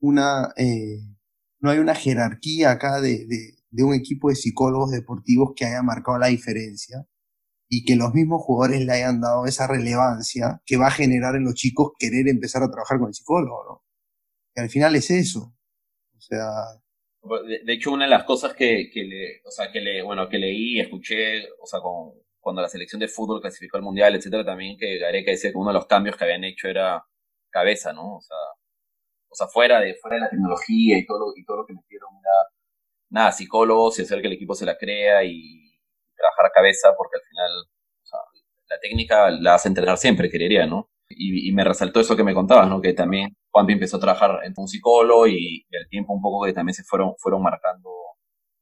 una, 0.00 0.54
eh, 0.56 1.00
no 1.60 1.70
hay 1.70 1.78
una 1.78 1.94
jerarquía 1.94 2.70
acá 2.70 3.02
de, 3.02 3.26
de, 3.70 3.84
un 3.84 3.92
equipo 3.92 4.30
de 4.30 4.36
psicólogos 4.36 4.90
deportivos 4.90 5.52
que 5.54 5.66
haya 5.66 5.82
marcado 5.82 6.18
la 6.18 6.28
diferencia 6.28 7.06
y 7.68 7.84
que 7.84 7.96
los 7.96 8.14
mismos 8.14 8.42
jugadores 8.42 8.82
le 8.86 8.92
hayan 8.92 9.20
dado 9.20 9.44
esa 9.44 9.66
relevancia 9.66 10.62
que 10.64 10.78
va 10.78 10.86
a 10.86 10.90
generar 10.90 11.36
en 11.36 11.44
los 11.44 11.54
chicos 11.54 11.92
querer 11.98 12.28
empezar 12.28 12.62
a 12.62 12.70
trabajar 12.70 12.98
con 12.98 13.08
el 13.08 13.14
psicólogo, 13.14 13.64
¿no? 13.68 13.84
Al 14.62 14.70
final 14.70 14.96
es 14.96 15.10
eso. 15.10 15.54
O 16.16 16.20
sea... 16.20 16.81
De, 17.22 17.72
hecho, 17.72 17.92
una 17.92 18.04
de 18.04 18.10
las 18.10 18.24
cosas 18.24 18.52
que, 18.54 18.90
que, 18.92 19.04
le, 19.04 19.42
o 19.44 19.50
sea, 19.50 19.70
que 19.70 19.80
le, 19.80 20.02
bueno, 20.02 20.28
que 20.28 20.38
leí, 20.38 20.80
escuché, 20.80 21.48
o 21.60 21.66
sea, 21.66 21.80
con, 21.80 22.12
cuando 22.40 22.60
la 22.62 22.68
selección 22.68 23.00
de 23.00 23.08
fútbol 23.08 23.40
clasificó 23.40 23.76
al 23.76 23.84
mundial, 23.84 24.14
etcétera, 24.16 24.44
también 24.44 24.76
que 24.76 24.98
Gareca 24.98 25.30
decía 25.30 25.52
que 25.52 25.58
uno 25.58 25.70
de 25.70 25.74
los 25.74 25.86
cambios 25.86 26.16
que 26.16 26.24
habían 26.24 26.44
hecho 26.44 26.68
era 26.68 27.04
cabeza, 27.50 27.92
¿no? 27.92 28.16
O 28.16 28.20
sea, 28.20 28.36
o 29.28 29.34
sea, 29.34 29.46
fuera 29.46 29.80
de, 29.80 29.94
fuera 29.94 30.16
de 30.16 30.22
la 30.22 30.30
tecnología 30.30 30.98
y 30.98 31.06
todo 31.06 31.18
lo, 31.20 31.32
y 31.36 31.44
todo 31.44 31.58
lo 31.58 31.66
que 31.66 31.74
metieron 31.74 32.10
era, 32.20 32.52
nada, 33.10 33.32
psicólogos 33.32 33.98
y 33.98 34.02
hacer 34.02 34.20
que 34.20 34.26
el 34.26 34.34
equipo 34.34 34.54
se 34.54 34.66
la 34.66 34.76
crea 34.76 35.24
y 35.24 35.78
trabajar 36.16 36.46
a 36.46 36.50
cabeza, 36.50 36.94
porque 36.96 37.18
al 37.18 37.22
final 37.28 37.50
o 38.02 38.06
sea, 38.06 38.18
la 38.68 38.80
técnica 38.80 39.30
la 39.30 39.54
hace 39.54 39.68
entrenar 39.68 39.98
siempre, 39.98 40.30
querería, 40.30 40.66
¿no? 40.66 40.90
Y, 41.16 41.48
y, 41.48 41.52
me 41.52 41.64
resaltó 41.64 42.00
eso 42.00 42.16
que 42.16 42.24
me 42.24 42.34
contabas, 42.34 42.68
¿no? 42.68 42.80
Que 42.80 42.92
también 42.92 43.36
Juanpi 43.50 43.74
empezó 43.74 43.96
a 43.96 44.00
trabajar 44.00 44.40
en 44.44 44.54
un 44.56 44.68
psicólogo 44.68 45.26
y, 45.26 45.66
y 45.68 45.76
al 45.76 45.88
tiempo 45.88 46.12
un 46.12 46.22
poco 46.22 46.44
que 46.44 46.52
también 46.52 46.74
se 46.74 46.84
fueron, 46.84 47.14
fueron 47.18 47.42
marcando 47.42 47.90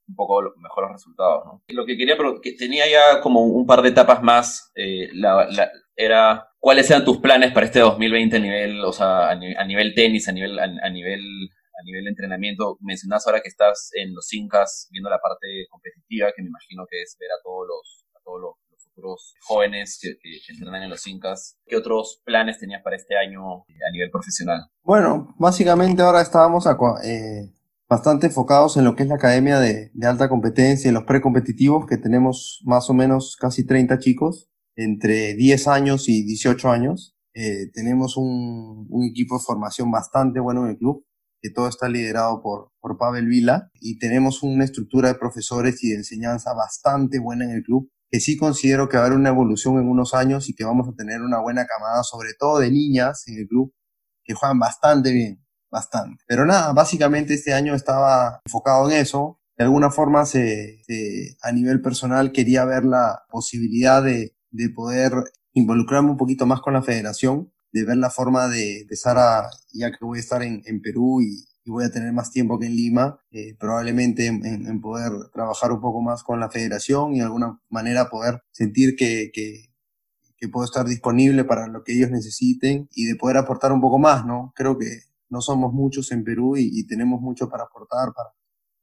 un 0.08 0.16
poco 0.16 0.42
los 0.42 0.56
mejores 0.56 0.90
resultados, 0.92 1.44
¿no? 1.44 1.62
Lo 1.68 1.86
que 1.86 1.96
quería, 1.96 2.16
pero 2.16 2.40
que 2.40 2.52
tenía 2.52 2.88
ya 2.88 3.20
como 3.20 3.44
un 3.44 3.66
par 3.66 3.82
de 3.82 3.90
etapas 3.90 4.22
más, 4.22 4.72
eh, 4.74 5.08
la, 5.14 5.48
era 5.96 6.48
cuáles 6.58 6.90
eran 6.90 7.04
tus 7.04 7.18
planes 7.18 7.52
para 7.52 7.66
este 7.66 7.80
2020 7.80 8.36
a 8.36 8.40
nivel, 8.40 8.84
o 8.84 8.92
sea, 8.92 9.28
a, 9.28 9.30
a 9.30 9.64
nivel 9.64 9.94
tenis, 9.94 10.28
a 10.28 10.32
nivel, 10.32 10.58
a, 10.58 10.64
a 10.64 10.90
nivel 10.90 11.20
a 11.80 11.84
nivel 11.84 12.06
entrenamiento. 12.08 12.76
Mencionas 12.80 13.26
ahora 13.26 13.40
que 13.40 13.48
estás 13.48 13.90
en 13.94 14.14
los 14.14 14.32
Incas 14.32 14.88
viendo 14.90 15.08
la 15.10 15.18
parte 15.18 15.66
competitiva, 15.70 16.32
que 16.34 16.42
me 16.42 16.48
imagino 16.48 16.86
que 16.88 17.02
es 17.02 17.16
ver 17.18 17.30
a 17.30 17.42
todos 17.42 17.66
los, 17.66 18.04
futuros 19.10 19.34
jóvenes 19.46 19.98
que, 20.00 20.16
que, 20.18 20.52
entrenan 20.52 20.82
en 20.82 20.90
los 20.90 21.06
Incas. 21.06 21.56
¿Qué 21.66 21.76
otros 21.76 22.20
planes 22.24 22.58
tenías 22.58 22.82
para 22.82 22.96
este 22.96 23.16
año 23.16 23.60
a 23.60 23.92
nivel 23.92 24.10
profesional? 24.10 24.66
Bueno, 24.82 25.34
básicamente 25.38 26.02
ahora 26.02 26.20
estábamos 26.20 26.66
eh, 27.04 27.52
bastante 27.88 28.26
enfocados 28.26 28.76
en 28.76 28.84
lo 28.84 28.94
que 28.94 29.04
es 29.04 29.08
la 29.08 29.16
academia 29.16 29.58
de, 29.58 29.90
de 29.92 30.06
alta 30.06 30.28
competencia 30.28 30.90
y 30.90 30.94
los 30.94 31.04
precompetitivos, 31.04 31.86
que 31.86 31.96
tenemos 31.96 32.60
más 32.64 32.88
o 32.90 32.94
menos 32.94 33.36
casi 33.36 33.66
30 33.66 33.98
chicos 33.98 34.48
entre 34.76 35.34
10 35.34 35.68
años 35.68 36.08
y 36.08 36.24
18 36.24 36.70
años. 36.70 37.16
Eh, 37.34 37.70
tenemos 37.72 38.16
un, 38.16 38.86
un, 38.90 39.04
equipo 39.04 39.38
de 39.38 39.44
formación 39.44 39.90
bastante 39.90 40.40
bueno 40.40 40.64
en 40.64 40.70
el 40.70 40.78
club 40.78 41.04
que 41.40 41.50
todo 41.50 41.68
está 41.68 41.88
liderado 41.88 42.42
por, 42.42 42.72
por 42.80 42.98
Pavel 42.98 43.26
Vila 43.26 43.70
y 43.80 43.98
tenemos 43.98 44.42
una 44.42 44.64
estructura 44.64 45.08
de 45.08 45.18
profesores 45.18 45.82
y 45.82 45.90
de 45.90 45.96
enseñanza 45.96 46.52
bastante 46.54 47.18
buena 47.18 47.44
en 47.44 47.52
el 47.52 47.62
club, 47.62 47.90
que 48.10 48.20
sí 48.20 48.36
considero 48.36 48.88
que 48.88 48.96
va 48.96 49.04
a 49.04 49.06
haber 49.06 49.18
una 49.18 49.28
evolución 49.28 49.78
en 49.78 49.88
unos 49.88 50.14
años 50.14 50.48
y 50.48 50.54
que 50.54 50.64
vamos 50.64 50.88
a 50.88 50.96
tener 50.96 51.22
una 51.22 51.40
buena 51.40 51.66
camada, 51.66 52.02
sobre 52.02 52.30
todo 52.38 52.58
de 52.58 52.70
niñas 52.70 53.22
en 53.28 53.38
el 53.38 53.46
club, 53.46 53.72
que 54.24 54.34
juegan 54.34 54.58
bastante 54.58 55.12
bien, 55.12 55.44
bastante. 55.70 56.24
Pero 56.26 56.44
nada, 56.44 56.72
básicamente 56.72 57.34
este 57.34 57.54
año 57.54 57.74
estaba 57.74 58.40
enfocado 58.44 58.90
en 58.90 58.96
eso. 58.98 59.40
De 59.56 59.64
alguna 59.64 59.90
forma, 59.90 60.26
se, 60.26 60.82
se 60.84 61.36
a 61.42 61.52
nivel 61.52 61.80
personal, 61.82 62.32
quería 62.32 62.64
ver 62.64 62.84
la 62.84 63.22
posibilidad 63.30 64.02
de, 64.02 64.34
de 64.50 64.70
poder 64.70 65.12
involucrarme 65.52 66.10
un 66.10 66.16
poquito 66.16 66.46
más 66.46 66.60
con 66.60 66.74
la 66.74 66.82
federación 66.82 67.52
de 67.72 67.84
ver 67.84 67.98
la 67.98 68.10
forma 68.10 68.48
de 68.48 68.80
empezar 68.80 69.16
a, 69.18 69.48
ya 69.72 69.92
que 69.92 70.04
voy 70.04 70.18
a 70.18 70.20
estar 70.20 70.42
en 70.42 70.82
Perú 70.82 71.20
y, 71.22 71.44
voy 71.70 71.84
a 71.84 71.90
tener 71.90 72.12
más 72.12 72.30
tiempo 72.30 72.58
que 72.58 72.66
en 72.66 72.76
Lima, 72.76 73.18
eh, 73.30 73.54
probablemente 73.58 74.26
en, 74.26 74.44
en, 74.44 74.80
poder 74.80 75.12
trabajar 75.32 75.72
un 75.72 75.80
poco 75.80 76.02
más 76.02 76.22
con 76.22 76.40
la 76.40 76.50
federación 76.50 77.14
y 77.14 77.18
de 77.18 77.24
alguna 77.24 77.60
manera 77.68 78.10
poder 78.10 78.42
sentir 78.50 78.96
que, 78.96 79.30
que, 79.32 79.72
que 80.36 80.48
puedo 80.48 80.64
estar 80.64 80.86
disponible 80.86 81.44
para 81.44 81.66
lo 81.68 81.82
que 81.84 81.94
ellos 81.94 82.10
necesiten 82.10 82.88
y 82.94 83.06
de 83.06 83.16
poder 83.16 83.36
aportar 83.36 83.72
un 83.72 83.80
poco 83.80 83.98
más, 83.98 84.26
¿no? 84.26 84.52
Creo 84.56 84.78
que 84.78 85.02
no 85.28 85.40
somos 85.40 85.72
muchos 85.72 86.12
en 86.12 86.24
Perú 86.24 86.56
y, 86.56 86.70
y 86.72 86.86
tenemos 86.86 87.20
mucho 87.20 87.48
para 87.48 87.64
aportar, 87.64 88.12
para, 88.14 88.30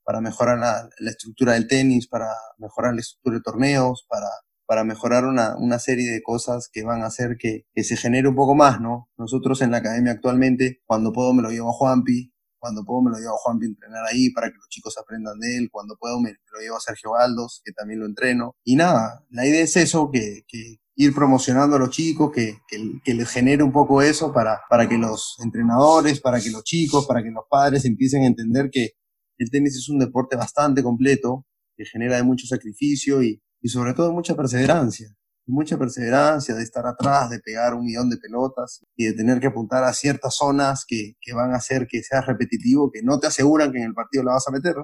para 0.04 0.22
mejorar 0.22 0.58
la, 0.60 0.90
la, 1.00 1.12
estructura 1.12 1.54
del 1.54 1.68
tenis, 1.68 2.08
para 2.08 2.28
mejorar 2.58 2.94
la 2.94 3.02
estructura 3.02 3.38
de 3.38 3.44
torneos, 3.44 4.06
para 4.10 4.28
para 4.68 4.84
mejorar 4.84 5.26
una, 5.26 5.56
una 5.58 5.80
serie 5.80 6.12
de 6.12 6.22
cosas 6.22 6.70
que 6.72 6.84
van 6.84 7.02
a 7.02 7.08
hacer 7.08 7.38
que, 7.40 7.66
que, 7.74 7.84
se 7.86 7.96
genere 7.96 8.28
un 8.28 8.36
poco 8.36 8.54
más, 8.54 8.82
¿no? 8.82 9.10
Nosotros 9.18 9.62
en 9.62 9.72
la 9.72 9.78
academia 9.78 10.12
actualmente, 10.12 10.82
cuando 10.86 11.14
puedo 11.14 11.34
me 11.34 11.42
lo 11.42 11.50
llevo 11.50 11.70
a 11.70 11.74
Juanpi, 11.74 12.34
cuando 12.60 12.84
puedo 12.84 13.02
me 13.02 13.12
lo 13.12 13.18
llevo 13.18 13.36
a 13.36 13.38
Juanpi 13.38 13.66
a 13.66 13.70
entrenar 13.70 14.06
ahí 14.06 14.30
para 14.32 14.50
que 14.50 14.58
los 14.58 14.68
chicos 14.70 14.98
aprendan 14.98 15.40
de 15.40 15.58
él, 15.58 15.70
cuando 15.72 15.96
puedo 15.98 16.20
me, 16.20 16.32
lo 16.32 16.60
llevo 16.60 16.78
a 16.78 16.80
Sergio 16.80 17.16
Aldos, 17.16 17.62
que 17.64 17.72
también 17.72 18.00
lo 18.00 18.06
entreno. 18.06 18.56
Y 18.64 18.76
nada, 18.76 19.26
la 19.30 19.46
idea 19.46 19.62
es 19.62 19.76
eso, 19.78 20.10
que, 20.12 20.44
que 20.48 20.78
ir 20.96 21.14
promocionando 21.14 21.76
a 21.76 21.80
los 21.80 21.92
chicos, 21.92 22.32
que, 22.32 22.58
que, 22.68 23.00
que, 23.04 23.14
les 23.14 23.30
genere 23.30 23.64
un 23.64 23.72
poco 23.72 24.02
eso 24.02 24.34
para, 24.34 24.62
para 24.70 24.90
que 24.90 24.98
los 24.98 25.38
entrenadores, 25.44 26.20
para 26.20 26.42
que 26.42 26.50
los 26.50 26.64
chicos, 26.64 27.06
para 27.06 27.22
que 27.22 27.30
los 27.30 27.44
padres 27.50 27.86
empiecen 27.86 28.24
a 28.24 28.28
entender 28.28 28.70
que 28.72 28.94
el 29.38 29.52
tenis 29.52 29.76
es 29.76 29.90
un 29.90 30.00
deporte 30.00 30.36
bastante 30.36 30.82
completo, 30.82 31.46
que 31.76 31.86
genera 31.86 32.16
de 32.16 32.24
mucho 32.24 32.48
sacrificio 32.48 33.22
y, 33.22 33.40
y 33.62 33.70
sobre 33.70 33.94
todo 33.94 34.12
mucha 34.12 34.36
perseverancia. 34.36 35.08
Mucha 35.48 35.78
perseverancia 35.78 36.54
de 36.54 36.64
estar 36.64 36.86
atrás, 36.86 37.30
de 37.30 37.40
pegar 37.40 37.74
un 37.74 37.86
millón 37.86 38.10
de 38.10 38.18
pelotas 38.18 38.86
y 38.96 39.06
de 39.06 39.14
tener 39.14 39.40
que 39.40 39.48
apuntar 39.48 39.84
a 39.84 39.94
ciertas 39.94 40.36
zonas 40.36 40.86
que, 40.86 41.14
que 41.22 41.34
van 41.34 41.54
a 41.54 41.58
hacer 41.58 41.88
que 41.88 42.04
seas 42.04 42.26
repetitivo, 42.26 42.92
que 42.92 43.02
no 43.02 43.20
te 43.20 43.28
aseguran 43.28 43.72
que 43.72 43.80
en 43.80 43.86
el 43.86 43.94
partido 43.94 44.24
la 44.24 44.34
vas 44.34 44.48
a 44.48 44.52
meter. 44.52 44.76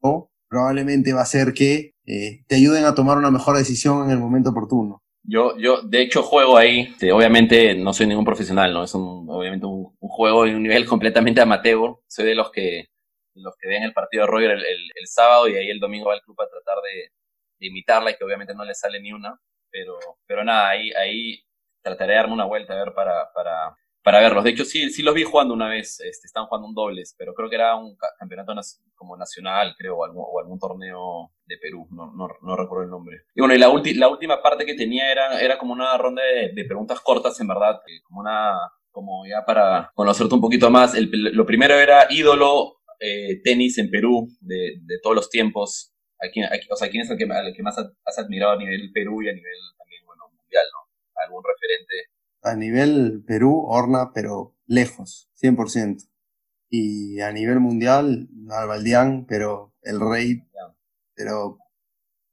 O 0.00 0.30
probablemente 0.48 1.12
va 1.12 1.22
a 1.22 1.26
ser 1.26 1.52
que 1.52 1.94
eh, 2.06 2.44
te 2.46 2.56
ayuden 2.56 2.84
a 2.84 2.94
tomar 2.94 3.18
una 3.18 3.30
mejor 3.30 3.56
decisión 3.56 4.04
en 4.04 4.10
el 4.10 4.18
momento 4.18 4.50
oportuno. 4.50 5.02
Yo, 5.24 5.56
yo, 5.56 5.82
de 5.82 6.02
hecho, 6.02 6.22
juego 6.22 6.56
ahí. 6.56 6.94
Obviamente, 7.12 7.74
no 7.74 7.92
soy 7.92 8.06
ningún 8.06 8.24
profesional, 8.24 8.72
¿no? 8.72 8.84
Es 8.84 8.94
un, 8.94 9.26
obviamente 9.30 9.66
un, 9.66 9.94
juego 10.00 10.46
en 10.46 10.56
un 10.56 10.62
nivel 10.64 10.84
completamente 10.88 11.40
amateur. 11.40 11.96
Soy 12.08 12.26
de 12.26 12.34
los 12.34 12.50
que, 12.50 12.86
los 13.34 13.54
que 13.58 13.68
ven 13.68 13.82
el 13.82 13.92
partido 13.92 14.24
de 14.24 14.30
Roger 14.30 14.50
el, 14.50 14.58
el, 14.58 14.90
el, 14.94 15.06
sábado 15.06 15.48
y 15.48 15.56
ahí 15.56 15.70
el 15.70 15.80
domingo 15.80 16.08
va 16.08 16.14
al 16.14 16.22
club 16.22 16.40
a 16.40 16.48
tratar 16.48 16.82
de, 16.82 17.12
de 17.58 17.66
imitarla 17.68 18.10
y 18.10 18.16
que 18.16 18.24
obviamente 18.24 18.54
no 18.54 18.64
le 18.64 18.74
sale 18.74 19.00
ni 19.00 19.12
una, 19.12 19.40
pero, 19.72 19.98
pero 20.26 20.44
nada, 20.44 20.68
ahí, 20.68 20.92
ahí 20.92 21.42
trataré 21.82 22.12
de 22.12 22.18
darme 22.18 22.34
una 22.34 22.44
vuelta 22.44 22.74
a 22.74 22.84
ver 22.84 22.94
para, 22.94 23.32
para, 23.34 23.76
para 24.04 24.20
verlos. 24.20 24.44
De 24.44 24.50
hecho, 24.50 24.64
sí, 24.64 24.90
sí 24.90 25.02
los 25.02 25.14
vi 25.14 25.24
jugando 25.24 25.54
una 25.54 25.68
vez, 25.68 25.98
este, 26.00 26.26
están 26.26 26.46
jugando 26.46 26.68
un 26.68 26.74
dobles, 26.74 27.16
pero 27.18 27.34
creo 27.34 27.48
que 27.48 27.56
era 27.56 27.74
un 27.74 27.96
campeonato 28.18 28.54
como 28.94 29.16
nacional, 29.16 29.74
creo, 29.76 29.96
o 29.96 30.04
algún, 30.04 30.24
o 30.24 30.38
algún 30.38 30.58
torneo 30.58 31.32
de 31.44 31.58
Perú, 31.58 31.88
no, 31.90 32.12
no, 32.12 32.28
no 32.42 32.56
recuerdo 32.56 32.84
el 32.84 32.90
nombre. 32.90 33.22
Y 33.34 33.40
bueno, 33.40 33.54
y 33.54 33.58
la, 33.58 33.68
la 33.96 34.08
última 34.08 34.40
parte 34.40 34.64
que 34.64 34.74
tenía 34.74 35.10
era, 35.10 35.40
era 35.40 35.58
como 35.58 35.72
una 35.72 35.96
ronda 35.96 36.22
de, 36.22 36.52
de 36.52 36.64
preguntas 36.64 37.00
cortas, 37.00 37.40
en 37.40 37.48
verdad, 37.48 37.80
como 38.04 38.20
una, 38.20 38.56
como 38.92 39.26
ya 39.26 39.44
para 39.44 39.90
conocerte 39.94 40.34
un 40.34 40.40
poquito 40.40 40.70
más. 40.70 40.94
El, 40.94 41.10
lo 41.10 41.44
primero 41.46 41.74
era 41.74 42.06
ídolo 42.10 42.76
eh, 43.00 43.40
tenis 43.42 43.78
en 43.78 43.90
Perú 43.90 44.28
de, 44.40 44.76
de 44.82 45.00
todos 45.02 45.16
los 45.16 45.30
tiempos. 45.30 45.92
¿A 46.22 46.30
quién, 46.30 46.46
a, 46.46 46.50
o 46.70 46.76
sea, 46.76 46.88
¿quién 46.88 47.02
es 47.02 47.10
el 47.10 47.18
que, 47.18 47.24
el 47.24 47.54
que 47.54 47.62
más 47.62 47.76
has 47.78 48.18
admirado 48.18 48.52
a 48.52 48.56
nivel 48.56 48.92
Perú 48.92 49.22
y 49.22 49.28
a 49.28 49.32
nivel 49.32 49.56
también, 49.76 50.04
bueno, 50.06 50.22
mundial, 50.36 50.64
¿no? 50.72 51.20
¿Algún 51.24 51.42
referente? 51.42 51.94
A 52.42 52.54
nivel 52.54 53.24
Perú, 53.26 53.64
Horna, 53.66 54.12
pero 54.14 54.54
lejos, 54.66 55.30
100%. 55.42 56.08
Y 56.70 57.20
a 57.20 57.32
nivel 57.32 57.60
mundial, 57.60 58.28
Albaldián, 58.50 59.26
pero 59.26 59.74
el 59.82 60.00
rey, 60.00 60.42
pero 61.14 61.58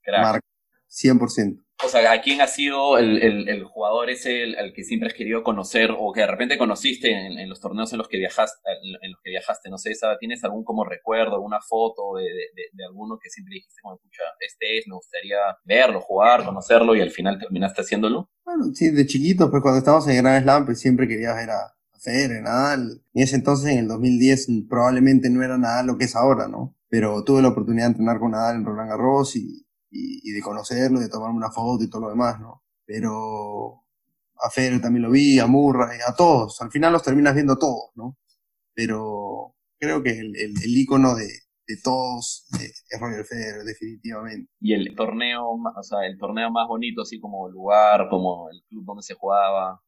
Marc, 0.08 0.44
100% 0.88 1.66
o 1.84 1.88
sea, 1.88 2.12
¿a 2.12 2.22
quién 2.22 2.42
ha 2.42 2.48
sido 2.48 2.98
el, 2.98 3.64
jugador 3.64 4.10
ese 4.10 4.44
el, 4.44 4.74
que 4.74 4.84
siempre 4.84 5.08
has 5.08 5.14
querido 5.14 5.44
conocer 5.44 5.92
o 5.98 6.12
que 6.12 6.22
de 6.22 6.28
repente 6.28 6.58
conociste 6.58 7.12
en, 7.12 7.48
los 7.48 7.62
torneos 7.62 7.92
en 7.94 8.00
los 8.00 8.08
que 8.10 8.18
viajaste, 8.18 8.60
en, 9.02 9.12
los 9.12 9.22
que 9.24 9.30
viajaste? 9.30 9.70
No 9.70 9.78
sé, 9.78 9.92
¿tienes 10.20 10.44
algún 10.44 10.64
como 10.64 10.84
recuerdo, 10.84 11.36
alguna 11.36 11.60
foto 11.62 12.18
de, 12.18 12.86
alguno 12.86 13.18
que 13.22 13.30
siempre 13.30 13.56
dijiste 13.56 13.82
como, 13.82 13.96
escucha, 13.96 14.24
este 14.40 14.78
es, 14.78 14.88
me 14.88 14.96
gustaría 14.96 15.38
verlo, 15.64 16.02
jugar, 16.02 16.44
conocerlo 16.44 16.96
y 16.96 17.02
al 17.02 17.12
final 17.12 17.40
terminaste 17.40 17.82
haciéndolo? 17.82 18.30
Bueno, 18.44 18.66
sí, 18.74 18.90
de 18.90 19.06
chiquito, 19.06 19.50
pues 19.50 19.62
cuando 19.62 19.80
estábamos 19.80 20.08
en 20.08 20.18
Gran 20.18 20.44
Slam, 20.44 20.66
pues 20.66 20.80
siempre 20.80 21.08
quería 21.08 21.34
ver 21.34 21.52
a 21.52 21.76
Federer, 22.02 22.44
Nadal. 22.44 23.02
En 23.14 23.24
ese 23.24 23.36
entonces, 23.36 23.72
en 23.72 23.80
el 23.80 23.88
2010, 23.88 24.48
probablemente 24.70 25.30
no 25.30 25.44
era 25.44 25.58
Nadal 25.58 25.88
lo 25.88 25.98
que 25.98 26.06
es 26.06 26.16
ahora, 26.16 26.48
¿no? 26.48 26.76
Pero 26.90 27.24
tuve 27.24 27.42
la 27.42 27.50
oportunidad 27.50 27.86
de 27.86 27.92
entrenar 27.92 28.20
con 28.20 28.32
Nadal 28.32 28.58
en 28.58 28.66
Roland 28.66 28.90
Garros 28.90 29.36
y 29.36 29.66
y, 29.92 30.30
y, 30.30 30.34
de 30.34 30.42
conocerlo, 30.42 31.00
de 31.00 31.10
tomarme 31.10 31.38
una 31.38 31.52
foto 31.52 31.84
y 31.84 31.90
todo 31.90 32.04
lo 32.04 32.10
demás, 32.10 32.40
¿no? 32.40 32.64
Pero 32.86 33.84
a 34.42 34.50
Federer 34.50 34.82
también 34.82 35.04
lo 35.04 35.12
vi, 35.12 35.40
a 35.40 35.48
Murray, 35.48 36.00
a 36.08 36.16
todos. 36.16 36.62
Al 36.62 36.72
final 36.72 36.94
los 36.94 37.04
terminas 37.04 37.36
viendo 37.36 37.58
todos, 37.58 37.92
¿no? 37.96 38.18
Pero 38.74 39.56
creo 39.80 40.02
que 40.04 40.12
el, 40.12 40.36
el, 40.36 40.54
el 40.64 40.78
ícono 40.78 41.16
de, 41.16 41.28
de 41.70 41.78
todos 41.84 42.48
es 42.60 43.00
Roger 43.00 43.24
Federer, 43.26 43.64
definitivamente. 43.64 44.52
Y 44.60 44.74
el 44.74 44.96
torneo, 44.96 45.52
o 45.52 45.84
sea, 45.84 46.06
el 46.08 46.18
torneo 46.18 46.50
más 46.50 46.68
bonito, 46.68 47.04
así 47.04 47.20
como 47.20 47.48
el 47.48 47.54
lugar, 47.54 48.10
como 48.10 48.50
el 48.50 48.64
club 48.68 48.86
donde 48.86 49.04
se 49.04 49.14
jugaba, 49.14 49.80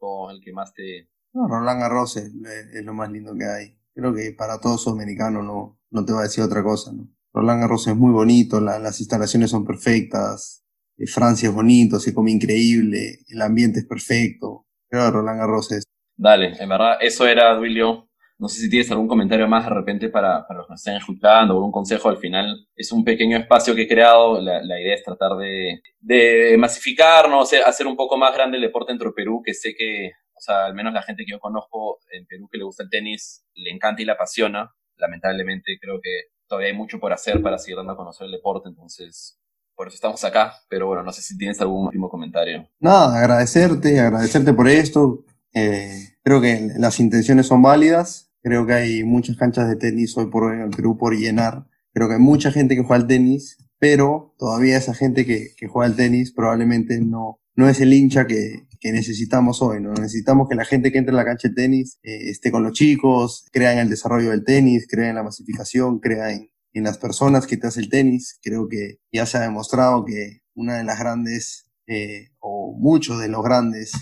todo 0.00 0.30
el 0.30 0.40
que 0.40 0.52
más 0.52 0.72
te... 0.72 1.10
No, 1.34 1.46
Roland 1.46 1.80
Garros 1.80 2.16
es, 2.16 2.32
es 2.72 2.84
lo 2.84 2.94
más 2.94 3.10
lindo 3.10 3.34
que 3.34 3.44
hay. 3.44 3.78
Creo 3.94 4.14
que 4.14 4.32
para 4.32 4.58
todos 4.58 4.82
sudamericanos 4.82 5.44
no, 5.44 5.78
no 5.90 6.04
te 6.06 6.14
va 6.14 6.20
a 6.20 6.22
decir 6.22 6.42
otra 6.42 6.62
cosa, 6.62 6.92
¿no? 6.92 7.06
Roland 7.36 7.60
Garros 7.60 7.86
es 7.86 7.94
muy 7.94 8.12
bonito, 8.12 8.62
la, 8.62 8.78
las 8.78 8.98
instalaciones 8.98 9.50
son 9.50 9.66
perfectas, 9.66 10.64
eh, 10.96 11.06
Francia 11.06 11.50
es 11.50 11.54
bonito, 11.54 12.00
se 12.00 12.14
come 12.14 12.30
increíble, 12.30 13.18
el 13.28 13.42
ambiente 13.42 13.80
es 13.80 13.86
perfecto. 13.86 14.64
Que 14.88 14.96
Roland 15.10 15.40
Garros 15.40 15.70
es. 15.72 15.84
Dale, 16.16 16.54
en 16.58 16.68
verdad, 16.68 16.96
eso 17.00 17.26
era, 17.26 17.54
Duilio. 17.54 18.08
No 18.38 18.48
sé 18.48 18.60
si 18.60 18.70
tienes 18.70 18.90
algún 18.90 19.08
comentario 19.08 19.48
más 19.48 19.64
de 19.64 19.74
repente 19.74 20.08
para, 20.08 20.46
para 20.46 20.58
los 20.58 20.66
que 20.66 20.72
nos 20.72 20.80
estén 20.80 20.96
escuchando 20.96 21.54
o 21.54 21.56
algún 21.58 21.72
consejo 21.72 22.08
al 22.08 22.16
final. 22.16 22.68
Es 22.74 22.90
un 22.92 23.04
pequeño 23.04 23.36
espacio 23.36 23.74
que 23.74 23.82
he 23.82 23.88
creado. 23.88 24.40
La, 24.40 24.62
la 24.62 24.80
idea 24.80 24.94
es 24.94 25.02
tratar 25.02 25.36
de, 25.36 25.82
de 26.00 26.56
masificarnos, 26.58 27.52
hacer 27.52 27.86
un 27.86 27.96
poco 27.96 28.16
más 28.16 28.34
grande 28.34 28.56
el 28.56 28.62
deporte 28.62 28.92
dentro 28.92 29.10
de 29.10 29.14
Perú, 29.14 29.42
que 29.44 29.52
sé 29.52 29.74
que, 29.76 30.12
o 30.34 30.40
sea, 30.40 30.66
al 30.66 30.74
menos 30.74 30.94
la 30.94 31.02
gente 31.02 31.24
que 31.24 31.32
yo 31.32 31.38
conozco 31.38 31.98
en 32.12 32.24
Perú 32.26 32.48
que 32.50 32.58
le 32.58 32.64
gusta 32.64 32.82
el 32.82 32.90
tenis, 32.90 33.44
le 33.54 33.70
encanta 33.70 34.00
y 34.00 34.06
le 34.06 34.12
apasiona. 34.12 34.70
Lamentablemente 34.96 35.76
creo 35.80 36.00
que 36.02 36.35
todavía 36.48 36.68
hay 36.68 36.76
mucho 36.76 36.98
por 36.98 37.12
hacer 37.12 37.42
para 37.42 37.58
seguir 37.58 37.76
dando 37.76 37.92
a 37.92 37.96
conocer 37.96 38.26
el 38.26 38.32
deporte, 38.32 38.68
entonces 38.68 39.38
por 39.74 39.88
eso 39.88 39.94
estamos 39.94 40.24
acá. 40.24 40.54
Pero 40.68 40.86
bueno, 40.86 41.02
no 41.02 41.12
sé 41.12 41.22
si 41.22 41.36
tienes 41.36 41.60
algún 41.60 41.86
último 41.86 42.08
comentario. 42.08 42.68
Nada, 42.80 43.18
agradecerte, 43.18 44.00
agradecerte 44.00 44.52
por 44.52 44.68
esto. 44.68 45.24
Eh, 45.52 46.16
creo 46.22 46.40
que 46.40 46.70
las 46.78 46.98
intenciones 46.98 47.46
son 47.46 47.62
válidas. 47.62 48.32
Creo 48.42 48.66
que 48.66 48.72
hay 48.72 49.04
muchas 49.04 49.36
canchas 49.36 49.68
de 49.68 49.76
tenis 49.76 50.16
hoy 50.16 50.26
por 50.26 50.44
hoy 50.44 50.56
en 50.56 50.62
el 50.62 50.70
Perú 50.70 50.96
por 50.96 51.14
llenar. 51.16 51.66
Creo 51.92 52.08
que 52.08 52.14
hay 52.14 52.20
mucha 52.20 52.52
gente 52.52 52.74
que 52.74 52.82
juega 52.82 53.02
al 53.02 53.06
tenis, 53.06 53.58
pero 53.78 54.34
todavía 54.38 54.76
esa 54.76 54.94
gente 54.94 55.26
que, 55.26 55.54
que 55.56 55.66
juega 55.66 55.86
al 55.86 55.96
tenis 55.96 56.32
probablemente 56.32 57.00
no, 57.00 57.40
no 57.56 57.68
es 57.68 57.80
el 57.80 57.92
hincha 57.92 58.26
que, 58.26 58.66
necesitamos 58.92 59.62
hoy, 59.62 59.80
¿no? 59.80 59.92
Necesitamos 59.92 60.48
que 60.48 60.54
la 60.54 60.64
gente 60.64 60.92
que 60.92 60.98
entre 60.98 61.14
a 61.14 61.16
la 61.16 61.24
cancha 61.24 61.48
de 61.48 61.54
tenis 61.54 61.98
eh, 62.02 62.30
esté 62.30 62.50
con 62.50 62.62
los 62.62 62.72
chicos, 62.72 63.46
crea 63.52 63.72
en 63.72 63.78
el 63.78 63.88
desarrollo 63.88 64.30
del 64.30 64.44
tenis, 64.44 64.86
crea 64.88 65.08
en 65.10 65.16
la 65.16 65.22
masificación, 65.22 65.98
crea 66.00 66.32
en, 66.32 66.50
en 66.72 66.84
las 66.84 66.98
personas 66.98 67.46
que 67.46 67.56
te 67.56 67.66
hace 67.66 67.80
el 67.80 67.88
tenis. 67.88 68.38
Creo 68.42 68.68
que 68.68 68.98
ya 69.12 69.26
se 69.26 69.38
ha 69.38 69.42
demostrado 69.42 70.04
que 70.04 70.42
una 70.54 70.76
de 70.78 70.84
las 70.84 70.98
grandes, 70.98 71.70
eh, 71.86 72.28
o 72.38 72.76
muchos 72.78 73.20
de 73.20 73.28
los 73.28 73.42
grandes 73.42 73.92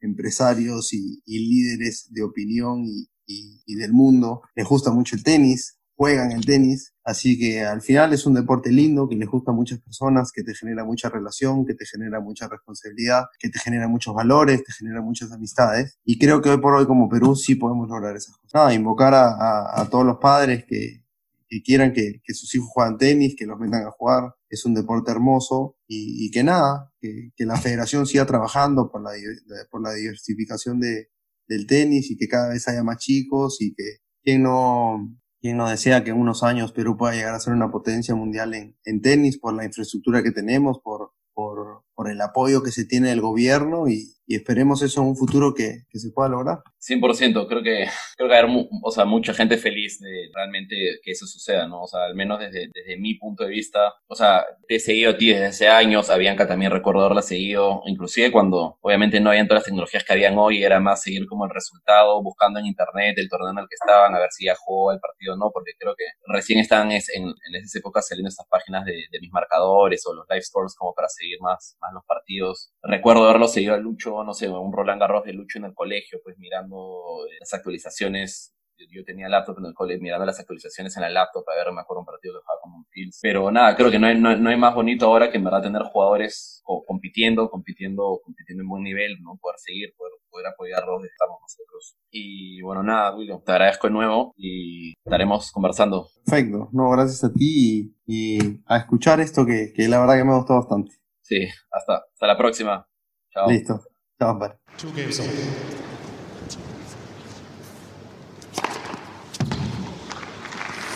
empresarios 0.00 0.92
y, 0.92 1.22
líderes 1.26 2.08
de 2.10 2.22
opinión 2.22 2.84
y, 2.84 3.08
y, 3.26 3.62
y, 3.66 3.74
del 3.74 3.92
mundo 3.92 4.42
les 4.54 4.66
gusta 4.66 4.90
mucho 4.90 5.14
el 5.16 5.22
tenis, 5.22 5.79
juegan 6.00 6.32
el 6.32 6.46
tenis, 6.46 6.94
así 7.04 7.38
que 7.38 7.60
al 7.60 7.82
final 7.82 8.14
es 8.14 8.24
un 8.24 8.32
deporte 8.32 8.72
lindo 8.72 9.06
que 9.06 9.16
les 9.16 9.28
gusta 9.28 9.50
a 9.50 9.54
muchas 9.54 9.80
personas, 9.80 10.32
que 10.32 10.42
te 10.42 10.54
genera 10.54 10.82
mucha 10.82 11.10
relación, 11.10 11.66
que 11.66 11.74
te 11.74 11.84
genera 11.84 12.20
mucha 12.20 12.48
responsabilidad, 12.48 13.24
que 13.38 13.50
te 13.50 13.58
genera 13.58 13.86
muchos 13.86 14.14
valores, 14.14 14.64
te 14.64 14.72
genera 14.72 15.02
muchas 15.02 15.30
amistades 15.30 15.98
y 16.02 16.18
creo 16.18 16.40
que 16.40 16.48
hoy 16.48 16.56
por 16.56 16.74
hoy 16.74 16.86
como 16.86 17.06
Perú 17.10 17.36
sí 17.36 17.54
podemos 17.54 17.86
lograr 17.86 18.16
esas 18.16 18.34
cosas. 18.34 18.54
Nada, 18.54 18.72
invocar 18.72 19.12
a, 19.12 19.86
todos 19.90 20.06
los 20.06 20.16
padres 20.16 20.64
que, 20.64 21.04
quieran 21.62 21.92
que, 21.92 22.22
sus 22.28 22.54
hijos 22.54 22.70
jueguen 22.70 22.96
tenis, 22.96 23.36
que 23.36 23.44
los 23.44 23.58
metan 23.58 23.86
a 23.86 23.90
jugar. 23.90 24.34
Es 24.48 24.64
un 24.64 24.72
deporte 24.72 25.10
hermoso 25.10 25.76
y, 25.86 26.24
y 26.24 26.30
que 26.30 26.42
nada, 26.42 26.94
que, 26.98 27.30
la 27.44 27.58
federación 27.58 28.06
siga 28.06 28.24
trabajando 28.24 28.90
por 28.90 29.02
la, 29.02 29.92
diversificación 29.92 30.80
de, 30.80 31.10
del 31.46 31.66
tenis 31.66 32.10
y 32.10 32.16
que 32.16 32.26
cada 32.26 32.48
vez 32.48 32.66
haya 32.68 32.82
más 32.82 32.96
chicos 32.96 33.60
y 33.60 33.74
que 33.74 33.98
quien 34.22 34.44
no, 34.44 35.20
quien 35.40 35.56
no 35.56 35.68
desea 35.68 36.04
que 36.04 36.10
en 36.10 36.20
unos 36.20 36.42
años 36.42 36.72
Perú 36.72 36.96
pueda 36.96 37.14
llegar 37.14 37.34
a 37.34 37.40
ser 37.40 37.52
una 37.52 37.70
potencia 37.70 38.14
mundial 38.14 38.54
en, 38.54 38.76
en 38.84 39.00
tenis 39.00 39.38
por 39.38 39.54
la 39.54 39.64
infraestructura 39.64 40.22
que 40.22 40.32
tenemos, 40.32 40.80
por, 40.80 41.12
por, 41.32 41.82
por 42.00 42.10
el 42.10 42.22
apoyo 42.22 42.62
que 42.62 42.70
se 42.70 42.86
tiene 42.86 43.10
del 43.10 43.20
gobierno 43.20 43.86
y, 43.86 44.14
y 44.30 44.36
esperemos 44.36 44.80
eso 44.80 45.02
en 45.02 45.08
un 45.08 45.16
futuro 45.16 45.52
que, 45.54 45.82
que, 45.90 45.98
se 45.98 46.12
pueda 46.12 46.28
lograr. 46.28 46.60
100%, 46.88 47.48
creo 47.48 47.62
que 47.64 47.88
creo 48.16 48.28
que 48.28 48.34
hay 48.36 48.68
o 48.82 48.90
sea, 48.92 49.04
mucha 49.04 49.34
gente 49.34 49.58
feliz 49.58 49.98
de 49.98 50.30
realmente 50.32 50.76
que 51.02 51.10
eso 51.10 51.26
suceda, 51.26 51.66
¿no? 51.66 51.82
O 51.82 51.86
sea, 51.88 52.04
al 52.04 52.14
menos 52.14 52.38
desde, 52.38 52.68
desde 52.72 52.96
mi 52.96 53.16
punto 53.16 53.42
de 53.42 53.50
vista, 53.50 53.92
o 54.06 54.14
sea, 54.14 54.46
te 54.68 54.76
he 54.76 54.78
seguido 54.80 55.10
a 55.10 55.16
ti 55.18 55.30
desde 55.30 55.46
hace 55.46 55.68
años, 55.68 56.10
a 56.10 56.16
Bianca 56.16 56.46
también 56.46 56.70
recuerdo 56.70 57.00
haberla 57.00 57.22
seguido, 57.22 57.82
inclusive 57.86 58.30
cuando 58.30 58.78
obviamente 58.80 59.18
no 59.18 59.30
habían 59.30 59.48
todas 59.48 59.62
las 59.62 59.66
tecnologías 59.66 60.04
que 60.04 60.12
habían 60.12 60.38
hoy, 60.38 60.62
era 60.62 60.78
más 60.78 61.02
seguir 61.02 61.26
como 61.26 61.44
el 61.44 61.50
resultado, 61.50 62.22
buscando 62.22 62.60
en 62.60 62.66
internet 62.66 63.16
el 63.18 63.28
torneo 63.28 63.50
en 63.50 63.58
el 63.58 63.68
que 63.68 63.74
estaban, 63.74 64.14
a 64.14 64.20
ver 64.20 64.30
si 64.30 64.46
ya 64.46 64.54
jugó 64.54 64.92
el 64.92 65.00
partido 65.00 65.34
o 65.34 65.36
no, 65.36 65.50
porque 65.52 65.72
creo 65.76 65.96
que 65.96 66.04
recién 66.32 66.60
están 66.60 66.92
en, 66.92 67.02
en 67.14 67.54
esas 67.56 67.74
épocas 67.74 68.06
saliendo 68.06 68.28
estas 68.28 68.46
páginas 68.48 68.84
de, 68.84 68.92
de 69.10 69.20
mis 69.20 69.32
marcadores 69.32 70.06
o 70.06 70.14
los 70.14 70.24
live 70.30 70.42
scores 70.42 70.76
como 70.76 70.94
para 70.94 71.08
seguir 71.08 71.38
más, 71.40 71.76
más 71.80 71.89
los 71.94 72.04
partidos. 72.04 72.72
Recuerdo 72.82 73.24
haberlo 73.24 73.48
seguido 73.48 73.74
a 73.74 73.78
Lucho 73.78 74.22
no 74.24 74.34
sé, 74.34 74.48
un 74.48 74.72
Roland 74.72 75.00
Garros 75.00 75.24
de 75.24 75.32
Lucho 75.32 75.58
en 75.58 75.64
el 75.66 75.74
colegio, 75.74 76.20
pues 76.22 76.36
mirando 76.38 77.24
las 77.38 77.52
actualizaciones. 77.54 78.54
Yo 78.90 79.04
tenía 79.04 79.28
laptop 79.28 79.58
en 79.58 79.66
el 79.66 79.74
colegio, 79.74 80.02
mirando 80.02 80.24
las 80.24 80.40
actualizaciones 80.40 80.96
en 80.96 81.02
la 81.02 81.10
laptop 81.10 81.44
para 81.44 81.62
ver, 81.62 81.72
me 81.72 81.82
un 81.82 82.04
partido 82.06 82.32
que 82.32 82.40
jugaba 82.40 82.60
con 82.62 82.72
un 82.72 82.86
Fields. 82.86 83.18
Pero 83.20 83.50
nada, 83.50 83.76
creo 83.76 83.90
que 83.90 83.98
no 83.98 84.06
hay, 84.06 84.18
no, 84.18 84.34
no, 84.34 84.48
hay 84.48 84.56
más 84.56 84.74
bonito 84.74 85.04
ahora 85.04 85.30
que 85.30 85.36
en 85.36 85.44
verdad 85.44 85.62
tener 85.62 85.82
jugadores 85.82 86.62
compitiendo, 86.86 87.50
compitiendo, 87.50 88.20
compitiendo 88.24 88.62
en 88.62 88.68
buen 88.68 88.82
nivel, 88.82 89.20
¿no? 89.20 89.36
Poder 89.38 89.58
seguir, 89.58 89.92
poder, 89.98 90.12
poder 90.56 90.84
donde 90.86 91.08
estamos 91.08 91.38
nosotros. 91.42 91.96
Y 92.10 92.62
bueno, 92.62 92.82
nada, 92.82 93.14
William, 93.14 93.42
te 93.44 93.52
agradezco 93.52 93.88
de 93.88 93.92
nuevo 93.92 94.32
y 94.36 94.94
estaremos 95.04 95.52
conversando. 95.52 96.08
Perfecto, 96.24 96.70
no, 96.72 96.90
gracias 96.90 97.22
a 97.24 97.32
ti 97.32 97.94
y, 98.06 98.38
y 98.38 98.62
a 98.66 98.78
escuchar 98.78 99.20
esto 99.20 99.44
que, 99.44 99.72
que 99.74 99.88
la 99.88 100.00
verdad 100.00 100.16
que 100.16 100.24
me 100.24 100.36
gustó 100.36 100.54
bastante. 100.54 100.99
Sí, 101.30 101.46
hasta, 101.70 102.06
hasta 102.12 102.26
la 102.26 102.36
próxima. 102.36 102.84
Chao. 103.32 103.48
Listo. 103.48 103.80
Chao. 104.18 104.36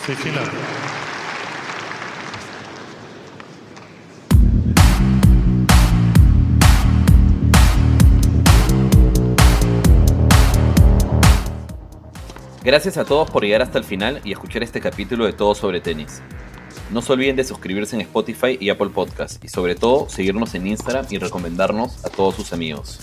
Fifteen 0.03 0.35
love. 0.35 0.51
Gracias 12.61 12.97
a 12.97 13.05
todos 13.05 13.31
por 13.31 13.43
llegar 13.43 13.61
hasta 13.61 13.77
el 13.77 13.85
final 13.85 14.19
y 14.25 14.33
escuchar 14.33 14.63
este 14.63 14.81
capítulo 14.81 15.25
de 15.25 15.31
Todo 15.31 15.55
sobre 15.55 15.79
Tenis. 15.79 16.21
No 16.91 17.01
se 17.01 17.13
olviden 17.13 17.35
de 17.35 17.43
suscribirse 17.43 17.95
en 17.95 18.01
Spotify 18.01 18.57
y 18.59 18.69
Apple 18.69 18.89
Podcast 18.89 19.43
y 19.43 19.47
sobre 19.47 19.75
todo 19.75 20.07
seguirnos 20.07 20.53
en 20.53 20.67
Instagram 20.67 21.07
y 21.09 21.17
recomendarnos 21.17 22.05
a 22.05 22.09
todos 22.09 22.35
sus 22.35 22.53
amigos. 22.53 22.99